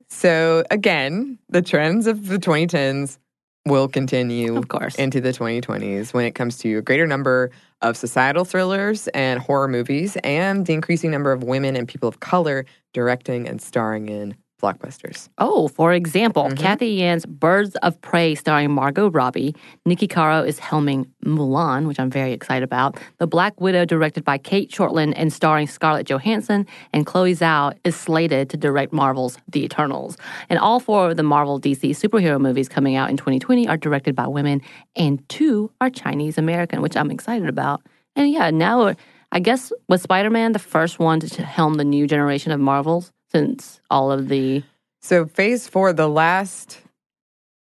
So, 0.07 0.63
again, 0.71 1.37
the 1.49 1.61
trends 1.61 2.07
of 2.07 2.27
the 2.27 2.37
2010s 2.37 3.17
will 3.65 3.89
continue 3.89 4.55
of 4.55 4.69
course. 4.69 4.95
into 4.95 5.19
the 5.19 5.33
2020s 5.33 6.13
when 6.13 6.23
it 6.23 6.31
comes 6.31 6.57
to 6.59 6.77
a 6.77 6.81
greater 6.81 7.05
number 7.05 7.51
of 7.81 7.97
societal 7.97 8.45
thrillers 8.45 9.09
and 9.09 9.41
horror 9.41 9.67
movies 9.67 10.15
and 10.23 10.65
the 10.67 10.73
increasing 10.73 11.11
number 11.11 11.33
of 11.33 11.43
women 11.43 11.75
and 11.75 11.85
people 11.85 12.07
of 12.07 12.21
color 12.21 12.65
directing 12.93 13.45
and 13.45 13.61
starring 13.61 14.07
in 14.07 14.37
blockbusters. 14.61 15.29
Oh, 15.37 15.67
for 15.67 15.93
example, 15.93 16.45
Mhm. 16.49 16.57
Cathy 16.57 16.87
Yan's 16.89 17.25
Birds 17.25 17.75
of 17.77 17.99
Prey 18.01 18.35
starring 18.35 18.71
Margot 18.71 19.09
Robbie. 19.09 19.55
Niki 19.87 20.09
Caro 20.09 20.41
is 20.43 20.59
helming 20.59 21.05
Mulan, 21.25 21.87
which 21.87 21.99
I'm 21.99 22.09
very 22.09 22.31
excited 22.33 22.63
about. 22.63 22.97
The 23.19 23.27
Black 23.27 23.59
Widow, 23.61 23.85
directed 23.85 24.23
by 24.23 24.37
Cate 24.37 24.71
Shortland 24.71 25.13
and 25.15 25.31
starring 25.31 25.67
Scarlett 25.67 26.07
Johansson. 26.07 26.65
And 26.93 27.05
Chloe 27.05 27.33
Zhao 27.35 27.73
is 27.83 27.95
slated 27.95 28.49
to 28.49 28.57
direct 28.57 28.93
Marvel's 28.93 29.37
The 29.51 29.63
Eternals. 29.63 30.17
And 30.49 30.59
all 30.59 30.79
four 30.79 31.09
of 31.11 31.17
the 31.17 31.23
Marvel 31.23 31.59
DC 31.59 31.91
superhero 31.91 32.39
movies 32.39 32.67
coming 32.69 32.95
out 32.95 33.09
in 33.09 33.17
2020 33.17 33.67
are 33.67 33.77
directed 33.77 34.15
by 34.15 34.27
women, 34.27 34.61
and 34.95 35.27
two 35.29 35.71
are 35.81 35.89
Chinese 35.89 36.37
American, 36.37 36.81
which 36.81 36.97
I'm 36.97 37.11
excited 37.11 37.47
about. 37.49 37.81
And 38.15 38.31
yeah, 38.31 38.49
now 38.49 38.93
I 39.31 39.39
guess 39.39 39.71
was 39.89 40.01
Spider 40.01 40.29
Man 40.29 40.53
the 40.53 40.59
first 40.59 40.99
one 40.99 41.19
to 41.19 41.43
helm 41.43 41.75
the 41.75 41.83
new 41.83 42.07
generation 42.07 42.51
of 42.51 42.59
Marvels 42.59 43.11
since 43.31 43.79
all 43.89 44.11
of 44.11 44.27
the 44.29 44.63
So, 45.01 45.25
phase 45.25 45.67
four, 45.67 45.93
the 45.93 46.07
last 46.09 46.79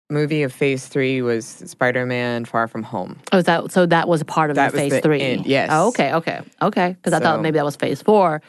movie 0.09 0.43
of 0.43 0.53
phase 0.53 0.87
three 0.87 1.21
was 1.21 1.45
Spider 1.45 2.05
Man 2.05 2.45
Far 2.45 2.67
From 2.67 2.83
Home. 2.83 3.17
Oh, 3.31 3.37
is 3.39 3.45
that 3.45 3.71
so? 3.71 3.85
That 3.85 4.07
was 4.07 4.21
a 4.21 4.25
part 4.25 4.49
of 4.49 4.55
That 4.55 4.71
the 4.71 4.75
was 4.75 4.81
phase 4.81 4.91
the 4.93 5.01
three. 5.01 5.21
end, 5.21 5.45
yes. 5.45 5.69
Oh, 5.71 5.87
okay. 5.89 6.13
Okay. 6.13 6.41
Okay. 6.61 6.89
Because 6.93 7.13
I 7.13 7.19
thought 7.19 7.41
maybe 7.41 7.57
that 7.57 7.65
was 7.65 7.75
phase 7.75 8.01
four, 8.01 8.41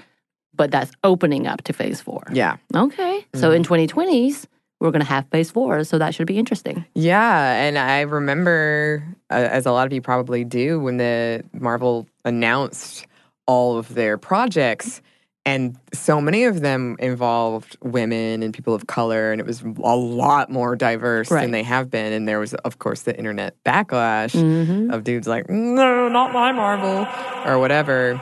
but 0.54 0.70
that's 0.70 0.90
opening 1.04 1.46
up 1.46 1.62
to 1.62 1.72
phase 1.72 2.00
four. 2.00 2.22
Yeah. 2.32 2.56
Okay. 2.74 3.24
So 3.34 3.50
Mm-hmm. 3.50 3.56
in 3.74 3.88
2020s, 3.88 4.46
we're 4.80 4.90
going 4.90 5.00
to 5.00 5.06
have 5.08 5.26
phase 5.30 5.50
four. 5.50 5.84
So 5.84 5.96
that 5.98 6.14
should 6.14 6.26
be 6.26 6.36
interesting. 6.38 6.84
Yeah, 6.94 7.54
and 7.54 7.78
I 7.78 8.00
remember, 8.02 9.02
uh, 9.30 9.34
as 9.50 9.64
a 9.64 9.72
lot 9.72 9.86
of 9.86 9.92
you 9.94 10.02
probably 10.02 10.44
do, 10.44 10.78
when 10.80 10.98
the 10.98 11.42
Marvel 11.54 12.06
announced 12.26 13.06
all 13.46 13.78
of 13.78 13.94
their 13.94 14.18
projects, 14.18 15.00
and 15.46 15.76
so 15.92 16.20
many 16.20 16.44
of 16.44 16.60
them 16.62 16.96
involved 16.98 17.76
women 17.82 18.42
and 18.42 18.54
people 18.54 18.74
of 18.74 18.86
color, 18.86 19.30
and 19.30 19.40
it 19.40 19.46
was 19.46 19.62
a 19.62 19.96
lot 19.96 20.50
more 20.50 20.74
diverse 20.74 21.30
Right. 21.30 21.42
than 21.42 21.50
they 21.50 21.62
have 21.62 21.90
been. 21.90 22.12
And 22.12 22.26
there 22.26 22.38
was, 22.40 22.54
of 22.54 22.78
course, 22.78 23.02
the 23.02 23.16
internet 23.16 23.54
backlash 23.64 24.32
hmm 24.32 24.90
of 24.90 25.02
dudes 25.04 25.26
like, 25.26 25.48
no, 25.48 26.08
not 26.08 26.32
my 26.32 26.52
Marvel, 26.52 27.06
or 27.46 27.58
whatever. 27.58 28.20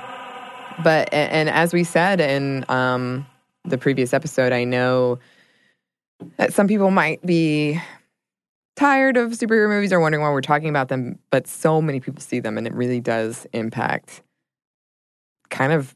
But 0.83 1.13
and 1.13 1.49
as 1.51 1.73
we 1.73 1.85
said 1.85 2.21
in 2.21 2.65
um, 2.69 3.27
the 3.65 3.79
previous 3.79 4.13
episode, 4.13 4.53
I 4.53 4.65
know 4.65 5.19
that 6.39 6.53
some 6.55 6.67
people 6.69 6.91
might 6.91 7.25
be 7.27 7.81
tired 8.77 9.17
of 9.17 9.33
superhero 9.33 9.69
movies 9.69 9.93
or 9.93 10.01
wondering 10.01 10.23
why 10.23 10.31
we're 10.31 10.41
talking 10.41 10.69
about 10.69 10.89
them, 10.89 11.19
but 11.31 11.47
so 11.47 11.83
many 11.83 12.01
people 12.01 12.21
see 12.23 12.41
them, 12.41 12.57
and 12.59 12.67
it 12.67 12.73
really 12.75 13.01
does 13.01 13.47
impact 13.53 14.23
kind 15.51 15.73
of 15.73 15.95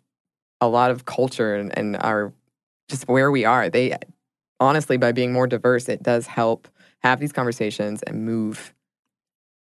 a 0.60 0.68
lot 0.68 0.90
of 0.90 1.04
culture 1.04 1.54
and, 1.54 1.76
and 1.78 1.96
our 1.96 2.32
just 2.88 3.08
where 3.08 3.30
we 3.30 3.44
are. 3.44 3.68
They 3.68 3.96
honestly, 4.60 4.96
by 4.96 5.12
being 5.12 5.32
more 5.32 5.46
diverse, 5.46 5.88
it 5.88 6.02
does 6.02 6.26
help 6.26 6.68
have 7.02 7.20
these 7.20 7.32
conversations 7.32 8.02
and 8.02 8.24
move 8.24 8.72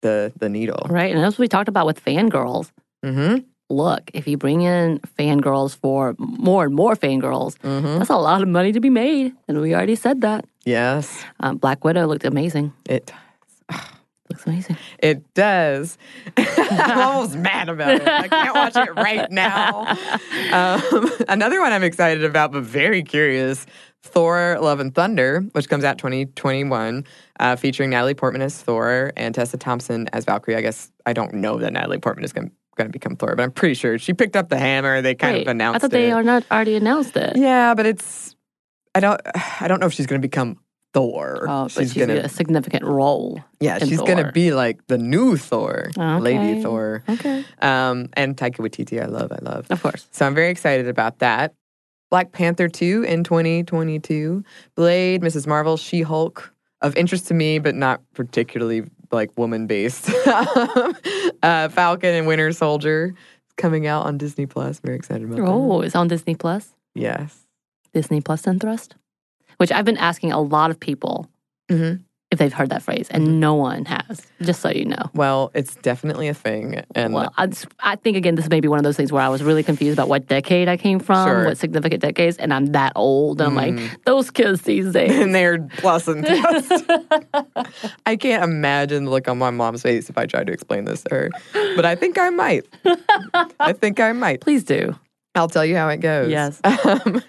the 0.01 0.32
the 0.38 0.49
needle. 0.49 0.86
Right. 0.89 1.13
And 1.13 1.23
that's 1.23 1.36
what 1.36 1.43
we 1.43 1.47
talked 1.47 1.69
about 1.69 1.86
with 1.86 2.03
fangirls, 2.03 2.71
Mm-hmm. 3.03 3.39
look, 3.69 4.10
if 4.13 4.27
you 4.27 4.38
bring 4.38 4.62
in 4.62 4.99
fangirls 5.19 5.75
for 5.75 6.15
more 6.17 6.63
and 6.65 6.73
more 6.73 6.95
fangirls, 6.95 7.58
Mm-hmm. 7.60 7.97
that's 7.99 8.10
a 8.10 8.15
lot 8.17 8.41
of 8.41 8.47
money 8.47 8.71
to 8.71 8.79
be 8.79 8.89
made. 8.89 9.34
And 9.47 9.60
we 9.60 9.73
already 9.75 9.95
said 9.95 10.21
that. 10.21 10.45
Yes, 10.65 11.23
Um, 11.41 11.58
Black 11.58 11.84
Widow 11.84 12.06
looked 12.08 12.23
amazing. 12.23 12.71
it 12.88 13.12
Looks 14.45 14.67
amazing. 14.69 14.77
it 14.99 15.34
does. 15.34 15.97
I'm 16.38 16.99
almost 16.99 17.36
mad 17.38 17.69
about 17.69 17.95
it. 17.95 18.08
I 18.08 18.27
can't 18.27 18.56
watch 18.56 18.75
it 18.75 18.93
right 18.95 19.29
now. 19.32 19.97
Um, 20.51 21.12
another 21.27 21.60
one 21.62 21.71
I'm 21.71 21.84
excited 21.84 22.23
about, 22.23 22.51
but 22.51 22.63
very 22.63 23.03
curious. 23.03 23.65
Thor: 24.03 24.58
Love 24.60 24.79
and 24.82 24.93
Thunder, 24.93 25.41
which 25.53 25.69
comes 25.69 25.84
out 25.86 25.97
2021, 25.97 27.06
uh, 27.39 27.56
featuring 27.56 27.89
Natalie 27.91 28.13
Portman 28.13 28.41
as 28.41 28.62
Thor 28.62 29.13
and 29.15 29.34
Tessa 29.34 29.58
Thompson 29.58 30.10
as 30.12 30.25
Valkyrie. 30.25 30.56
I 30.58 30.62
guess 30.62 30.91
I 31.06 31.13
don't 31.13 31.34
know 31.36 31.58
that 31.60 31.71
Natalie 31.71 31.99
Portman 31.99 32.25
is 32.25 32.34
going 32.34 32.51
to 32.77 32.89
become 32.89 33.15
Thor, 33.15 33.36
but 33.36 33.43
I'm 33.43 33.51
pretty 33.51 33.75
sure 33.75 33.97
she 33.97 34.13
picked 34.13 34.36
up 34.36 34.49
the 34.49 34.58
hammer. 34.60 35.01
They 35.01 35.15
kind 35.15 35.36
Wait, 35.36 35.41
of 35.43 35.47
announced 35.47 35.75
I 35.75 35.79
thought 35.79 35.88
it. 35.88 35.91
they 35.91 36.12
are 36.12 36.23
not 36.23 36.43
already 36.51 36.75
announced 36.75 37.15
it. 37.15 37.38
Yeah, 37.38 37.75
but 37.75 37.86
it's 37.86 38.36
I 38.93 38.99
don't 38.99 39.21
I 39.62 39.67
don't 39.69 39.79
know 39.79 39.86
if 39.88 39.93
she's 39.93 40.06
going 40.08 40.21
to 40.21 40.27
become 40.27 40.58
Thor. 40.93 41.45
Oh, 41.49 41.63
but 41.63 41.71
she's, 41.71 41.93
gonna 41.93 42.15
a 42.15 42.29
significant 42.29 42.86
role. 42.86 43.43
yeah, 43.60 43.79
she's 43.79 43.97
going 43.99 44.23
to 44.23 44.32
be 44.32 44.53
like 44.53 44.86
the 44.88 44.97
new 44.97 45.38
Thor, 45.38 45.91
Lady 45.97 46.62
Thor. 46.62 47.03
Okay. 47.10 47.43
Um, 47.62 48.10
and 48.13 48.38
Taika 48.38 48.58
Waititi, 48.58 49.01
I 49.01 49.08
love, 49.08 49.32
I 49.32 49.39
love. 49.41 49.65
Of 49.71 49.82
course. 49.82 50.08
So 50.12 50.25
I'm 50.25 50.36
very 50.36 50.49
excited 50.49 50.88
about 50.88 51.19
that. 51.19 51.53
Black 52.12 52.32
Panther 52.32 52.67
2 52.67 53.03
in 53.08 53.23
2022. 53.23 54.43
Blade, 54.75 55.21
Mrs. 55.21 55.47
Marvel, 55.47 55.77
She 55.77 56.01
Hulk. 56.01 56.53
Of 56.82 56.95
interest 56.97 57.28
to 57.30 57.34
me, 57.34 57.59
but 57.59 57.76
not 57.76 58.01
particularly 58.13 58.84
like 59.09 59.36
woman 59.38 59.68
based. 59.68 60.09
uh, 60.28 61.70
Falcon 61.70 62.13
and 62.13 62.28
Winter 62.28 62.51
Soldier 62.51 63.15
coming 63.55 63.88
out 63.88 64.05
on 64.05 64.18
Disney 64.18 64.45
Plus. 64.45 64.80
Very 64.80 64.97
excited 64.97 65.24
about 65.24 65.38
that. 65.38 65.47
Oh, 65.47 65.82
it's 65.82 65.95
on 65.95 66.09
Disney 66.09 66.36
Plus. 66.36 66.76
Yes. 66.93 67.47
Disney 67.93 68.22
Plus 68.22 68.45
and 68.47 68.59
Thrust, 68.59 68.95
which 69.58 69.72
I've 69.72 69.86
been 69.86 69.97
asking 69.97 70.32
a 70.32 70.39
lot 70.41 70.72
of 70.72 70.80
people 70.80 71.30
Mm-hmm. 71.72 72.01
if 72.30 72.39
they've 72.39 72.51
heard 72.51 72.70
that 72.72 72.82
phrase, 72.84 73.08
Mm-hmm. 73.08 73.16
and 73.24 73.39
no 73.39 73.54
one 73.54 73.86
has. 73.86 74.22
Just 74.41 74.60
so 74.62 74.70
you 74.70 74.84
know. 74.86 75.10
Well, 75.14 75.49
it's 75.54 75.76
definitely 75.76 76.28
a 76.28 76.34
thing. 76.34 76.84
And 76.93 77.14
Well, 77.14 77.32
I, 77.38 77.47
I 77.80 77.95
think 77.95 78.18
again, 78.18 78.36
this 78.36 78.49
may 78.49 78.60
be 78.60 78.68
one 78.68 78.80
of 78.80 78.84
those 78.84 78.97
things 78.97 79.12
where 79.14 79.22
I 79.22 79.30
was 79.30 79.41
really 79.43 79.64
confused 79.64 79.97
about 79.97 80.10
what 80.10 80.28
decade 80.28 80.68
I 80.68 80.76
came 80.76 80.99
from, 80.99 81.26
Sure. 81.28 81.45
what 81.45 81.58
significant 81.58 82.01
decades, 82.01 82.38
and 82.38 82.54
I'm 82.54 82.68
that 82.74 82.91
old, 82.97 83.39
and 83.39 83.47
I'm 83.47 83.56
like, 83.78 84.04
those 84.04 84.30
kids 84.30 84.64
these 84.64 84.91
days. 84.99 85.12
and 85.12 85.34
they're 85.34 85.60
plus 85.78 86.08
and 86.08 86.26
plus. 86.26 86.84
I 88.06 88.16
can't 88.18 88.43
imagine 88.43 89.06
the 89.06 89.12
look 89.12 89.28
on 89.28 89.38
my 89.38 89.49
mom's 89.51 89.82
face 89.84 90.10
if 90.10 90.18
I 90.18 90.26
tried 90.26 90.47
to 90.47 90.54
explain 90.54 90.86
this 90.86 91.04
to 91.04 91.16
her. 91.16 91.30
But 91.76 91.86
I 91.86 91.95
think 91.95 92.18
I 92.18 92.30
might. 92.30 92.66
I 93.60 93.74
think 93.74 93.99
I 93.99 94.12
might. 94.12 94.41
Please 94.41 94.64
do. 94.64 94.95
I'll 95.36 95.47
tell 95.47 95.66
you 95.66 95.76
how 95.76 95.88
it 95.89 95.97
goes. 95.97 96.30
Yes. 96.30 96.60
Um, 96.64 97.22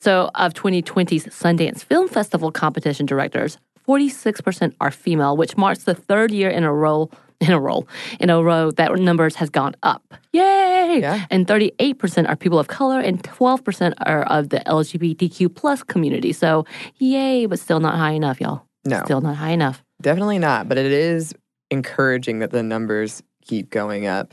So, 0.00 0.30
of 0.34 0.52
2020's 0.54 1.26
Sundance 1.26 1.82
Film 1.82 2.08
Festival 2.08 2.52
competition 2.52 3.06
directors, 3.06 3.58
46% 3.88 4.74
are 4.80 4.90
female, 4.90 5.36
which 5.36 5.56
marks 5.56 5.84
the 5.84 5.94
third 5.94 6.30
year 6.30 6.50
in 6.50 6.64
a 6.64 6.72
row 6.72 7.08
in 7.40 7.52
a 7.52 7.60
row 7.60 7.86
in 8.18 8.30
a 8.30 8.42
row 8.42 8.70
that 8.72 8.94
numbers 8.98 9.34
has 9.36 9.50
gone 9.50 9.74
up. 9.82 10.14
Yay! 10.32 10.98
Yeah. 11.00 11.26
And 11.30 11.46
38% 11.46 12.28
are 12.28 12.34
people 12.36 12.58
of 12.58 12.66
color, 12.68 12.98
and 13.00 13.22
12% 13.22 13.92
are 14.06 14.22
of 14.24 14.48
the 14.48 14.60
LGBTQ 14.60 15.54
plus 15.54 15.82
community. 15.82 16.32
So, 16.32 16.64
yay! 16.96 17.44
But 17.46 17.58
still 17.58 17.78
not 17.80 17.96
high 17.96 18.12
enough, 18.12 18.40
y'all. 18.40 18.62
no, 18.86 19.02
Still 19.04 19.20
not 19.20 19.36
high 19.36 19.50
enough. 19.50 19.82
definitely 20.00 20.38
not. 20.38 20.66
But 20.68 20.78
it 20.78 20.86
is 20.92 21.34
encouraging 21.70 22.38
that 22.38 22.52
the 22.52 22.62
numbers 22.62 23.22
keep 23.44 23.68
going 23.70 24.06
up. 24.06 24.32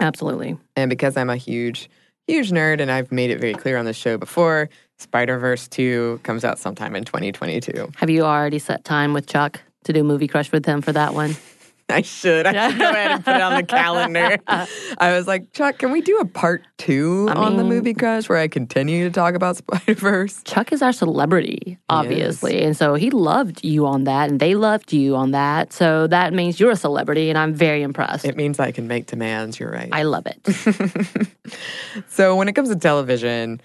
Absolutely. 0.00 0.58
And 0.76 0.88
because 0.90 1.16
I'm 1.16 1.30
a 1.30 1.36
huge, 1.36 1.88
huge 2.26 2.50
nerd, 2.50 2.80
and 2.80 2.90
I've 2.90 3.12
made 3.12 3.30
it 3.30 3.40
very 3.40 3.54
clear 3.54 3.76
on 3.76 3.84
the 3.84 3.92
show 3.92 4.18
before, 4.18 4.68
Spider 4.98 5.38
Verse 5.38 5.68
2 5.68 6.20
comes 6.22 6.44
out 6.44 6.58
sometime 6.58 6.96
in 6.96 7.04
2022. 7.04 7.92
Have 7.96 8.10
you 8.10 8.22
already 8.22 8.58
set 8.58 8.84
time 8.84 9.12
with 9.12 9.26
Chuck 9.26 9.60
to 9.84 9.92
do 9.92 10.02
movie 10.02 10.28
crush 10.28 10.50
with 10.52 10.66
him 10.66 10.82
for 10.82 10.92
that 10.92 11.14
one? 11.14 11.36
I 11.88 12.02
should. 12.02 12.46
I 12.46 12.70
should 12.70 12.78
go 12.78 12.90
ahead 12.90 13.10
and 13.12 13.24
put 13.24 13.36
it 13.36 13.40
on 13.42 13.54
the 13.54 13.62
calendar. 13.66 14.38
I 14.98 15.12
was 15.12 15.28
like, 15.28 15.52
Chuck, 15.52 15.78
can 15.78 15.92
we 15.92 16.00
do 16.00 16.18
a 16.18 16.24
part 16.24 16.64
two 16.78 17.28
I 17.30 17.34
on 17.34 17.56
the 17.56 17.62
movie 17.64 17.94
Crush 17.94 18.28
where 18.28 18.38
I 18.38 18.48
continue 18.48 19.04
to 19.04 19.10
talk 19.10 19.34
about 19.34 19.56
Spider 19.58 19.94
Verse? 19.94 20.42
Chuck 20.42 20.72
is 20.72 20.82
our 20.82 20.92
celebrity, 20.92 21.78
obviously. 21.88 22.62
And 22.62 22.76
so 22.76 22.94
he 22.94 23.10
loved 23.10 23.64
you 23.64 23.86
on 23.86 24.04
that, 24.04 24.30
and 24.30 24.40
they 24.40 24.56
loved 24.56 24.92
you 24.92 25.14
on 25.14 25.30
that. 25.30 25.72
So 25.72 26.08
that 26.08 26.32
means 26.32 26.58
you're 26.58 26.72
a 26.72 26.76
celebrity, 26.76 27.30
and 27.30 27.38
I'm 27.38 27.54
very 27.54 27.82
impressed. 27.82 28.24
It 28.24 28.36
means 28.36 28.58
I 28.58 28.72
can 28.72 28.88
make 28.88 29.06
demands. 29.06 29.60
You're 29.60 29.70
right. 29.70 29.90
I 29.92 30.02
love 30.02 30.26
it. 30.26 31.28
so 32.08 32.34
when 32.34 32.48
it 32.48 32.54
comes 32.54 32.68
to 32.68 32.76
television, 32.76 33.60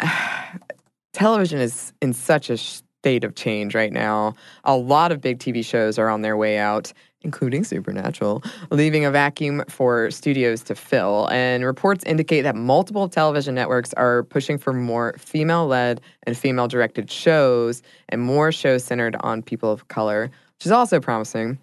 television 1.12 1.60
is 1.60 1.92
in 2.00 2.14
such 2.14 2.48
a 2.48 2.56
state 3.04 3.22
of 3.22 3.34
change 3.34 3.74
right 3.74 3.92
now. 3.92 4.34
A 4.64 4.74
lot 4.74 5.12
of 5.12 5.20
big 5.20 5.38
TV 5.38 5.62
shows 5.62 5.98
are 5.98 6.08
on 6.08 6.22
their 6.22 6.38
way 6.38 6.56
out, 6.56 6.90
including 7.24 7.64
Supernatural, 7.64 8.42
leaving 8.70 9.04
a 9.04 9.10
vacuum 9.10 9.64
for 9.68 10.10
studios 10.10 10.62
to 10.64 10.74
fill. 10.74 11.28
And 11.30 11.64
reports 11.64 12.04
indicate 12.04 12.42
that 12.42 12.54
multiple 12.54 13.08
television 13.08 13.54
networks 13.54 13.92
are 13.94 14.24
pushing 14.24 14.58
for 14.58 14.72
more 14.72 15.14
female 15.18 15.66
led 15.66 16.00
and 16.24 16.36
female 16.36 16.68
directed 16.68 17.10
shows 17.10 17.82
and 18.10 18.20
more 18.20 18.52
shows 18.52 18.84
centered 18.84 19.16
on 19.20 19.42
people 19.42 19.72
of 19.72 19.88
color, 19.88 20.30
which 20.58 20.66
is 20.66 20.72
also 20.72 21.00
promising. 21.00 21.58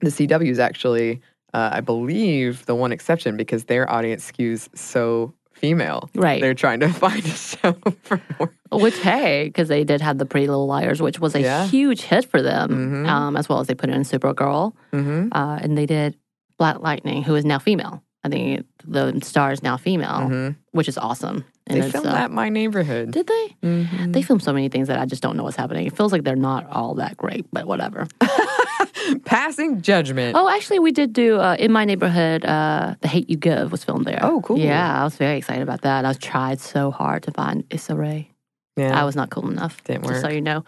The 0.00 0.10
CW 0.10 0.48
is 0.48 0.58
actually, 0.58 1.20
uh, 1.52 1.70
I 1.72 1.80
believe, 1.80 2.64
the 2.66 2.74
one 2.74 2.92
exception 2.92 3.36
because 3.36 3.64
their 3.64 3.90
audience 3.90 4.30
skews 4.30 4.68
so 4.76 5.34
female. 5.60 6.08
Right. 6.14 6.40
They're 6.40 6.54
trying 6.54 6.80
to 6.80 6.88
find 7.04 7.24
a 7.24 7.28
show 7.28 7.72
for 8.02 8.20
more. 8.38 8.52
Which, 8.80 8.98
hey, 9.00 9.44
because 9.46 9.68
they 9.68 9.84
did 9.84 10.00
have 10.00 10.18
the 10.18 10.26
Pretty 10.26 10.46
Little 10.48 10.66
Liars, 10.66 11.00
which 11.02 11.20
was 11.20 11.34
a 11.34 11.40
Yeah. 11.40 11.66
huge 11.66 12.00
hit 12.02 12.24
for 12.24 12.40
them, 12.42 13.04
Mhm. 13.04 13.08
um, 13.08 13.36
as 13.36 13.48
well 13.48 13.60
as 13.60 13.66
they 13.66 13.74
put 13.74 13.90
in 13.90 14.02
Supergirl. 14.02 14.72
hmm 14.92 15.28
Uh, 15.32 15.58
and 15.62 15.76
they 15.78 15.86
did 15.86 16.16
Black 16.58 16.80
Lightning, 16.80 17.22
who 17.22 17.34
is 17.34 17.44
now 17.44 17.58
female. 17.58 18.02
I 18.22 18.28
think 18.28 18.66
the 18.86 19.18
star 19.22 19.50
is 19.52 19.62
now 19.62 19.76
female, 19.76 20.28
hmm 20.28 20.50
which 20.72 20.88
is 20.88 20.96
awesome. 20.98 21.44
And 21.66 21.82
They 21.82 21.90
filmed 21.90 22.06
uh, 22.08 22.14
at 22.24 22.30
my 22.30 22.48
neighborhood. 22.48 23.10
Did 23.12 23.26
they? 23.26 23.56
Mhm. 23.64 24.12
They 24.12 24.22
filmed 24.22 24.42
so 24.42 24.52
many 24.52 24.68
things 24.68 24.88
that 24.88 24.98
I 25.00 25.04
just 25.06 25.22
don't 25.22 25.36
know 25.36 25.42
what's 25.44 25.56
happening. 25.56 25.86
It 25.86 25.96
feels 25.96 26.12
like 26.12 26.22
they're 26.24 26.36
not 26.36 26.66
all 26.70 26.94
that 26.96 27.16
great, 27.16 27.46
but 27.52 27.66
whatever. 27.66 28.06
Passing 29.24 29.80
judgment. 29.82 30.36
Oh, 30.36 30.48
actually, 30.48 30.78
we 30.78 30.92
did 30.92 31.12
do 31.12 31.38
uh, 31.38 31.56
in 31.58 31.72
my 31.72 31.84
neighborhood. 31.84 32.44
Uh, 32.44 32.94
the 33.00 33.08
Hate 33.08 33.28
U 33.30 33.36
Give 33.36 33.70
was 33.72 33.84
filmed 33.84 34.04
there. 34.06 34.18
Oh, 34.22 34.40
cool. 34.42 34.58
Yeah, 34.58 35.00
I 35.00 35.04
was 35.04 35.16
very 35.16 35.38
excited 35.38 35.62
about 35.62 35.82
that. 35.82 36.04
I 36.04 36.12
tried 36.14 36.60
so 36.60 36.90
hard 36.90 37.22
to 37.24 37.30
find 37.30 37.64
Issa 37.70 37.94
Rae. 37.96 38.30
yeah. 38.76 38.98
I 39.00 39.04
was 39.04 39.16
not 39.16 39.30
cool 39.30 39.48
enough. 39.50 39.82
Didn't 39.84 40.06
just 40.06 40.20
so 40.22 40.28
you 40.28 40.40
know. 40.40 40.64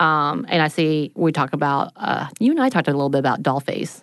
Um, 0.00 0.46
and 0.48 0.62
I 0.62 0.68
see 0.68 1.12
we 1.14 1.32
talk 1.32 1.52
about 1.52 1.92
uh, 1.96 2.28
you 2.38 2.50
and 2.52 2.60
I 2.60 2.68
talked 2.68 2.88
a 2.88 2.92
little 2.92 3.10
bit 3.10 3.18
about 3.18 3.42
Dollface. 3.42 4.02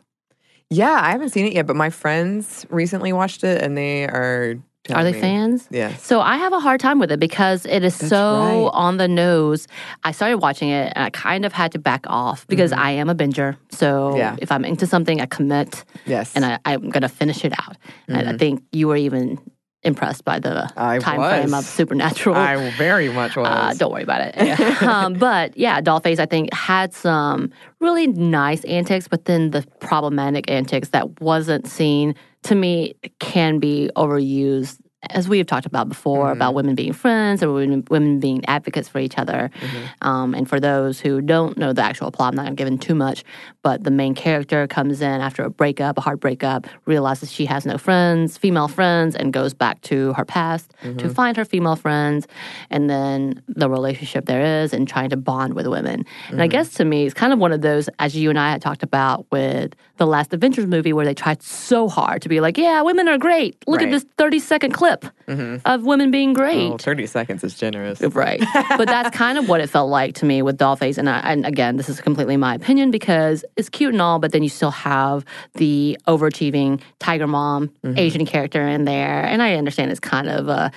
Yeah, 0.72 0.98
I 1.02 1.12
haven't 1.12 1.30
seen 1.30 1.46
it 1.46 1.54
yet, 1.54 1.68
but 1.68 1.76
my 1.76 1.90
friends 1.92 2.66
recently 2.70 3.14
watched 3.14 3.44
it 3.44 3.62
and 3.62 3.78
they 3.78 4.06
are. 4.06 4.56
Are 4.92 5.04
they 5.04 5.12
me- 5.14 5.22
fans? 5.22 5.68
Yeah. 5.70 5.96
So 5.98 6.22
I 6.22 6.38
have 6.38 6.54
a 6.54 6.60
hard 6.60 6.80
time 6.80 6.98
with 6.98 7.12
it 7.12 7.20
because 7.20 7.68
it 7.68 7.84
is 7.84 7.96
That's 8.00 8.10
so 8.10 8.64
right. 8.64 8.72
on 8.74 8.98
the 8.98 9.08
nose. 9.08 9.68
I 10.04 10.12
started 10.12 10.38
watching 10.40 10.70
it 10.70 10.92
and 10.96 11.06
I 11.06 11.12
kind 11.12 11.46
of 11.46 11.54
had 11.54 11.72
to 11.74 11.80
back 11.80 12.04
off 12.08 12.48
because 12.48 12.72
I 12.72 12.90
am 12.92 13.08
a 13.08 13.14
binger. 13.14 13.58
So 13.70 13.88
Mm-hmm. 14.10 14.18
Yeah. 14.18 14.36
if 14.42 14.52
I'm 14.52 14.66
into 14.66 14.88
something, 14.88 15.22
I 15.22 15.28
commit 15.28 15.86
Yes. 16.08 16.36
and 16.36 16.44
I, 16.44 16.58
I'm 16.66 16.90
going 16.90 17.04
to 17.04 17.10
finish 17.10 17.46
it 17.46 17.54
out. 17.60 17.78
And 18.08 18.28
I 18.28 18.36
think 18.38 18.64
you 18.72 18.88
were 18.88 18.98
even 18.98 19.38
impressed 19.84 20.24
by 20.26 20.40
the. 20.40 20.72
I 20.78 21.00
time 21.00 21.18
frame 21.18 21.54
of 21.54 21.66
Supernatural. 21.66 22.36
I 22.36 22.70
very 22.78 23.10
much 23.10 23.36
was. 23.36 23.48
Uh, 23.48 23.74
don't 23.78 23.92
worry 23.92 24.04
about 24.04 24.22
it. 24.22 24.82
um, 24.84 25.14
but 25.14 25.58
yeah, 25.58 25.82
Dollface, 25.82 26.20
I 26.20 26.26
think, 26.26 26.54
had 26.54 26.94
some 26.94 27.52
really 27.80 28.08
nice 28.08 28.64
antics, 28.66 29.08
but 29.08 29.26
then 29.26 29.52
the 29.52 29.66
problematic 29.80 30.50
antics 30.50 30.90
that 30.90 31.20
wasn't 31.22 31.68
seen 31.68 32.16
to 32.44 32.56
me 32.56 32.96
can 33.20 33.60
be 33.60 33.90
overused. 33.96 34.78
As 35.10 35.28
we 35.28 35.40
have 35.40 35.48
talked 35.48 35.66
about 35.66 35.90
before, 35.90 36.26
Mm-hmm. 36.26 36.34
about 36.34 36.54
women 36.54 36.76
being 36.76 36.94
friends 36.94 37.42
or 37.42 37.52
women, 37.52 37.84
women 37.90 38.20
being 38.20 38.46
advocates 38.46 38.88
for 38.88 39.00
each 39.00 39.18
other. 39.18 39.50
Mm-hmm. 39.60 40.08
Um, 40.08 40.36
and 40.36 40.48
for 40.48 40.60
those 40.60 41.00
who 41.00 41.22
don't 41.22 41.58
know 41.58 41.74
the 41.74 41.82
actual 41.82 42.12
plot, 42.12 42.34
I'm 42.34 42.36
not 42.36 42.44
going 42.44 42.56
to 42.56 42.60
give 42.60 42.68
in 42.68 42.78
too 42.78 42.94
much, 42.94 43.24
but 43.64 43.84
the 43.84 43.92
main 43.92 44.16
character 44.16 44.66
comes 44.68 45.02
in 45.02 45.22
after 45.22 45.44
a 45.44 45.50
breakup, 45.50 45.98
a 45.98 46.02
hard 46.02 46.20
breakup, 46.20 46.68
realizes 46.86 47.32
she 47.32 47.46
has 47.46 47.66
no 47.66 47.78
friends, 47.78 48.38
female 48.38 48.68
friends, 48.68 49.16
and 49.16 49.32
goes 49.34 49.54
back 49.54 49.82
to 49.82 50.14
her 50.14 50.26
past 50.26 50.72
Mm-hmm. 50.82 50.98
to 50.98 51.10
find 51.10 51.38
her 51.38 51.46
female 51.46 51.76
friends, 51.76 52.26
and 52.72 52.90
then 52.90 53.44
the 53.48 53.70
relationship 53.70 54.26
there 54.26 54.64
is, 54.64 54.74
and 54.74 54.88
trying 54.88 55.10
to 55.12 55.18
bond 55.18 55.54
with 55.54 55.68
women. 55.68 56.06
And 56.30 56.42
I 56.42 56.46
Mm-hmm. 56.46 56.52
guess 56.52 56.74
to 56.76 56.86
me, 56.86 57.06
it's 57.06 57.14
kind 57.14 57.32
of 57.32 57.38
one 57.38 57.52
of 57.52 57.62
those, 57.62 57.88
as 58.00 58.16
you 58.16 58.32
and 58.32 58.40
I 58.40 58.50
had 58.50 58.64
talked 58.64 58.82
about 58.82 59.28
with 59.32 59.76
the 59.98 60.08
last 60.08 60.34
Avengers 60.34 60.66
movie, 60.66 60.92
where 60.92 61.06
they 61.06 61.14
tried 61.14 61.44
so 61.44 61.88
hard 61.88 62.24
to 62.24 62.30
be 62.30 62.40
like, 62.40 62.58
yeah, 62.58 62.82
women 62.82 63.08
are 63.08 63.20
great. 63.20 63.56
Look 63.68 63.82
at 63.84 63.92
this 63.92 64.04
30 64.18 64.40
second 64.40 64.72
clip 64.72 65.06
of 65.28 65.84
women 65.84 66.10
being 66.12 66.34
great. 66.34 66.72
Oh, 66.72 66.78
30 66.78 67.06
seconds 67.06 67.44
is 67.44 67.54
generous. 67.56 68.02
Right. 68.22 68.42
but 68.78 68.88
that's 68.88 69.16
kind 69.16 69.38
of 69.38 69.48
what 69.48 69.62
it 69.62 69.68
felt 69.70 69.90
like 69.90 70.16
to 70.16 70.26
me 70.26 70.42
with 70.42 70.58
Dollface. 70.58 70.98
And, 70.98 71.08
I, 71.10 71.20
and 71.20 71.46
again, 71.46 71.78
this 71.78 71.88
is 71.90 72.02
completely 72.02 72.36
my 72.38 72.56
opinion 72.56 72.90
because 72.92 73.46
it's 73.56 73.70
cute 73.70 73.94
and 73.94 74.02
all, 74.02 74.20
but 74.20 74.32
then 74.32 74.44
you 74.44 74.50
still 74.50 74.72
have 74.72 75.26
the 75.56 75.98
overachieving 76.08 76.82
Tiger 77.00 77.28
Mom 77.28 77.70
mm-hmm. 77.84 77.98
Asian 77.98 78.26
character 78.26 78.68
in 78.68 78.86
there. 78.86 79.24
And 79.24 79.42
I 79.42 79.56
understand 79.56 79.92
it's 79.92 80.00
kind 80.00 80.30
of 80.30 80.48
a 80.48 80.72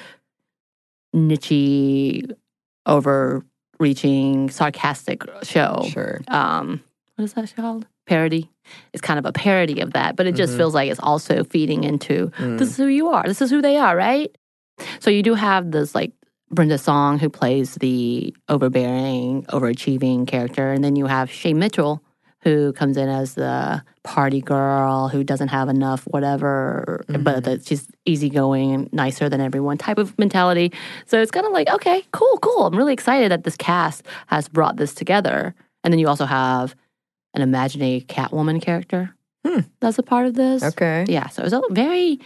niche, 1.13 2.25
overreaching, 2.87 4.51
sarcastic 4.51 5.23
show. 5.43 5.85
Sure. 5.89 6.21
Um, 6.29 6.83
what 7.17 7.25
is 7.25 7.33
that 7.35 7.55
called? 7.57 7.87
Parody. 8.07 8.51
It's 8.93 9.01
kind 9.01 9.19
of 9.19 9.25
a 9.25 9.33
parody 9.33 9.81
of 9.81 9.93
that, 9.93 10.17
but 10.17 10.27
it 10.27 10.35
just 10.35 10.53
mm-hmm. 10.53 10.59
feels 10.59 10.75
like 10.75 10.91
it's 10.91 11.01
also 11.01 11.45
feeding 11.45 11.85
into 11.85 12.31
mm. 12.39 12.59
this 12.59 12.71
is 12.71 12.77
who 12.77 12.87
you 12.87 13.09
are. 13.09 13.23
This 13.25 13.41
is 13.41 13.51
who 13.51 13.63
they 13.63 13.77
are, 13.77 13.97
right? 13.97 14.35
So 15.01 15.11
you 15.11 15.23
do 15.23 15.35
have 15.35 15.71
this 15.71 15.95
like 15.95 16.13
Brenda 16.51 16.79
Song 16.79 17.19
who 17.19 17.29
plays 17.29 17.75
the 17.77 18.35
overbearing, 18.49 19.45
overachieving 19.45 20.27
character, 20.27 20.73
and 20.73 20.85
then 20.85 20.97
you 20.97 21.07
have 21.07 21.31
Shay 21.31 21.55
Mitchell 21.55 22.03
who 22.45 22.73
comes 22.75 22.97
in 22.97 23.09
as 23.09 23.35
the 23.35 23.83
party 24.05 24.41
girl 24.41 25.09
who 25.09 25.25
doesn't 25.25 25.49
have 25.49 25.69
enough 25.69 26.03
whatever, 26.05 27.05
but 27.09 27.43
that 27.45 27.67
she's 27.67 27.89
easygoing 28.05 28.73
and 28.73 28.93
nicer 28.93 29.29
than 29.29 29.41
everyone 29.41 29.79
type 29.79 29.99
of 29.99 30.17
mentality. 30.19 30.71
So 31.07 31.21
it's 31.21 31.31
kind 31.33 31.47
of 31.47 31.53
like 31.53 31.69
okay, 31.71 32.05
cool, 32.13 32.39
cool. 32.39 32.67
I'm 32.67 32.77
really 32.77 32.93
excited 32.93 33.33
that 33.33 33.45
this 33.45 33.57
cast 33.57 34.05
has 34.29 34.49
brought 34.49 34.77
this 34.77 34.95
together, 34.95 35.55
and 35.83 35.93
then 35.93 35.99
you 35.99 36.07
also 36.07 36.27
have 36.27 36.75
an 37.35 37.43
imaginary 37.43 38.05
Catwoman 38.09 38.63
character 38.63 39.15
Hmm. 39.45 39.61
that's 39.81 39.99
a 39.99 40.03
part 40.03 40.27
of 40.27 40.35
this. 40.35 40.63
Okay. 40.63 41.05
Yeah, 41.09 41.29
so 41.29 41.43
it's 41.43 41.53
a 41.53 41.61
very 41.71 42.19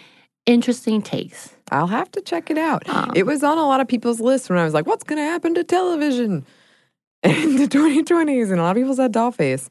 interesting 0.46 1.02
takes. 1.02 1.54
I'll 1.70 1.86
have 1.88 2.10
to 2.12 2.20
check 2.20 2.50
it 2.50 2.58
out. 2.58 2.88
Um, 2.88 3.12
it 3.14 3.26
was 3.26 3.42
on 3.42 3.58
a 3.58 3.66
lot 3.66 3.80
of 3.80 3.88
people's 3.88 4.20
lists 4.20 4.48
when 4.48 4.58
I 4.58 4.64
was 4.64 4.72
like, 4.72 4.86
what's 4.86 5.04
going 5.04 5.18
to 5.18 5.24
happen 5.24 5.54
to 5.54 5.64
television 5.64 6.46
in 7.24 7.56
the 7.56 7.66
2020s? 7.66 8.50
And 8.50 8.60
a 8.60 8.62
lot 8.62 8.76
of 8.76 8.80
people 8.80 8.94
said 8.94 9.12
Dollface. 9.12 9.68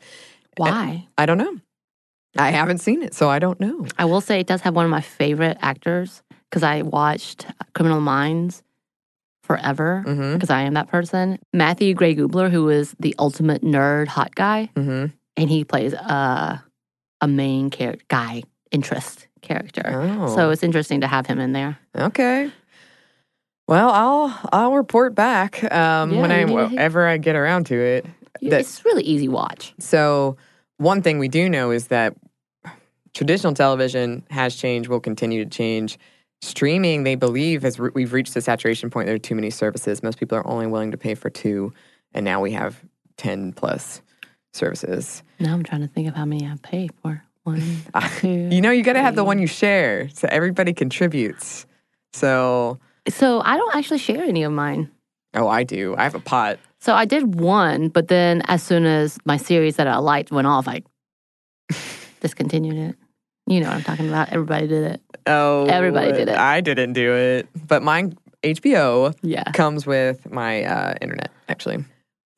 Why? 0.58 1.08
I 1.18 1.26
don't 1.26 1.38
know. 1.38 1.58
I 2.38 2.52
haven't 2.52 2.80
seen 2.80 3.02
it, 3.02 3.14
so 3.16 3.30
I 3.30 3.40
don't 3.40 3.60
know. 3.60 3.86
I 3.98 4.06
will 4.06 4.22
say 4.22 4.40
it 4.40 4.48
does 4.48 4.62
have 4.62 4.76
one 4.76 4.86
of 4.86 4.92
my 4.92 5.02
favorite 5.02 5.58
actors 5.62 6.22
because 6.50 6.62
I 6.64 6.82
watched 6.84 7.48
Criminal 7.74 8.00
Minds 8.02 8.62
forever 9.44 10.04
Mm-hmm. 10.06 10.34
because 10.34 10.50
I 10.50 10.62
am 10.62 10.74
that 10.76 10.88
person. 10.90 11.40
Matthew 11.54 11.94
Gray 11.94 12.14
Gubler, 12.16 12.52
who 12.52 12.70
is 12.70 12.96
the 13.00 13.16
ultimate 13.18 13.64
nerd 13.64 14.08
hot 14.08 14.36
guy, 14.36 14.70
Mm-hmm. 14.76 15.06
and 15.38 15.50
he 15.50 15.64
plays 15.64 15.94
a 15.94 16.64
a 17.22 17.28
main 17.28 17.70
character 17.72 18.06
guy 18.10 18.44
interest 18.70 19.28
character. 19.42 19.82
Oh. 20.20 20.36
So 20.36 20.50
it's 20.52 20.62
interesting 20.62 21.02
to 21.02 21.08
have 21.08 21.26
him 21.26 21.40
in 21.40 21.54
there. 21.54 21.80
Okay. 21.96 22.52
Well, 23.68 23.90
I'll 23.90 24.40
I'll 24.54 24.74
report 24.74 25.16
back 25.16 25.64
um, 25.74 26.12
Yeah, 26.14 26.22
when 26.22 26.32
I 26.32 26.46
whenever 26.46 27.08
I 27.08 27.18
get 27.18 27.36
around 27.36 27.66
to 27.68 27.76
it. 27.76 28.06
That- 28.42 28.60
it's 28.62 28.86
really 28.86 29.04
easy 29.04 29.28
watch. 29.28 29.74
So 29.80 30.38
one 30.78 31.02
thing 31.02 31.20
we 31.20 31.28
do 31.28 31.50
know 31.50 31.72
is 31.72 31.88
that 31.88 32.16
traditional 33.14 33.54
television 33.54 34.24
has 34.30 34.56
changed, 34.56 34.90
will 34.90 35.00
continue 35.00 35.44
to 35.44 35.50
change. 35.50 35.98
Streaming, 36.42 37.04
they 37.04 37.16
believe, 37.16 37.64
has 37.64 37.80
re- 37.80 37.90
we've 37.96 38.14
reached 38.14 38.34
the 38.36 38.42
saturation 38.42 38.90
point. 38.92 39.08
There 39.08 39.16
are 39.16 39.20
too 39.20 39.34
many 39.36 39.50
services. 39.50 40.04
Most 40.04 40.20
people 40.20 40.38
are 40.38 40.46
only 40.48 40.68
willing 40.68 40.92
to 40.92 40.98
pay 40.98 41.16
for 41.16 41.32
two, 41.32 41.74
and 42.14 42.24
now 42.24 42.42
we 42.42 42.52
have 42.52 42.80
ten 43.18 43.54
plus 43.54 44.02
services. 44.54 45.24
Now 45.40 45.54
I'm 45.54 45.64
trying 45.64 45.82
to 45.82 45.88
think 45.88 46.08
of 46.08 46.16
how 46.16 46.26
many 46.26 46.46
I 46.46 46.56
pay 46.62 46.90
for. 47.02 47.24
One, 47.44 47.62
two. 48.20 48.50
You 48.52 48.62
know, 48.62 48.70
you 48.70 48.84
got 48.84 48.94
to 48.94 49.02
have 49.02 49.16
the 49.16 49.24
one 49.24 49.40
you 49.40 49.48
share, 49.48 50.10
so 50.10 50.28
everybody 50.30 50.74
contributes. 50.74 51.66
So, 52.14 52.78
So 53.10 53.42
I 53.42 53.58
don't 53.58 53.76
actually 53.76 54.00
share 54.00 54.24
any 54.24 54.44
of 54.44 54.52
mine. 54.52 54.92
Oh, 55.34 55.48
I 55.48 55.64
do. 55.64 55.96
I 55.98 56.04
have 56.04 56.16
a 56.16 56.20
pot. 56.20 56.60
So 56.80 56.94
I 56.94 57.06
did 57.06 57.36
one, 57.36 57.90
but 57.90 58.08
then 58.08 58.42
as 58.48 58.62
soon 58.64 58.86
as 58.86 59.18
my 59.26 59.38
series 59.38 59.76
that 59.78 59.88
I 59.88 59.98
liked 59.98 60.32
went 60.32 60.48
off, 60.48 60.68
I 60.68 60.84
discontinued 62.22 62.78
it. 62.78 62.96
You 63.48 63.62
know 63.62 63.68
what 63.68 63.76
I'm 63.78 63.84
talking 63.84 64.08
about. 64.10 64.30
Everybody 64.30 64.68
did 64.68 64.84
it. 64.94 65.02
Oh, 65.26 65.66
Everybody 65.66 66.12
did 66.12 66.28
it. 66.30 66.38
I 66.38 66.62
didn't 66.62 66.94
do 66.94 67.14
it, 67.14 67.48
but 67.68 67.82
mine 67.82 68.18
HBO 68.44 69.16
Yeah. 69.22 69.44
comes 69.52 69.86
with 69.86 70.30
my 70.32 70.64
uh, 70.64 70.96
internet 71.02 71.32
actually. 71.50 71.84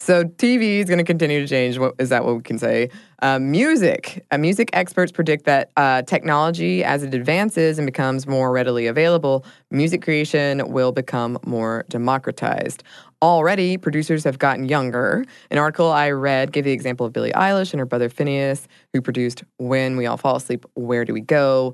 So 0.02 0.24
TV 0.24 0.80
is 0.80 0.86
going 0.86 1.00
to 1.00 1.04
continue 1.04 1.42
to 1.42 1.48
change. 1.48 1.78
What 1.78 1.96
is 2.00 2.08
that? 2.08 2.24
What 2.24 2.38
we 2.38 2.42
can 2.42 2.58
say? 2.58 2.90
Uh, 3.22 3.38
music. 3.38 4.26
Uh, 4.32 4.38
music 4.38 4.70
experts 4.72 5.12
predict 5.12 5.44
that 5.44 5.72
uh, 5.76 6.04
technology, 6.04 6.86
as 6.86 7.04
it 7.04 7.14
advances 7.14 7.78
and 7.78 7.86
becomes 7.86 8.26
more 8.26 8.54
readily 8.54 8.88
available, 8.88 9.46
music 9.72 10.02
creation 10.02 10.72
will 10.72 10.94
become 10.94 11.38
more 11.46 11.86
democratized. 11.90 12.82
Already, 13.22 13.76
producers 13.78 14.24
have 14.24 14.40
gotten 14.40 14.70
younger. 14.70 15.26
An 15.52 15.58
article 15.58 15.92
I 15.92 16.12
read 16.12 16.54
gave 16.54 16.64
the 16.64 16.72
example 16.72 17.06
of 17.06 17.12
Billie 17.12 17.34
Eilish 17.34 17.74
and 17.74 17.80
her 17.80 17.86
brother 17.86 18.10
Finneas, 18.10 18.68
who 18.94 19.02
produced 19.02 19.44
"When 19.58 19.98
We 19.98 20.06
All 20.06 20.16
Fall 20.16 20.38
Asleep, 20.38 20.66
Where 20.76 21.04
Do 21.04 21.14
We 21.14 21.22
Go?" 21.22 21.74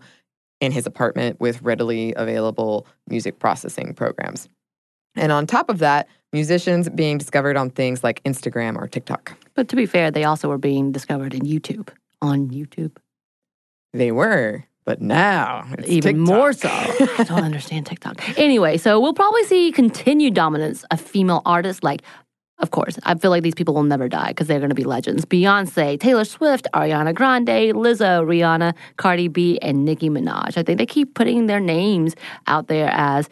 in 0.62 0.72
his 0.72 0.88
apartment 0.88 1.40
with 1.40 1.62
readily 1.62 2.14
available 2.16 2.88
music 3.08 3.38
processing 3.38 3.94
programs. 3.94 4.50
And 5.16 5.32
on 5.32 5.46
top 5.46 5.70
of 5.70 5.80
that, 5.80 6.08
musicians 6.36 6.90
being 6.90 7.18
discovered 7.18 7.58
on 7.58 7.70
things 7.72 8.04
like 8.04 8.22
Instagram 8.24 8.78
or 8.78 8.88
TikTok. 8.88 9.34
But 9.56 9.68
to 9.70 9.76
be 9.76 9.86
fair, 9.88 10.12
they 10.12 10.26
also 10.26 10.50
were 10.50 10.60
being 10.60 10.92
discovered 10.92 11.34
in 11.34 11.42
YouTube. 11.42 11.90
On 12.22 12.50
YouTube. 12.50 12.92
They 13.94 14.12
were, 14.12 14.66
but 14.86 15.02
now 15.02 15.66
it's 15.80 15.88
Even 15.90 16.18
TikTok. 16.18 16.36
more 16.36 16.54
so. 16.54 16.70
I 16.70 17.24
don't 17.24 17.44
understand 17.52 17.86
TikTok. 17.86 18.38
Anyway, 18.38 18.78
so 18.78 19.00
we'll 19.00 19.14
probably 19.14 19.46
see 19.46 19.72
continued 19.72 20.34
dominance 20.34 20.84
of 20.92 21.00
female 21.02 21.42
artists 21.46 21.84
like 21.84 22.02
of 22.60 22.72
course, 22.72 22.98
I 23.04 23.16
feel 23.16 23.32
like 23.32 23.44
these 23.44 23.54
people 23.54 23.74
will 23.74 23.84
never 23.84 24.08
die 24.08 24.30
because 24.30 24.48
they're 24.48 24.60
going 24.60 24.70
to 24.70 24.76
be 24.76 24.86
legends. 24.86 25.26
Beyonce, 25.26 26.00
Taylor 26.00 26.24
Swift, 26.24 26.68
Ariana 26.74 27.14
Grande, 27.14 27.74
Lizzo, 27.76 28.24
Rihanna, 28.26 28.74
Cardi 28.96 29.28
B, 29.28 29.60
and 29.62 29.84
Nicki 29.84 30.10
Minaj. 30.10 30.58
I 30.58 30.64
think 30.64 30.78
they 30.78 30.86
keep 30.86 31.16
putting 31.16 31.48
their 31.48 31.60
names 31.60 32.16
out 32.48 32.68
there 32.68 32.90
as, 32.94 33.30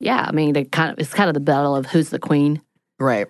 yeah. 0.00 0.24
I 0.28 0.32
mean, 0.32 0.52
they 0.52 0.64
kind 0.64 0.92
of 0.92 0.98
it's 0.98 1.12
kind 1.14 1.28
of 1.28 1.34
the 1.34 1.40
battle 1.40 1.74
of 1.76 1.86
who's 1.86 2.10
the 2.10 2.18
queen. 2.18 2.60
right. 2.98 3.26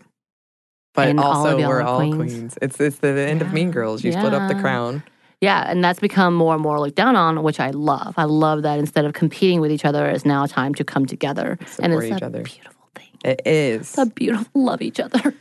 But 0.94 1.08
And 1.08 1.20
also, 1.20 1.58
y'all 1.58 1.68
we're 1.68 1.82
all 1.82 1.98
queens. 1.98 2.16
queens. 2.16 2.58
It's 2.62 2.80
it's 2.80 2.98
the 3.00 3.08
end 3.08 3.42
of 3.42 3.52
Mean 3.52 3.70
Girls. 3.70 4.02
You 4.02 4.12
split 4.12 4.32
up 4.32 4.48
the 4.48 4.54
crown. 4.58 5.02
Yeah, 5.42 5.70
and 5.70 5.84
that's 5.84 6.00
become 6.00 6.32
more 6.34 6.54
and 6.54 6.62
more 6.62 6.80
looked 6.80 6.96
down 6.96 7.14
on, 7.16 7.42
which 7.42 7.60
I 7.60 7.68
love. 7.68 8.14
I 8.16 8.24
love 8.24 8.62
that 8.62 8.78
instead 8.78 9.04
of 9.04 9.12
competing 9.12 9.60
with 9.60 9.70
each 9.70 9.84
other, 9.84 10.06
it's 10.06 10.24
now 10.24 10.46
time 10.46 10.74
to 10.76 10.84
come 10.84 11.04
together 11.04 11.58
and 11.60 11.68
Support 11.92 12.04
it's 12.04 12.16
each 12.16 12.22
a 12.22 12.26
other. 12.26 12.42
beautiful 12.42 12.88
thing. 12.94 13.08
It 13.22 13.42
is. 13.44 13.80
It's 13.82 13.98
a 13.98 14.06
beautiful 14.06 14.64
love 14.64 14.80
each 14.80 14.98
other. 14.98 15.34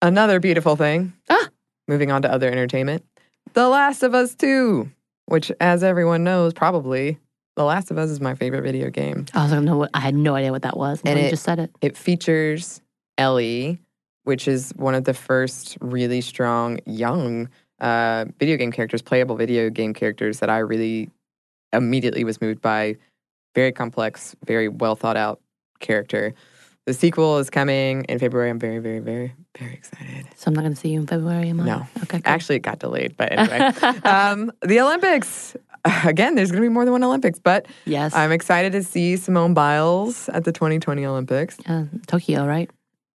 Another 0.00 0.40
beautiful 0.40 0.76
thing. 0.76 1.12
Ah. 1.28 1.48
Moving 1.88 2.10
on 2.10 2.22
to 2.22 2.32
other 2.32 2.50
entertainment. 2.50 3.04
The 3.52 3.68
Last 3.68 4.02
of 4.02 4.14
Us 4.14 4.34
2, 4.34 4.90
which, 5.26 5.52
as 5.60 5.82
everyone 5.84 6.24
knows, 6.24 6.54
probably 6.54 7.18
The 7.56 7.64
Last 7.64 7.90
of 7.90 7.96
Us 7.98 8.10
is 8.10 8.20
my 8.20 8.34
favorite 8.34 8.62
video 8.62 8.90
game. 8.90 9.24
I 9.34 9.42
was 9.42 9.52
like, 9.52 9.62
no, 9.62 9.88
I 9.94 10.00
had 10.00 10.14
no 10.14 10.34
idea 10.34 10.52
what 10.52 10.62
that 10.62 10.76
was 10.76 11.00
And 11.04 11.18
you 11.18 11.26
it- 11.26 11.30
just 11.30 11.42
said 11.42 11.58
it. 11.58 11.70
It 11.80 11.96
features 11.96 12.82
Ellie, 13.16 13.80
which 14.24 14.46
is 14.46 14.72
one 14.76 14.94
of 14.94 15.04
the 15.04 15.14
first 15.14 15.78
really 15.80 16.20
strong 16.20 16.78
young 16.84 17.48
uh, 17.80 18.26
video 18.38 18.56
game 18.58 18.72
characters, 18.72 19.00
playable 19.00 19.36
video 19.36 19.70
game 19.70 19.94
characters 19.94 20.40
that 20.40 20.50
I 20.50 20.58
really 20.58 21.10
immediately 21.72 22.24
was 22.24 22.40
moved 22.40 22.60
by. 22.60 22.96
Very 23.54 23.72
complex, 23.72 24.36
very 24.44 24.68
well 24.68 24.94
thought 24.96 25.16
out 25.16 25.40
character. 25.80 26.34
The 26.84 26.94
sequel 26.94 27.38
is 27.38 27.50
coming 27.50 28.04
in 28.04 28.18
February. 28.18 28.48
I'm 28.48 28.60
very, 28.60 28.78
very, 28.78 29.00
very, 29.00 29.34
very 29.58 29.72
excited. 29.74 30.26
So 30.36 30.48
I'm 30.48 30.54
not 30.54 30.60
going 30.60 30.74
to 30.74 30.78
see 30.78 30.90
you 30.90 31.00
in 31.00 31.06
February, 31.06 31.48
am 31.48 31.60
I? 31.60 31.64
No. 31.64 31.86
Okay. 32.04 32.20
Cool. 32.20 32.22
Actually, 32.26 32.56
it 32.56 32.60
got 32.60 32.78
delayed, 32.78 33.16
but 33.16 33.32
anyway. 33.32 33.58
um, 34.04 34.52
the 34.62 34.78
Olympics. 34.80 35.56
Again, 36.04 36.34
there's 36.34 36.50
going 36.50 36.62
to 36.62 36.68
be 36.68 36.72
more 36.72 36.84
than 36.84 36.92
one 36.92 37.04
Olympics, 37.04 37.38
but 37.38 37.66
yes. 37.84 38.14
I'm 38.14 38.32
excited 38.32 38.72
to 38.72 38.82
see 38.82 39.16
Simone 39.16 39.54
Biles 39.54 40.28
at 40.30 40.44
the 40.44 40.52
2020 40.52 41.04
Olympics. 41.06 41.58
uh, 41.68 41.84
Tokyo, 42.06 42.46
right? 42.46 42.70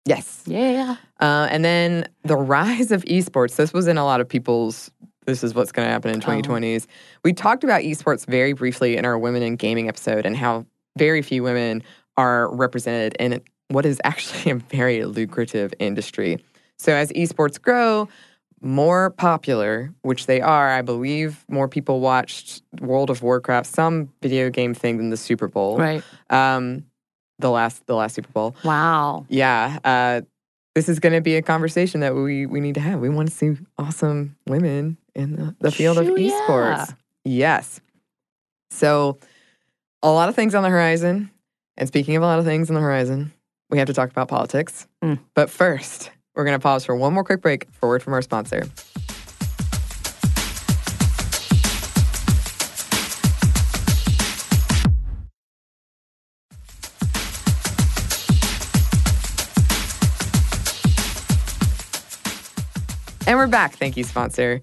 Yes. 0.05 0.43
Yeah. 0.47 0.97
Uh, 1.21 1.49
and 1.51 1.65
then 1.65 2.09
the 2.25 2.37
rise 2.37 2.93
of 2.93 3.05
esports. 3.05 3.57
This 3.57 3.73
was 3.73 3.89
in 3.89 3.99
a 3.99 4.05
lot 4.05 4.21
of 4.21 4.29
people's. 4.29 4.91
This 5.27 5.43
is 5.43 5.55
what's 5.55 5.73
going 5.73 5.87
to 5.87 5.93
happen 5.93 6.13
in 6.13 6.21
2020s. 6.21 6.87
We 7.25 7.33
talked 7.33 7.65
about 7.65 7.83
esports 7.83 8.25
very 8.27 8.53
briefly 8.53 8.97
in 8.97 9.05
our 9.05 9.19
Women 9.19 9.43
in 9.43 9.57
Gaming 9.57 9.89
episode 9.89 10.25
and 10.25 10.37
how 10.37 10.65
very 10.97 11.21
few 11.21 11.43
women 11.43 11.83
are 12.17 12.49
represented 12.55 13.17
in 13.19 13.43
what 13.69 13.85
is 13.85 14.01
actually 14.05 14.51
a 14.53 14.55
very 14.55 15.05
lucrative 15.05 15.75
industry. 15.81 16.39
So 16.79 16.93
as 16.93 17.11
esports 17.13 17.61
grow, 17.61 18.09
more 18.61 19.11
popular, 19.11 19.95
which 20.03 20.27
they 20.27 20.41
are, 20.41 20.71
I 20.71 20.83
believe 20.83 21.45
more 21.49 21.69
people 21.69 22.01
watched 22.01 22.63
World 22.81 23.11
of 23.11 23.23
Warcraft, 23.23 23.67
some 23.67 24.13
video 24.23 24.51
game 24.51 24.75
thing 24.75 24.97
than 24.97 25.11
the 25.11 25.17
Super 25.17 25.49
Bowl. 25.49 25.79
Right. 25.79 26.03
Um, 26.31 26.85
the 27.39 27.51
last, 27.51 27.87
the 27.87 27.95
last 27.95 28.15
Super 28.15 28.31
Bowl. 28.33 28.57
Wow. 28.65 29.27
Yeah, 29.29 29.79
uh, 29.85 30.23
this 30.77 30.91
is 30.91 31.01
going 31.01 31.15
to 31.15 31.23
be 31.23 31.37
a 31.37 31.43
conversation 31.43 32.01
that 32.01 32.15
we 32.15 32.45
we 32.45 32.61
need 32.61 32.75
to 32.75 32.81
have. 32.81 33.01
We 33.01 33.09
want 33.09 33.31
to 33.31 33.35
see 33.35 33.57
awesome 33.79 34.37
women 34.47 34.99
in 35.15 35.35
the, 35.35 35.57
the 35.59 35.71
field 35.71 35.97
of 35.97 36.05
Shoo, 36.05 36.21
yeah. 36.21 36.31
esports. 36.31 36.97
Yes. 37.25 37.81
So, 38.71 39.19
a 40.03 40.11
lot 40.11 40.29
of 40.29 40.35
things 40.35 40.55
on 40.55 40.63
the 40.63 40.69
horizon. 40.69 41.31
And 41.79 41.89
speaking 41.89 42.15
of 42.17 42.23
a 42.23 42.27
lot 42.27 42.39
of 42.39 42.45
things 42.45 42.69
on 42.69 42.75
the 42.75 42.83
horizon, 42.83 43.33
we 43.71 43.79
have 43.79 43.87
to 43.87 43.95
talk 43.95 44.11
about 44.11 44.29
politics. 44.29 44.87
Mm. 45.03 45.19
But 45.35 45.49
first, 45.49 46.11
we're 46.37 46.45
going 46.45 46.59
to 46.59 46.63
pause 46.63 46.85
for 46.85 46.95
one 46.95 47.15
more 47.15 47.25
quick 47.25 47.41
break 47.41 47.67
for 47.73 47.89
word 47.89 48.03
from 48.03 48.13
our 48.13 48.23
sponsor. 48.23 48.63
And 63.29 63.37
we're 63.37 63.49
back. 63.49 63.73
Thank 63.75 63.97
you, 63.97 64.05
sponsor. 64.05 64.61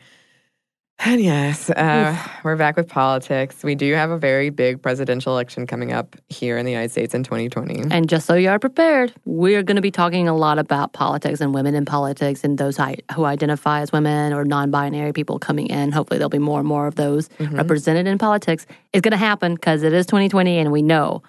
And 1.00 1.22
yes, 1.22 1.70
uh, 1.70 2.16
we're 2.44 2.56
back 2.56 2.78
with 2.78 2.88
politics. 2.88 3.62
We 3.64 3.76
do 3.76 3.94
have 3.94 4.10
a 4.10 4.18
very 4.18 4.50
big 4.52 4.82
presidential 4.82 5.34
election 5.34 5.68
coming 5.68 5.92
up 5.92 6.16
here 6.30 6.58
in 6.58 6.66
the 6.66 6.72
United 6.72 6.92
States 6.92 7.14
in 7.14 7.24
2020. 7.24 7.84
And 7.92 8.08
just 8.08 8.26
so 8.26 8.36
you 8.36 8.48
are 8.50 8.60
prepared, 8.60 9.12
we're 9.26 9.64
going 9.64 9.76
to 9.76 9.82
be 9.82 9.92
talking 9.92 10.30
a 10.30 10.36
lot 10.36 10.60
about 10.60 10.94
politics 10.94 11.42
and 11.42 11.54
women 11.54 11.76
in 11.76 11.84
politics 11.84 12.44
and 12.46 12.58
those 12.58 12.78
who 13.16 13.26
identify 13.26 13.82
as 13.82 13.92
women 13.92 14.32
or 14.34 14.46
non 14.46 14.72
binary 14.72 15.12
people 15.12 15.40
coming 15.40 15.68
in. 15.68 15.92
Hopefully, 15.92 16.20
there'll 16.20 16.30
be 16.30 16.40
more 16.40 16.60
and 16.60 16.68
more 16.68 16.88
of 16.88 16.96
those 16.96 17.28
Mm-hmm. 17.40 17.56
represented 17.56 18.08
in 18.08 18.18
politics. 18.18 18.66
It's 18.94 19.02
going 19.02 19.12
to 19.12 19.18
happen 19.18 19.56
because 19.56 19.84
it 19.84 19.92
is 19.92 20.06
2020 20.06 20.60
and 20.60 20.72
we 20.72 20.82
know 20.82 21.24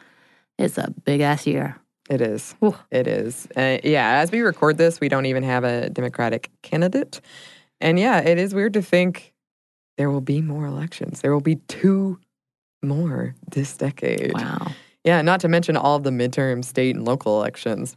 it's 0.58 0.78
a 0.78 0.92
big 1.04 1.20
ass 1.20 1.46
year. 1.46 1.76
It 2.10 2.20
is. 2.20 2.54
Ooh. 2.62 2.76
It 2.90 3.06
is. 3.06 3.48
Uh, 3.56 3.78
yeah, 3.82 4.18
as 4.20 4.30
we 4.30 4.40
record 4.40 4.76
this, 4.76 5.00
we 5.00 5.08
don't 5.08 5.26
even 5.26 5.42
have 5.42 5.64
a 5.64 5.88
Democratic 5.90 6.50
candidate. 6.62 7.20
And 7.80 7.98
yeah, 7.98 8.20
it 8.20 8.38
is 8.38 8.54
weird 8.54 8.74
to 8.74 8.82
think 8.82 9.32
there 9.96 10.10
will 10.10 10.20
be 10.20 10.40
more 10.40 10.66
elections. 10.66 11.20
There 11.20 11.32
will 11.32 11.40
be 11.40 11.56
two 11.68 12.18
more 12.82 13.34
this 13.50 13.76
decade. 13.76 14.32
Wow. 14.34 14.72
Yeah, 15.04 15.20
not 15.22 15.40
to 15.40 15.48
mention 15.48 15.76
all 15.76 15.98
the 15.98 16.10
midterm 16.10 16.64
state 16.64 16.96
and 16.96 17.04
local 17.04 17.38
elections. 17.38 17.96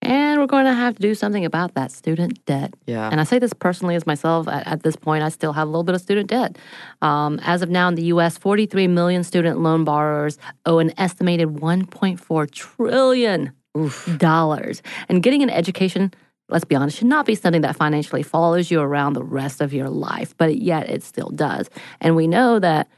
And 0.00 0.40
we're 0.40 0.46
going 0.46 0.64
to 0.64 0.74
have 0.74 0.94
to 0.94 1.02
do 1.02 1.14
something 1.14 1.44
about 1.44 1.74
that 1.74 1.90
student 1.90 2.44
debt. 2.46 2.74
Yeah. 2.86 3.08
And 3.10 3.20
I 3.20 3.24
say 3.24 3.40
this 3.40 3.52
personally 3.52 3.96
as 3.96 4.06
myself. 4.06 4.46
At, 4.46 4.66
at 4.66 4.82
this 4.84 4.94
point, 4.94 5.24
I 5.24 5.28
still 5.28 5.52
have 5.52 5.66
a 5.66 5.70
little 5.70 5.82
bit 5.82 5.96
of 5.96 6.00
student 6.00 6.28
debt. 6.28 6.56
Um, 7.02 7.40
as 7.42 7.62
of 7.62 7.68
now 7.70 7.88
in 7.88 7.96
the 7.96 8.04
U.S., 8.04 8.38
43 8.38 8.86
million 8.86 9.24
student 9.24 9.60
loan 9.60 9.84
borrowers 9.84 10.38
owe 10.66 10.78
an 10.78 10.92
estimated 10.98 11.48
1.4 11.48 12.50
trillion 12.52 13.52
Oof. 13.76 14.08
dollars. 14.18 14.82
And 15.08 15.20
getting 15.20 15.42
an 15.42 15.50
education, 15.50 16.14
let's 16.48 16.64
be 16.64 16.74
honest, 16.74 16.98
should 16.98 17.06
not 17.06 17.26
be 17.26 17.34
something 17.34 17.62
that 17.62 17.76
financially 17.76 18.22
follows 18.22 18.70
you 18.70 18.80
around 18.80 19.12
the 19.12 19.22
rest 19.22 19.60
of 19.60 19.72
your 19.72 19.88
life, 19.88 20.36
but 20.36 20.56
yet 20.56 20.88
it 20.88 21.02
still 21.02 21.30
does. 21.30 21.68
And 22.00 22.16
we 22.16 22.26
know 22.26 22.58
that, 22.58 22.88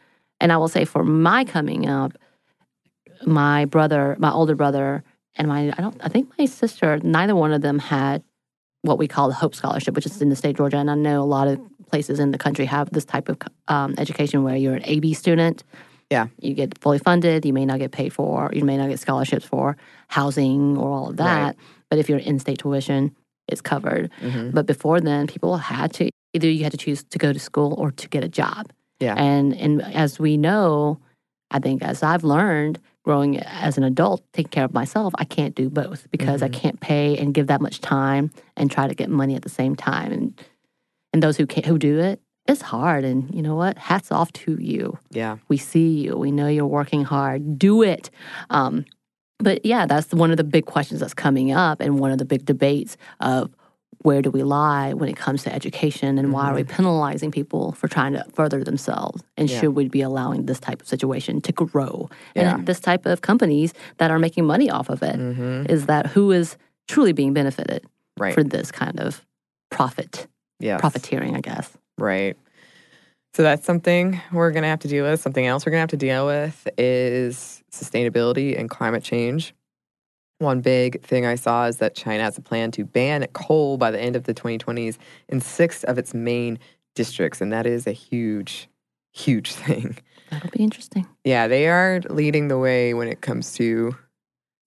and 0.40 0.52
I 0.52 0.56
will 0.56 0.68
say 0.68 0.84
for 0.84 1.04
my 1.04 1.44
coming 1.44 1.88
up, 1.88 2.12
my 3.26 3.64
brother, 3.64 4.16
my 4.18 4.30
older 4.30 4.54
brother, 4.54 5.02
and 5.36 5.48
my 5.48 5.72
I 5.76 5.80
don't 5.80 5.96
I 6.02 6.08
think 6.08 6.30
my 6.38 6.46
sister, 6.46 6.98
neither 7.02 7.34
one 7.34 7.52
of 7.52 7.60
them 7.60 7.78
had 7.78 8.22
what 8.82 8.98
we 8.98 9.06
call 9.06 9.28
the 9.28 9.34
Hope 9.34 9.54
Scholarship, 9.54 9.94
which 9.94 10.06
is 10.06 10.22
in 10.22 10.30
the 10.30 10.36
state 10.36 10.50
of 10.50 10.56
Georgia, 10.56 10.78
and 10.78 10.90
I 10.90 10.94
know 10.94 11.22
a 11.22 11.24
lot 11.24 11.48
of 11.48 11.60
places 11.90 12.20
in 12.20 12.30
the 12.30 12.38
country 12.38 12.64
have 12.64 12.90
this 12.90 13.04
type 13.04 13.28
of 13.28 13.38
um, 13.68 13.94
education 13.98 14.42
where 14.42 14.56
you're 14.56 14.74
an 14.74 14.82
AB 14.84 15.12
student. 15.14 15.64
Yeah. 16.08 16.26
you 16.40 16.54
get 16.54 16.76
fully 16.78 16.98
funded. 16.98 17.44
You 17.44 17.52
may 17.52 17.64
not 17.64 17.78
get 17.78 17.92
paid 17.92 18.12
for. 18.12 18.50
You 18.52 18.64
may 18.64 18.76
not 18.76 18.88
get 18.88 18.98
scholarships 18.98 19.44
for 19.44 19.76
housing 20.08 20.76
or 20.76 20.90
all 20.90 21.10
of 21.10 21.18
that. 21.18 21.46
Right. 21.46 21.56
But 21.88 22.00
if 22.00 22.08
you're 22.08 22.18
in-state 22.18 22.58
tuition, 22.58 23.14
it's 23.50 23.60
covered. 23.60 24.10
Mhm. 24.22 24.52
But 24.52 24.66
before 24.66 25.00
then, 25.00 25.26
people 25.26 25.56
had 25.58 25.92
to 25.94 26.10
either 26.32 26.48
you 26.50 26.62
had 26.62 26.72
to 26.72 26.78
choose 26.78 27.02
to 27.04 27.18
go 27.18 27.32
to 27.32 27.38
school 27.38 27.74
or 27.78 27.90
to 27.92 28.08
get 28.08 28.22
a 28.24 28.28
job. 28.28 28.70
Yeah. 29.00 29.14
And 29.16 29.54
and 29.56 29.82
as 29.82 30.18
we 30.18 30.36
know, 30.36 30.98
I 31.50 31.58
think 31.58 31.82
as 31.82 32.02
I've 32.02 32.24
learned 32.24 32.78
growing 33.04 33.38
as 33.38 33.78
an 33.78 33.84
adult, 33.84 34.22
taking 34.34 34.50
care 34.50 34.64
of 34.64 34.74
myself, 34.74 35.12
I 35.18 35.24
can't 35.24 35.54
do 35.54 35.70
both 35.70 36.06
because 36.10 36.42
I 36.42 36.48
Mhm. 36.48 36.52
can't 36.52 36.80
pay 36.80 37.16
and 37.16 37.32
give 37.34 37.46
that 37.46 37.60
much 37.62 37.80
time 37.80 38.30
and 38.56 38.70
try 38.70 38.86
to 38.86 38.94
get 38.94 39.08
money 39.10 39.34
at 39.34 39.42
the 39.42 39.48
same 39.48 39.74
time. 39.74 40.12
And 40.12 40.34
and 41.12 41.22
those 41.22 41.36
who 41.38 41.46
can 41.46 41.64
who 41.64 41.76
do 41.78 41.98
it, 41.98 42.20
it's 42.46 42.62
hard. 42.62 43.04
And 43.04 43.34
you 43.34 43.42
know 43.42 43.56
what? 43.56 43.78
Hats 43.78 44.12
off 44.12 44.32
to 44.44 44.56
you. 44.60 44.98
Yeah. 45.10 45.38
We 45.48 45.56
see 45.56 45.88
you. 46.04 46.16
We 46.16 46.30
know 46.30 46.46
you're 46.46 46.66
working 46.66 47.02
hard. 47.04 47.58
Do 47.58 47.82
it. 47.82 48.10
Um, 48.50 48.84
but 49.40 49.64
yeah, 49.64 49.86
that's 49.86 50.12
one 50.12 50.30
of 50.30 50.36
the 50.36 50.44
big 50.44 50.66
questions 50.66 51.00
that's 51.00 51.14
coming 51.14 51.52
up, 51.52 51.80
and 51.80 51.98
one 51.98 52.10
of 52.12 52.18
the 52.18 52.24
big 52.24 52.44
debates 52.44 52.96
of 53.20 53.50
where 54.02 54.22
do 54.22 54.30
we 54.30 54.42
lie 54.42 54.94
when 54.94 55.08
it 55.10 55.16
comes 55.16 55.42
to 55.42 55.52
education, 55.54 56.16
and 56.18 56.32
why 56.32 56.50
are 56.50 56.54
we 56.54 56.64
penalizing 56.64 57.30
people 57.30 57.72
for 57.72 57.86
trying 57.86 58.14
to 58.14 58.24
further 58.32 58.64
themselves, 58.64 59.22
and 59.36 59.50
Yeah. 59.50 59.60
should 59.60 59.74
we 59.74 59.88
be 59.88 60.00
allowing 60.00 60.46
this 60.46 60.58
type 60.60 60.80
of 60.80 60.88
situation 60.88 61.40
to 61.42 61.52
grow, 61.52 62.08
Yeah. 62.34 62.54
and 62.56 62.66
this 62.66 62.80
type 62.80 63.04
of 63.04 63.20
companies 63.20 63.74
that 63.98 64.10
are 64.10 64.18
making 64.18 64.46
money 64.46 64.70
off 64.70 64.88
of 64.88 65.02
it? 65.02 65.16
Is 65.16 65.36
Mm-hmm. 65.36 65.86
that 65.86 66.06
who 66.06 66.30
is 66.32 66.56
truly 66.88 67.12
being 67.12 67.34
benefited 67.34 67.84
Right. 68.18 68.32
for 68.34 68.42
this 68.42 68.70
kind 68.72 68.98
of 69.00 69.24
profit, 69.70 70.26
yes. 70.60 70.80
profiteering? 70.80 71.36
I 71.36 71.40
guess. 71.40 71.70
Right. 71.98 72.36
So 73.34 73.42
that's 73.44 73.64
something 73.66 74.20
we're 74.32 74.50
going 74.50 74.62
to 74.64 74.68
have 74.68 74.80
to 74.80 74.88
deal 74.88 75.04
with. 75.04 75.20
Something 75.20 75.46
else 75.46 75.64
we're 75.64 75.70
going 75.70 75.78
to 75.78 75.82
have 75.82 75.90
to 76.00 76.06
deal 76.06 76.26
with 76.26 76.66
is 76.78 77.59
sustainability 77.70 78.58
and 78.58 78.68
climate 78.68 79.02
change. 79.02 79.54
One 80.38 80.60
big 80.60 81.02
thing 81.02 81.26
I 81.26 81.34
saw 81.34 81.66
is 81.66 81.78
that 81.78 81.94
China 81.94 82.22
has 82.22 82.38
a 82.38 82.42
plan 82.42 82.70
to 82.72 82.84
ban 82.84 83.26
coal 83.32 83.76
by 83.76 83.90
the 83.90 84.00
end 84.00 84.16
of 84.16 84.24
the 84.24 84.32
2020s 84.32 84.96
in 85.28 85.40
six 85.40 85.84
of 85.84 85.98
its 85.98 86.14
main 86.14 86.58
districts. 86.94 87.40
And 87.40 87.52
that 87.52 87.66
is 87.66 87.86
a 87.86 87.92
huge, 87.92 88.68
huge 89.12 89.52
thing. 89.52 89.98
That'll 90.30 90.50
be 90.50 90.62
interesting. 90.62 91.06
Yeah, 91.24 91.48
they 91.48 91.68
are 91.68 92.00
leading 92.08 92.48
the 92.48 92.58
way 92.58 92.94
when 92.94 93.08
it 93.08 93.20
comes 93.20 93.52
to 93.54 93.96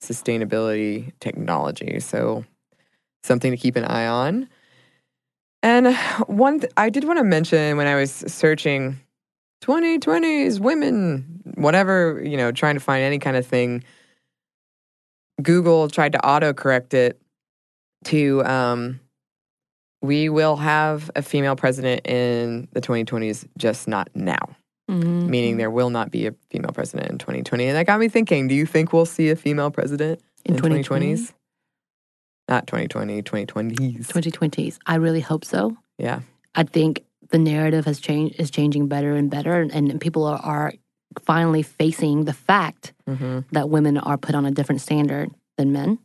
sustainability 0.01 1.14
technology. 1.20 1.99
So, 1.99 2.45
something 3.24 3.51
to 3.51 3.58
keep 3.58 3.78
an 3.78 3.86
eye 3.86 4.08
on. 4.08 4.49
And 5.64 5.95
one, 6.28 6.60
th- 6.60 6.74
I 6.76 6.89
did 6.89 7.06
want 7.06 7.20
to 7.20 7.24
mention 7.24 7.78
when 7.78 7.88
I 7.88 7.95
was 7.95 8.12
searching 8.12 8.99
2020s 9.64 10.59
women, 10.59 11.41
whatever, 11.55 12.22
you 12.24 12.36
know, 12.38 12.51
trying 12.51 12.76
to 12.76 12.82
find 12.82 13.01
any 13.03 13.18
kind 13.18 13.38
of 13.38 13.47
thing, 13.47 13.84
Google 15.41 15.88
tried 15.88 16.11
to 16.11 16.18
autocorrect 16.20 16.93
it 16.93 17.20
to, 18.05 18.43
um, 18.45 18.99
we 20.01 20.28
will 20.28 20.57
have 20.57 21.09
a 21.16 21.22
female 21.22 21.55
president 21.55 22.05
in 22.05 22.68
the 22.74 22.82
2020s, 22.82 23.47
just 23.57 23.88
not 23.88 24.09
now 24.14 24.55
Mhm. 24.91 25.28
meaning 25.30 25.55
there 25.55 25.72
will 25.72 25.89
not 25.89 26.11
be 26.11 26.28
a 26.28 26.34
female 26.49 26.72
president 26.74 27.09
in 27.09 27.18
2020. 27.18 27.68
And 27.68 27.78
that 27.78 27.86
got 27.86 28.01
me 28.01 28.09
thinking, 28.09 28.49
do 28.49 28.53
you 28.55 28.66
think 28.66 28.91
we'll 28.91 29.05
see 29.05 29.30
a 29.30 29.36
female 29.36 29.72
president 29.72 30.20
in 30.43 30.55
in 30.55 30.61
2020? 30.61 31.14
2020s? 31.16 31.34
Not 32.49 32.68
2020, 32.68 33.22
2020s. 33.22 34.07
2020s. 34.09 34.78
I 34.86 34.95
really 34.95 35.22
hope 35.22 35.45
so. 35.45 35.78
Yeah. 35.97 36.20
I 36.53 36.64
think 36.64 37.05
the 37.34 37.39
narrative 37.39 37.86
has 37.86 37.99
changed 37.99 38.39
is 38.39 38.51
changing 38.51 38.88
better 38.88 39.15
and 39.15 39.29
better, 39.29 39.59
and, 39.59 39.71
and 39.71 39.99
people 39.99 40.23
are, 40.23 40.38
are 40.38 40.73
finally 41.25 41.63
facing 41.63 42.25
the 42.25 42.34
fact 42.34 42.93
hmm 43.07 43.39
that 43.51 43.69
women 43.69 43.97
are 43.97 44.17
put 44.17 44.36
on 44.36 44.45
a 44.45 44.51
different 44.51 44.81
standard 44.81 45.31
than 45.57 45.73
men. 45.73 45.97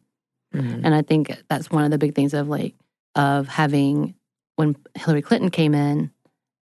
hmm 0.53 0.81
And 0.83 0.95
I 0.95 1.03
think 1.03 1.31
that's 1.51 1.71
one 1.71 1.85
of 1.85 1.91
the 1.91 1.99
big 1.99 2.15
things 2.15 2.33
of 2.33 2.49
like 2.49 2.75
of 3.15 3.47
having 3.47 4.15
when 4.57 4.75
Hillary 4.95 5.21
Clinton 5.23 5.51
came 5.51 5.75
in 5.75 6.11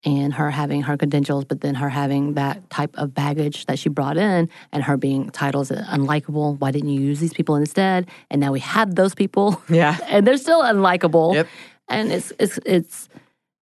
and 0.04 0.32
her 0.34 0.50
having 0.50 0.82
her 0.82 0.96
credentials, 0.96 1.44
but 1.44 1.60
then 1.60 1.74
her 1.74 1.88
having 1.88 2.34
that 2.34 2.70
type 2.70 2.94
of 2.96 3.14
baggage 3.14 3.66
that 3.66 3.78
she 3.80 3.88
brought 3.88 4.16
in 4.16 4.48
and 4.72 4.84
her 4.84 4.96
being 4.96 5.30
titled 5.30 5.68
unlikable. 5.68 6.58
Why 6.60 6.70
didn't 6.70 6.90
you 6.90 7.00
use 7.00 7.18
these 7.18 7.32
people 7.34 7.56
instead? 7.56 8.08
And 8.30 8.40
now 8.40 8.52
we 8.52 8.60
have 8.60 8.94
those 8.94 9.14
people 9.14 9.60
Yeah. 9.68 9.98
and 10.06 10.24
they're 10.24 10.36
still 10.38 10.62
unlikable. 10.62 11.34
Yep. 11.34 11.48
And 11.88 12.12
it's 12.12 12.32
it's 12.38 12.58
it's 12.64 13.08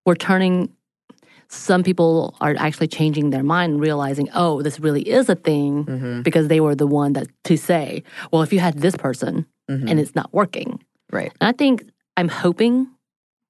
we're 0.05 0.15
turning 0.15 0.71
some 1.51 1.83
people 1.83 2.37
are 2.41 2.55
actually 2.59 2.87
changing 2.87 3.31
their 3.31 3.43
mind, 3.43 3.73
and 3.73 3.81
realizing, 3.81 4.29
oh, 4.35 4.63
this 4.63 4.79
really 4.81 5.03
is 5.03 5.29
a 5.29 5.35
thing 5.35 5.85
hmm 5.85 6.23
because 6.23 6.49
they 6.49 6.61
were 6.61 6.75
the 6.75 6.87
one 6.87 7.13
that 7.15 7.27
to 7.45 7.57
say, 7.57 8.03
well, 8.31 8.43
if 8.43 8.53
you 8.53 8.61
had 8.61 8.79
this 8.79 8.97
person 8.97 9.47
hmm 9.69 9.89
and 9.89 9.99
it's 10.01 10.15
not 10.15 10.33
working. 10.33 10.83
Right. 11.13 11.33
And 11.41 11.49
I 11.49 11.53
think 11.53 11.85
I'm 12.17 12.29
hoping 12.29 12.89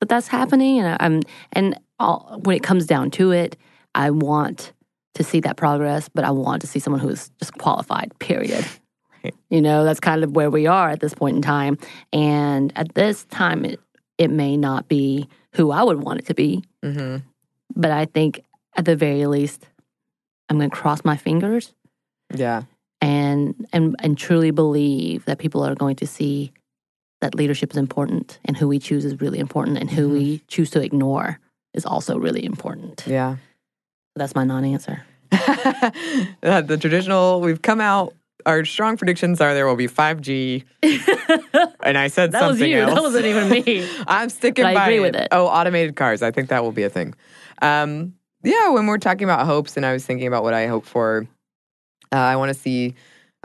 that 0.01 0.09
that's 0.09 0.29
happening. 0.29 0.81
And 0.81 0.97
I'm 1.01 1.21
and 1.53 1.79
I'll, 1.99 2.41
when 2.45 2.57
it 2.57 2.63
comes 2.63 2.87
down 2.87 3.11
to 3.13 3.33
it, 3.33 3.57
I 3.95 4.11
want 4.11 4.73
to 5.15 5.25
see 5.25 5.41
that 5.41 5.57
progress, 5.57 6.09
but 6.09 6.25
I 6.25 6.31
want 6.31 6.63
to 6.63 6.67
see 6.67 6.79
someone 6.79 7.01
who 7.01 7.09
is 7.09 7.31
just 7.39 7.53
qualified. 7.59 8.19
Period. 8.19 8.65
Right. 9.23 9.35
You 9.51 9.61
know, 9.61 9.85
that's 9.85 10.01
kind 10.01 10.25
of 10.25 10.35
where 10.35 10.49
we 10.49 10.67
are 10.67 10.89
at 10.89 11.01
this 11.01 11.13
point 11.13 11.37
in 11.37 11.43
time. 11.43 11.77
And 12.11 12.73
at 12.75 12.95
this 12.95 13.25
time, 13.25 13.67
it 13.67 13.79
it 14.17 14.31
may 14.31 14.57
not 14.57 14.89
be 14.89 15.29
who 15.53 15.71
I 15.73 15.83
would 15.83 16.03
want 16.03 16.21
it 16.21 16.27
to 16.27 16.35
be, 16.35 16.65
hmm 16.83 17.17
but 17.77 17.91
I 17.91 18.05
think 18.07 18.43
at 18.77 18.85
the 18.85 18.97
very 18.97 19.27
least, 19.27 19.67
I'm 20.49 20.59
going 20.59 20.71
to 20.71 20.77
cross 20.77 21.05
my 21.05 21.17
fingers 21.17 21.73
Yeah. 22.35 22.63
and 23.01 23.55
and 23.73 23.97
and 24.01 24.17
truly 24.19 24.51
believe 24.51 25.25
that 25.27 25.39
people 25.39 25.63
are 25.65 25.75
going 25.75 25.97
to 25.97 26.07
see 26.07 26.53
that 27.21 27.35
leadership 27.35 27.71
is 27.73 27.77
important 27.77 28.39
and 28.45 28.57
who 28.57 28.67
we 28.69 28.79
choose 28.79 29.05
is 29.05 29.21
really 29.21 29.39
important 29.39 29.79
and 29.79 29.91
who 29.91 30.09
Mhm. 30.09 30.13
we 30.13 30.43
choose 30.49 30.71
to 30.71 30.81
ignore 30.83 31.39
is 31.75 31.85
also 31.85 32.19
really 32.19 32.45
important. 32.45 33.05
Yeah. 33.07 33.37
That's 34.17 34.35
my 34.35 34.45
non-answer. 34.45 35.03
Uh, 36.43 36.61
the 36.63 36.77
traditional, 36.79 37.41
we've 37.41 37.61
come 37.63 37.81
out, 37.81 38.15
our 38.47 38.65
strong 38.65 38.97
predictions 38.97 39.41
are 39.41 39.53
there 39.55 39.67
will 39.67 39.77
be 39.77 39.87
5G. 39.87 40.65
And 41.83 41.97
I 41.99 42.09
said 42.09 42.33
That 42.33 42.49
was 42.49 42.61
you. 42.61 42.79
else. 42.79 42.95
That 42.95 43.03
wasn't 43.03 43.27
even 43.27 43.49
me. 43.49 43.87
I'm 44.07 44.29
sticking 44.31 44.65
But 44.65 44.71
I 44.71 44.75
by 44.75 44.85
agree 44.85 44.97
it. 44.99 45.01
with 45.01 45.17
it. 45.17 45.29
Oh, 45.33 45.47
automated 45.47 45.97
cars. 45.97 46.23
I 46.23 46.31
think 46.31 46.49
that 46.49 46.63
will 46.63 46.73
be 46.73 46.83
a 46.83 46.91
thing. 46.91 47.15
Um, 47.61 48.15
yeah, 48.43 48.71
when 48.71 48.87
we're 48.87 48.99
talking 48.99 49.25
about 49.25 49.47
hopes, 49.47 49.77
and 49.77 49.85
I 49.85 49.93
was 49.93 50.05
thinking 50.05 50.27
about 50.27 50.43
what 50.43 50.55
I 50.55 50.67
hope 50.67 50.87
for, 50.87 51.27
uh, 52.13 52.17
I 52.17 52.37
want 52.37 52.49
to 52.51 52.59
see 52.59 52.95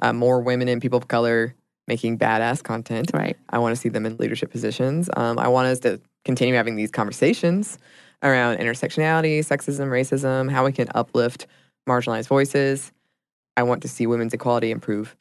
uh, 0.02 0.14
more 0.14 0.42
women 0.42 0.68
and 0.68 0.82
people 0.82 0.98
of 0.98 1.08
color 1.08 1.54
making 1.88 2.18
badass 2.18 2.64
content. 2.64 3.12
Right. 3.14 3.38
I 3.50 3.60
want 3.60 3.76
to 3.76 3.82
see 3.82 3.90
them 3.90 4.06
in 4.06 4.18
leadership 4.18 4.52
positions. 4.52 5.10
Um, 5.16 5.38
I 5.38 5.48
want 5.48 5.68
us 5.68 5.80
to 5.80 6.02
continue 6.24 6.56
having 6.56 6.76
these 6.76 6.92
conversations 6.92 7.78
around 8.24 8.58
intersectionality, 8.58 9.40
sexism, 9.40 9.88
racism, 9.90 10.50
how 10.50 10.66
we 10.66 10.72
can 10.72 10.88
uplift 10.96 11.46
marginalized 11.88 12.28
voices. 12.28 12.92
I 13.58 13.64
want 13.64 13.84
to 13.84 13.88
see 13.88 14.08
women's 14.08 14.34
equality 14.34 14.72
improve 14.72 15.16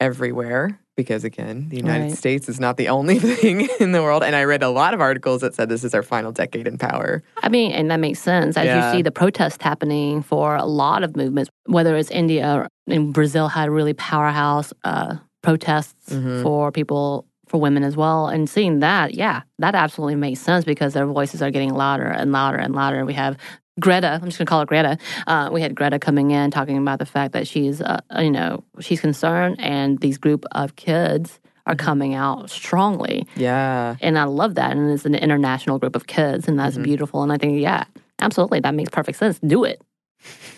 everywhere 0.00 0.78
because, 0.98 1.22
again, 1.22 1.68
the 1.68 1.76
United 1.76 2.08
Right. 2.08 2.18
States 2.18 2.48
is 2.48 2.58
not 2.58 2.76
the 2.76 2.88
only 2.88 3.18
thing 3.30 3.68
in 3.78 3.92
the 3.92 4.02
world. 4.02 4.24
And 4.24 4.34
I 4.34 4.42
read 4.42 4.64
a 4.64 4.68
lot 4.68 4.92
of 4.94 5.00
articles 5.00 5.40
that 5.42 5.54
said 5.54 5.68
this 5.68 5.84
is 5.84 5.94
our 5.94 6.02
final 6.02 6.32
decade 6.32 6.66
in 6.66 6.76
power. 6.76 7.22
I 7.44 7.48
mean, 7.48 7.70
and 7.70 7.88
that 7.92 8.00
makes 8.00 8.18
sense 8.18 8.56
as 8.56 8.64
Yeah. 8.66 8.90
you 8.92 8.98
see 8.98 9.02
the 9.02 9.12
protests 9.12 9.62
happening 9.62 10.22
for 10.22 10.56
a 10.56 10.64
lot 10.66 11.04
of 11.04 11.16
movements, 11.16 11.50
whether 11.66 11.96
it's 11.96 12.10
India 12.10 12.52
or 12.56 12.68
in 12.92 13.12
Brazil 13.12 13.46
had 13.46 13.70
really 13.70 13.94
powerhouse 13.94 14.72
uh, 14.82 15.14
protests 15.42 16.12
Mhm. 16.12 16.42
for 16.42 16.72
people 16.72 17.24
for 17.46 17.58
women 17.60 17.82
as 17.84 17.96
well. 17.96 18.26
And 18.26 18.50
seeing 18.50 18.80
that, 18.80 19.14
yeah, 19.14 19.42
that 19.60 19.74
absolutely 19.76 20.16
makes 20.16 20.40
sense 20.40 20.64
because 20.66 20.92
their 20.94 21.06
voices 21.06 21.40
are 21.42 21.50
getting 21.52 21.72
louder 21.72 22.04
and 22.08 22.30
louder 22.32 22.58
and 22.58 22.74
louder. 22.74 23.06
We 23.06 23.14
have 23.14 23.36
Greta, 23.80 24.08
I'm 24.08 24.24
just 24.26 24.38
going 24.38 24.46
to 24.46 24.50
call 24.50 24.60
her 24.60 24.66
Greta. 24.66 24.98
Uh, 25.26 25.50
we 25.52 25.60
had 25.62 25.74
Greta 25.74 25.98
coming 25.98 26.30
in 26.30 26.50
talking 26.50 26.76
about 26.78 26.98
the 26.98 27.06
fact 27.06 27.32
that 27.32 27.46
she's, 27.46 27.80
uh, 27.80 28.00
you 28.18 28.30
know, 28.30 28.64
she's 28.80 29.00
concerned, 29.00 29.56
and 29.58 29.98
these 30.00 30.18
group 30.18 30.44
of 30.52 30.76
kids 30.76 31.38
are 31.66 31.74
coming 31.76 32.14
out 32.14 32.48
strongly. 32.50 33.26
Yeah. 33.36 33.96
And 34.00 34.18
I 34.18 34.24
love 34.24 34.54
that. 34.54 34.72
And 34.72 34.90
it's 34.90 35.04
an 35.04 35.14
international 35.14 35.78
group 35.78 35.94
of 35.96 36.06
kids, 36.06 36.48
and 36.48 36.58
that's 36.58 36.78
Mhm. 36.78 36.82
beautiful. 36.84 37.22
And 37.22 37.30
I 37.32 37.36
think, 37.36 37.60
yeah, 37.60 37.84
absolutely, 38.20 38.60
that 38.60 38.74
makes 38.74 38.88
perfect 38.90 39.18
sense. 39.18 39.38
Do 39.40 39.64
it. 39.64 39.80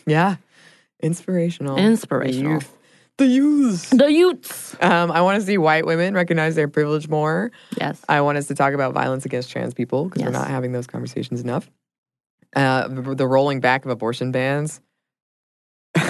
Yeah. 0.06 0.36
Inspirational. 1.02 1.76
Inspirational. 1.76 2.62
The 3.16 3.26
youths. 3.26 3.90
The 3.90 4.10
youths. 4.10 4.76
Um, 4.80 5.10
I 5.10 5.20
want 5.20 5.38
to 5.40 5.44
see 5.46 5.58
white 5.58 5.84
women 5.84 6.14
recognize 6.14 6.54
their 6.54 6.68
privilege 6.68 7.08
more. 7.08 7.50
Yes. 7.78 8.00
I 8.08 8.20
want 8.22 8.38
us 8.38 8.46
to 8.46 8.54
talk 8.54 8.72
about 8.72 8.94
violence 8.94 9.26
against 9.26 9.50
trans 9.50 9.74
people 9.74 10.04
because 10.08 10.22
we're 10.22 10.30
not 10.30 10.48
having 10.48 10.72
those 10.72 10.86
conversations 10.86 11.42
enough. 11.42 11.68
Uh, 12.54 12.88
the, 12.88 13.26
rolling 13.26 13.60
back 13.60 13.84
of 13.84 13.90
abortion 13.90 14.32
bans. 14.32 14.80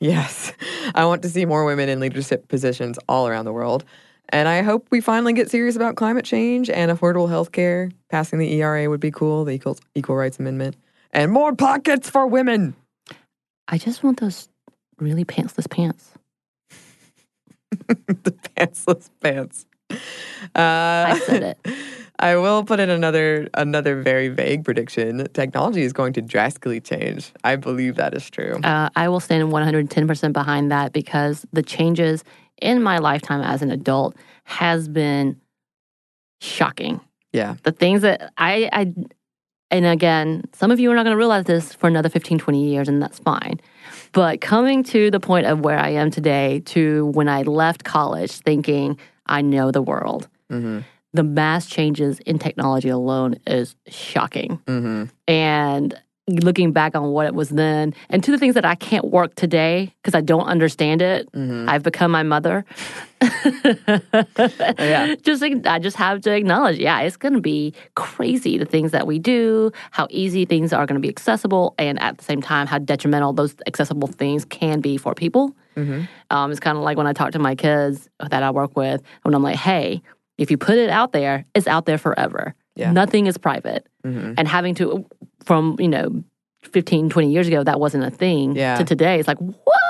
yes. 0.00 0.52
I 0.94 1.04
want 1.04 1.22
to 1.22 1.28
see 1.28 1.44
more 1.44 1.64
women 1.64 1.88
in 1.88 2.00
leadership 2.00 2.48
positions 2.48 2.98
all 3.08 3.28
around 3.28 3.44
the 3.44 3.52
world. 3.52 3.84
And 4.30 4.48
I 4.48 4.62
hope 4.62 4.86
we 4.90 5.00
finally 5.00 5.32
get 5.32 5.50
serious 5.50 5.76
about 5.76 5.96
climate 5.96 6.24
change 6.24 6.70
and 6.70 6.90
affordable 6.90 7.28
health 7.28 7.52
care. 7.52 7.90
Passing 8.08 8.38
the 8.38 8.52
ERA 8.54 8.88
would 8.88 9.00
be 9.00 9.10
cool, 9.10 9.44
the 9.44 9.52
Equal, 9.52 9.78
Equal 9.94 10.16
Rights 10.16 10.38
Amendment. 10.38 10.76
And 11.10 11.32
more 11.32 11.54
pockets 11.54 12.08
for 12.08 12.26
women. 12.26 12.74
I 13.68 13.78
just 13.78 14.02
want 14.02 14.20
those 14.20 14.48
really 14.98 15.24
pantsless 15.24 15.68
pants. 15.68 16.12
the 17.88 18.32
pantsless 18.56 19.10
pants. 19.20 19.66
Uh, 20.54 21.14
I 21.14 21.22
said 21.26 21.42
it. 21.42 21.74
I 22.20 22.36
will 22.36 22.62
put 22.64 22.80
in 22.80 22.90
another 22.90 23.48
another 23.54 24.02
very 24.02 24.28
vague 24.28 24.64
prediction. 24.64 25.26
Technology 25.32 25.82
is 25.82 25.94
going 25.94 26.12
to 26.12 26.20
drastically 26.20 26.78
change. 26.78 27.32
I 27.44 27.56
believe 27.56 27.96
that 27.96 28.14
is 28.14 28.28
true. 28.28 28.60
Uh, 28.62 28.90
I 28.94 29.08
will 29.08 29.20
stand 29.20 29.50
110% 29.50 30.32
behind 30.32 30.70
that 30.70 30.92
because 30.92 31.46
the 31.52 31.62
changes 31.62 32.22
in 32.60 32.82
my 32.82 32.98
lifetime 32.98 33.40
as 33.40 33.62
an 33.62 33.70
adult 33.70 34.16
has 34.44 34.86
been 34.86 35.40
shocking. 36.40 37.00
Yeah. 37.32 37.56
The 37.62 37.72
things 37.72 38.02
that 38.02 38.32
I, 38.36 38.68
I 38.70 38.92
and 39.70 39.86
again, 39.86 40.42
some 40.52 40.70
of 40.70 40.80
you 40.80 40.90
are 40.90 40.94
not 40.94 41.04
going 41.04 41.14
to 41.14 41.18
realize 41.18 41.44
this 41.44 41.72
for 41.72 41.86
another 41.86 42.08
15, 42.08 42.38
20 42.38 42.68
years, 42.68 42.88
and 42.88 43.00
that's 43.00 43.20
fine. 43.20 43.60
But 44.12 44.40
coming 44.40 44.82
to 44.84 45.10
the 45.10 45.20
point 45.20 45.46
of 45.46 45.60
where 45.60 45.78
I 45.78 45.90
am 45.90 46.10
today 46.10 46.60
to 46.66 47.06
when 47.06 47.28
I 47.28 47.42
left 47.42 47.84
college 47.84 48.32
thinking 48.32 48.98
I 49.26 49.42
know 49.42 49.70
the 49.70 49.82
world, 49.82 50.28
Mm-hmm. 50.50 50.80
the 51.12 51.22
mass 51.22 51.66
changes 51.66 52.18
in 52.20 52.38
technology 52.38 52.88
alone 52.88 53.36
is 53.46 53.76
shocking. 53.88 54.58
Mm-hmm. 54.66 55.04
And 55.28 55.94
looking 56.28 56.70
back 56.72 56.94
on 56.94 57.10
what 57.10 57.26
it 57.26 57.34
was 57.34 57.48
then, 57.50 57.92
and 58.08 58.22
to 58.22 58.30
the 58.30 58.38
things 58.38 58.54
that 58.54 58.64
I 58.64 58.74
can't 58.76 59.04
work 59.06 59.34
today 59.34 59.92
because 60.02 60.14
I 60.14 60.20
don't 60.20 60.46
understand 60.46 61.02
it, 61.02 61.30
Mm-hmm. 61.32 61.68
I've 61.68 61.82
become 61.82 62.10
my 62.10 62.22
mother. 62.24 62.64
Yeah. 64.78 65.14
Just 65.22 65.42
I 65.42 65.78
just 65.78 65.96
have 65.96 66.20
to 66.22 66.32
acknowledge, 66.34 66.78
yeah, 66.78 67.00
it's 67.00 67.16
going 67.16 67.34
to 67.34 67.40
be 67.40 67.74
crazy 67.94 68.58
the 68.58 68.64
things 68.64 68.92
that 68.92 69.06
we 69.06 69.18
do, 69.18 69.70
how 69.90 70.06
easy 70.10 70.44
things 70.44 70.72
are 70.72 70.86
going 70.86 71.00
to 71.00 71.00
be 71.00 71.08
accessible, 71.08 71.74
and 71.78 72.00
at 72.00 72.18
the 72.18 72.24
same 72.24 72.40
time, 72.42 72.66
how 72.66 72.78
detrimental 72.78 73.32
those 73.32 73.54
accessible 73.66 74.08
things 74.08 74.44
can 74.44 74.80
be 74.80 74.96
for 74.96 75.14
people. 75.14 75.54
Mm-hmm. 75.76 76.02
Um, 76.30 76.50
it's 76.50 76.60
kind 76.60 76.76
of 76.76 76.84
like 76.84 76.96
when 76.96 77.06
I 77.06 77.12
talk 77.12 77.32
to 77.32 77.38
my 77.38 77.54
kids 77.54 78.08
that 78.18 78.42
I 78.42 78.50
work 78.50 78.76
with, 78.76 79.02
when 79.22 79.34
I'm 79.34 79.42
like, 79.42 79.56
hey, 79.56 80.02
if 80.38 80.50
you 80.50 80.56
put 80.56 80.78
it 80.78 80.90
out 80.90 81.12
there, 81.12 81.44
it's 81.54 81.66
out 81.66 81.86
there 81.86 81.98
forever. 81.98 82.54
Yeah. 82.76 82.92
Nothing 82.92 83.26
is 83.26 83.36
private. 83.36 83.86
Mm-hmm. 84.04 84.34
And 84.38 84.48
having 84.48 84.74
to, 84.76 85.06
from, 85.44 85.76
you 85.78 85.88
know, 85.88 86.24
15, 86.62 87.10
20 87.10 87.30
years 87.30 87.48
ago, 87.48 87.62
that 87.62 87.80
wasn't 87.80 88.04
a 88.04 88.10
thing. 88.10 88.56
Yeah. 88.56 88.76
To 88.76 88.84
today, 88.84 89.18
it's 89.18 89.28
like, 89.28 89.38
what? 89.38 89.80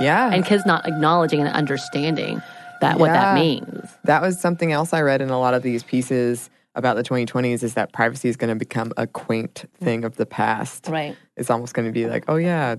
Yeah. 0.00 0.32
And 0.32 0.44
kids 0.44 0.66
not 0.66 0.86
acknowledging 0.86 1.40
and 1.40 1.48
understanding 1.48 2.42
that 2.80 2.98
what 2.98 3.08
that 3.08 3.34
means. 3.36 3.88
that 4.04 4.20
was 4.20 4.40
something 4.40 4.72
else 4.72 4.92
I 4.92 5.00
read 5.02 5.22
in 5.22 5.30
a 5.30 5.38
lot 5.38 5.54
of 5.54 5.62
these 5.62 5.82
pieces 5.82 6.50
about 6.74 6.96
the 6.96 7.04
2020s 7.04 7.62
is 7.62 7.74
that 7.74 7.92
privacy 7.92 8.28
is 8.28 8.36
going 8.36 8.50
to 8.50 8.58
become 8.58 8.92
a 8.96 9.06
quaint 9.06 9.64
thing 9.80 10.04
of 10.04 10.16
the 10.16 10.26
past. 10.26 10.88
Right. 10.88 11.16
It's 11.36 11.50
almost 11.50 11.74
going 11.74 11.86
to 11.86 11.92
be 11.92 12.06
like, 12.06 12.24
oh 12.28 12.36
yeah, 12.36 12.76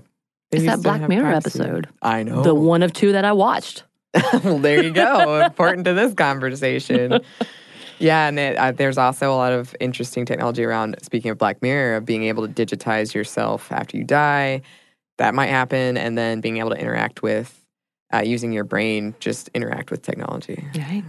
they 0.58 0.66
It's 0.66 0.76
that 0.76 0.82
Black 0.82 1.08
Mirror 1.08 1.22
privacy. 1.30 1.60
episode. 1.60 1.88
I 2.02 2.22
know. 2.22 2.42
The 2.42 2.54
one 2.54 2.82
of 2.82 2.92
two 2.92 3.12
that 3.12 3.24
I 3.24 3.32
watched. 3.32 3.84
well, 4.44 4.58
there 4.58 4.82
you 4.82 4.92
go. 4.92 5.40
Important 5.44 5.84
to 5.86 5.94
this 5.94 6.14
conversation. 6.14 7.20
Yeah, 7.98 8.28
and 8.28 8.38
it, 8.38 8.56
uh, 8.58 8.72
there's 8.72 8.98
also 8.98 9.32
a 9.32 9.36
lot 9.36 9.52
of 9.52 9.74
interesting 9.80 10.26
technology 10.26 10.62
around. 10.62 10.96
Speaking 11.00 11.30
of 11.30 11.38
Black 11.38 11.62
Mirror, 11.62 11.96
of 11.96 12.04
being 12.04 12.24
able 12.24 12.46
to 12.46 12.52
digitize 12.52 13.14
yourself 13.14 13.72
after 13.72 13.96
you 13.96 14.04
die, 14.04 14.60
that 15.16 15.34
might 15.34 15.46
happen, 15.46 15.96
and 15.96 16.18
then 16.18 16.42
being 16.42 16.58
able 16.58 16.68
to 16.70 16.76
interact 16.76 17.22
with 17.22 17.58
uh, 18.12 18.20
using 18.20 18.52
your 18.52 18.64
brain, 18.64 19.14
just 19.18 19.48
interact 19.54 19.90
with 19.90 20.02
technology. 20.02 20.62
Right. 20.76 21.04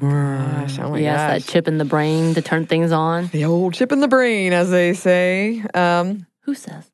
Gosh, 0.00 0.80
oh 0.80 0.90
my 0.90 0.98
yes, 0.98 1.16
gosh, 1.16 1.46
that 1.46 1.52
chip 1.52 1.68
in 1.68 1.78
the 1.78 1.84
brain 1.84 2.34
to 2.34 2.42
turn 2.42 2.66
things 2.66 2.90
on. 2.90 3.28
the 3.28 3.44
old 3.44 3.74
chip 3.74 3.92
in 3.92 4.00
the 4.00 4.08
brain, 4.08 4.52
as 4.52 4.68
they 4.68 4.94
say. 4.94 5.62
Um, 5.74 6.26
Who 6.40 6.56
says? 6.56 6.90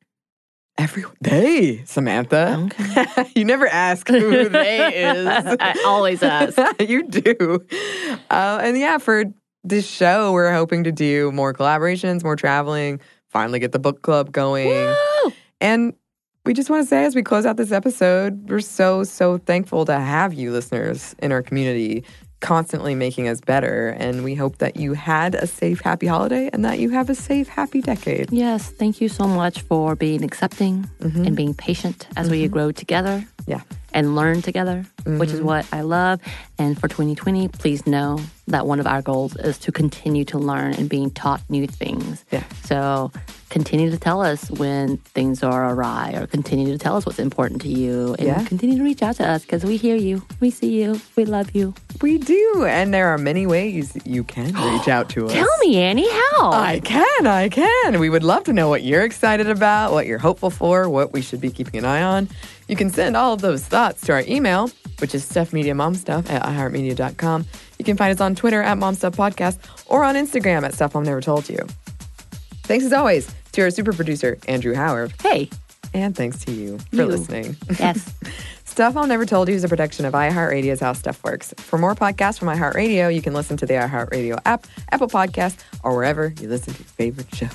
Every 0.79 1.03
they 1.21 1.83
Samantha, 1.85 2.69
Okay. 2.79 3.31
you 3.35 3.45
never 3.45 3.67
ask 3.67 4.07
who 4.07 4.49
they 4.49 5.03
is. 5.03 5.27
I 5.59 5.81
always 5.85 6.23
ask. 6.23 6.57
you 6.79 7.03
do. 7.03 7.65
Uh, 8.29 8.59
and 8.61 8.77
yeah, 8.77 8.97
for 8.97 9.25
this 9.63 9.87
show, 9.87 10.31
we're 10.31 10.53
hoping 10.53 10.83
to 10.85 10.91
do 10.91 11.31
more 11.31 11.53
collaborations, 11.53 12.23
more 12.23 12.35
traveling, 12.35 12.99
finally 13.27 13.59
get 13.59 13.71
the 13.71 13.79
book 13.79 14.01
club 14.01 14.31
going. 14.31 14.67
Woo! 14.67 15.31
And 15.61 15.93
we 16.45 16.53
just 16.53 16.69
want 16.69 16.83
to 16.83 16.87
say, 16.87 17.05
as 17.05 17.15
we 17.15 17.21
close 17.21 17.45
out 17.45 17.57
this 17.57 17.71
episode, 17.71 18.49
we're 18.49 18.61
so, 18.61 19.03
so 19.03 19.37
thankful 19.37 19.85
to 19.85 19.99
have 19.99 20.33
you 20.33 20.51
listeners 20.51 21.15
in 21.19 21.31
our 21.31 21.43
community 21.43 22.03
constantly 22.39 22.95
making 22.95 23.27
us 23.27 23.41
better. 23.41 23.89
And 23.89 24.23
we 24.23 24.35
hope 24.35 24.57
that 24.59 24.77
you 24.77 24.93
had 24.93 25.35
a 25.35 25.47
safe, 25.47 25.81
happy 25.81 26.07
holiday 26.07 26.49
and 26.51 26.63
that 26.65 26.79
you 26.79 26.89
have 26.89 27.09
a 27.09 27.15
safe, 27.15 27.47
happy 27.47 27.81
decade. 27.81 28.31
Yes, 28.31 28.69
thank 28.69 29.01
you 29.01 29.09
so 29.09 29.27
much 29.27 29.61
for 29.61 29.95
being 29.95 30.23
accepting 30.23 30.89
mm-hmm. 30.99 31.25
and 31.25 31.35
being 31.35 31.53
patient 31.53 32.07
as 32.15 32.29
we 32.29 32.43
mm-hmm. 32.43 32.53
grow 32.53 32.71
together 32.71 33.25
Yeah. 33.45 33.61
and 33.93 34.15
learn 34.15 34.41
together, 34.41 34.85
which 35.05 35.29
is 35.29 35.37
mm-hmm. 35.37 35.45
what 35.45 35.65
I 35.71 35.81
love. 35.81 36.21
And 36.57 36.79
for 36.79 36.87
2020, 36.87 37.47
please 37.49 37.85
know 37.85 38.19
that 38.47 38.65
one 38.65 38.79
of 38.79 38.87
our 38.87 39.01
goals 39.01 39.35
is 39.35 39.57
to 39.59 39.71
continue 39.71 40.25
to 40.25 40.39
learn 40.39 40.73
and 40.73 40.89
being 40.89 41.11
taught 41.11 41.41
new 41.49 41.67
things. 41.67 42.23
Yeah. 42.31 42.43
So 42.63 43.11
continue 43.49 43.89
to 43.89 43.97
tell 43.97 44.21
us 44.21 44.49
when 44.51 44.97
things 44.97 45.41
are 45.43 45.73
awry 45.73 46.13
or 46.15 46.27
continue 46.27 46.67
to 46.71 46.77
tell 46.77 46.95
us 46.95 47.05
what's 47.05 47.17
important 47.19 47.61
to 47.63 47.67
you 47.67 48.15
and 48.19 48.27
Yeah. 48.27 48.43
continue 48.45 48.77
to 48.77 48.83
reach 48.83 49.01
out 49.01 49.15
to 49.17 49.27
us 49.27 49.41
because 49.41 49.63
we 49.65 49.75
hear 49.75 49.95
you, 49.95 50.21
we 50.39 50.51
see 50.51 50.81
you, 50.81 51.01
we 51.15 51.25
love 51.25 51.55
you. 51.55 51.73
We 52.01 52.19
do. 52.19 52.65
And 52.67 52.93
there 52.93 53.07
are 53.07 53.17
many 53.17 53.47
ways 53.47 53.97
you 54.05 54.23
can 54.23 54.53
reach 54.73 54.87
out 54.87 55.09
to 55.09 55.25
us. 55.25 55.33
Tell 55.33 55.49
me, 55.61 55.77
Anney, 55.77 56.07
how? 56.09 56.51
I 56.51 56.79
can, 56.83 57.25
I 57.27 57.49
can. 57.49 57.99
We 57.99 58.09
would 58.09 58.23
love 58.23 58.43
to 58.45 58.53
know 58.53 58.69
what 58.69 58.83
you're 58.83 59.03
excited 59.03 59.49
about, 59.49 59.91
what 59.93 60.05
you're 60.05 60.19
hopeful 60.19 60.49
for, 60.51 60.87
what 60.87 61.11
we 61.11 61.21
should 61.21 61.41
be 61.41 61.49
keeping 61.49 61.79
an 61.79 61.85
eye 61.85 62.03
on. 62.03 62.29
You 62.67 62.75
can 62.75 62.91
send 62.91 63.17
all 63.17 63.33
of 63.33 63.41
those 63.41 63.63
thoughts 63.65 64.01
to 64.01 64.13
our 64.13 64.23
email, 64.27 64.69
which 64.99 65.15
is 65.15 65.25
stuffmediamomstuff 65.25 66.29
at 66.29 66.43
iheartmedia.com. 66.43 67.45
You 67.79 67.85
can 67.85 67.97
find 67.97 68.13
us 68.13 68.21
on 68.21 68.35
Twitter 68.35 68.61
at 68.61 68.77
momstuffpodcast 68.77 69.57
or 69.87 70.03
on 70.03 70.13
Instagram 70.15 70.63
at 70.63 70.75
Stuff 70.75 70.93
Mom 70.93 71.03
Never 71.03 71.19
Told 71.21 71.49
You. 71.49 71.65
Thanks 72.63 72.85
as 72.85 72.93
always 72.93 73.33
to 73.53 73.61
our 73.61 73.69
super 73.71 73.93
producer, 73.93 74.37
Andrew 74.47 74.73
Howard. 74.73 75.13
hey, 75.21 75.49
And 75.93 76.15
thanks 76.15 76.43
to 76.45 76.51
you 76.51 76.77
for 76.89 76.95
You. 76.97 77.05
listening. 77.05 77.57
yes. 77.79 78.13
Stuff 78.65 78.95
I'll 78.95 79.07
Never 79.07 79.25
Told 79.25 79.49
You 79.49 79.55
is 79.55 79.63
a 79.63 79.67
production 79.67 80.05
of 80.05 80.13
iHeartRadio's 80.13 80.79
How 80.79 80.93
Stuff 80.93 81.23
Works. 81.23 81.53
For 81.57 81.77
more 81.79 81.95
podcasts 81.95 82.37
from 82.39 82.47
iHeartRadio, 82.49 83.13
you 83.13 83.21
can 83.21 83.33
listen 83.33 83.57
to 83.57 83.65
the 83.65 83.73
iHeartRadio 83.73 84.39
app, 84.45 84.67
Apple 84.91 85.07
Podcasts, 85.09 85.57
or 85.83 85.95
wherever 85.95 86.33
you 86.39 86.47
listen 86.47 86.73
to 86.73 86.79
your 86.79 86.87
favorite 86.87 87.33
show. 87.35 87.47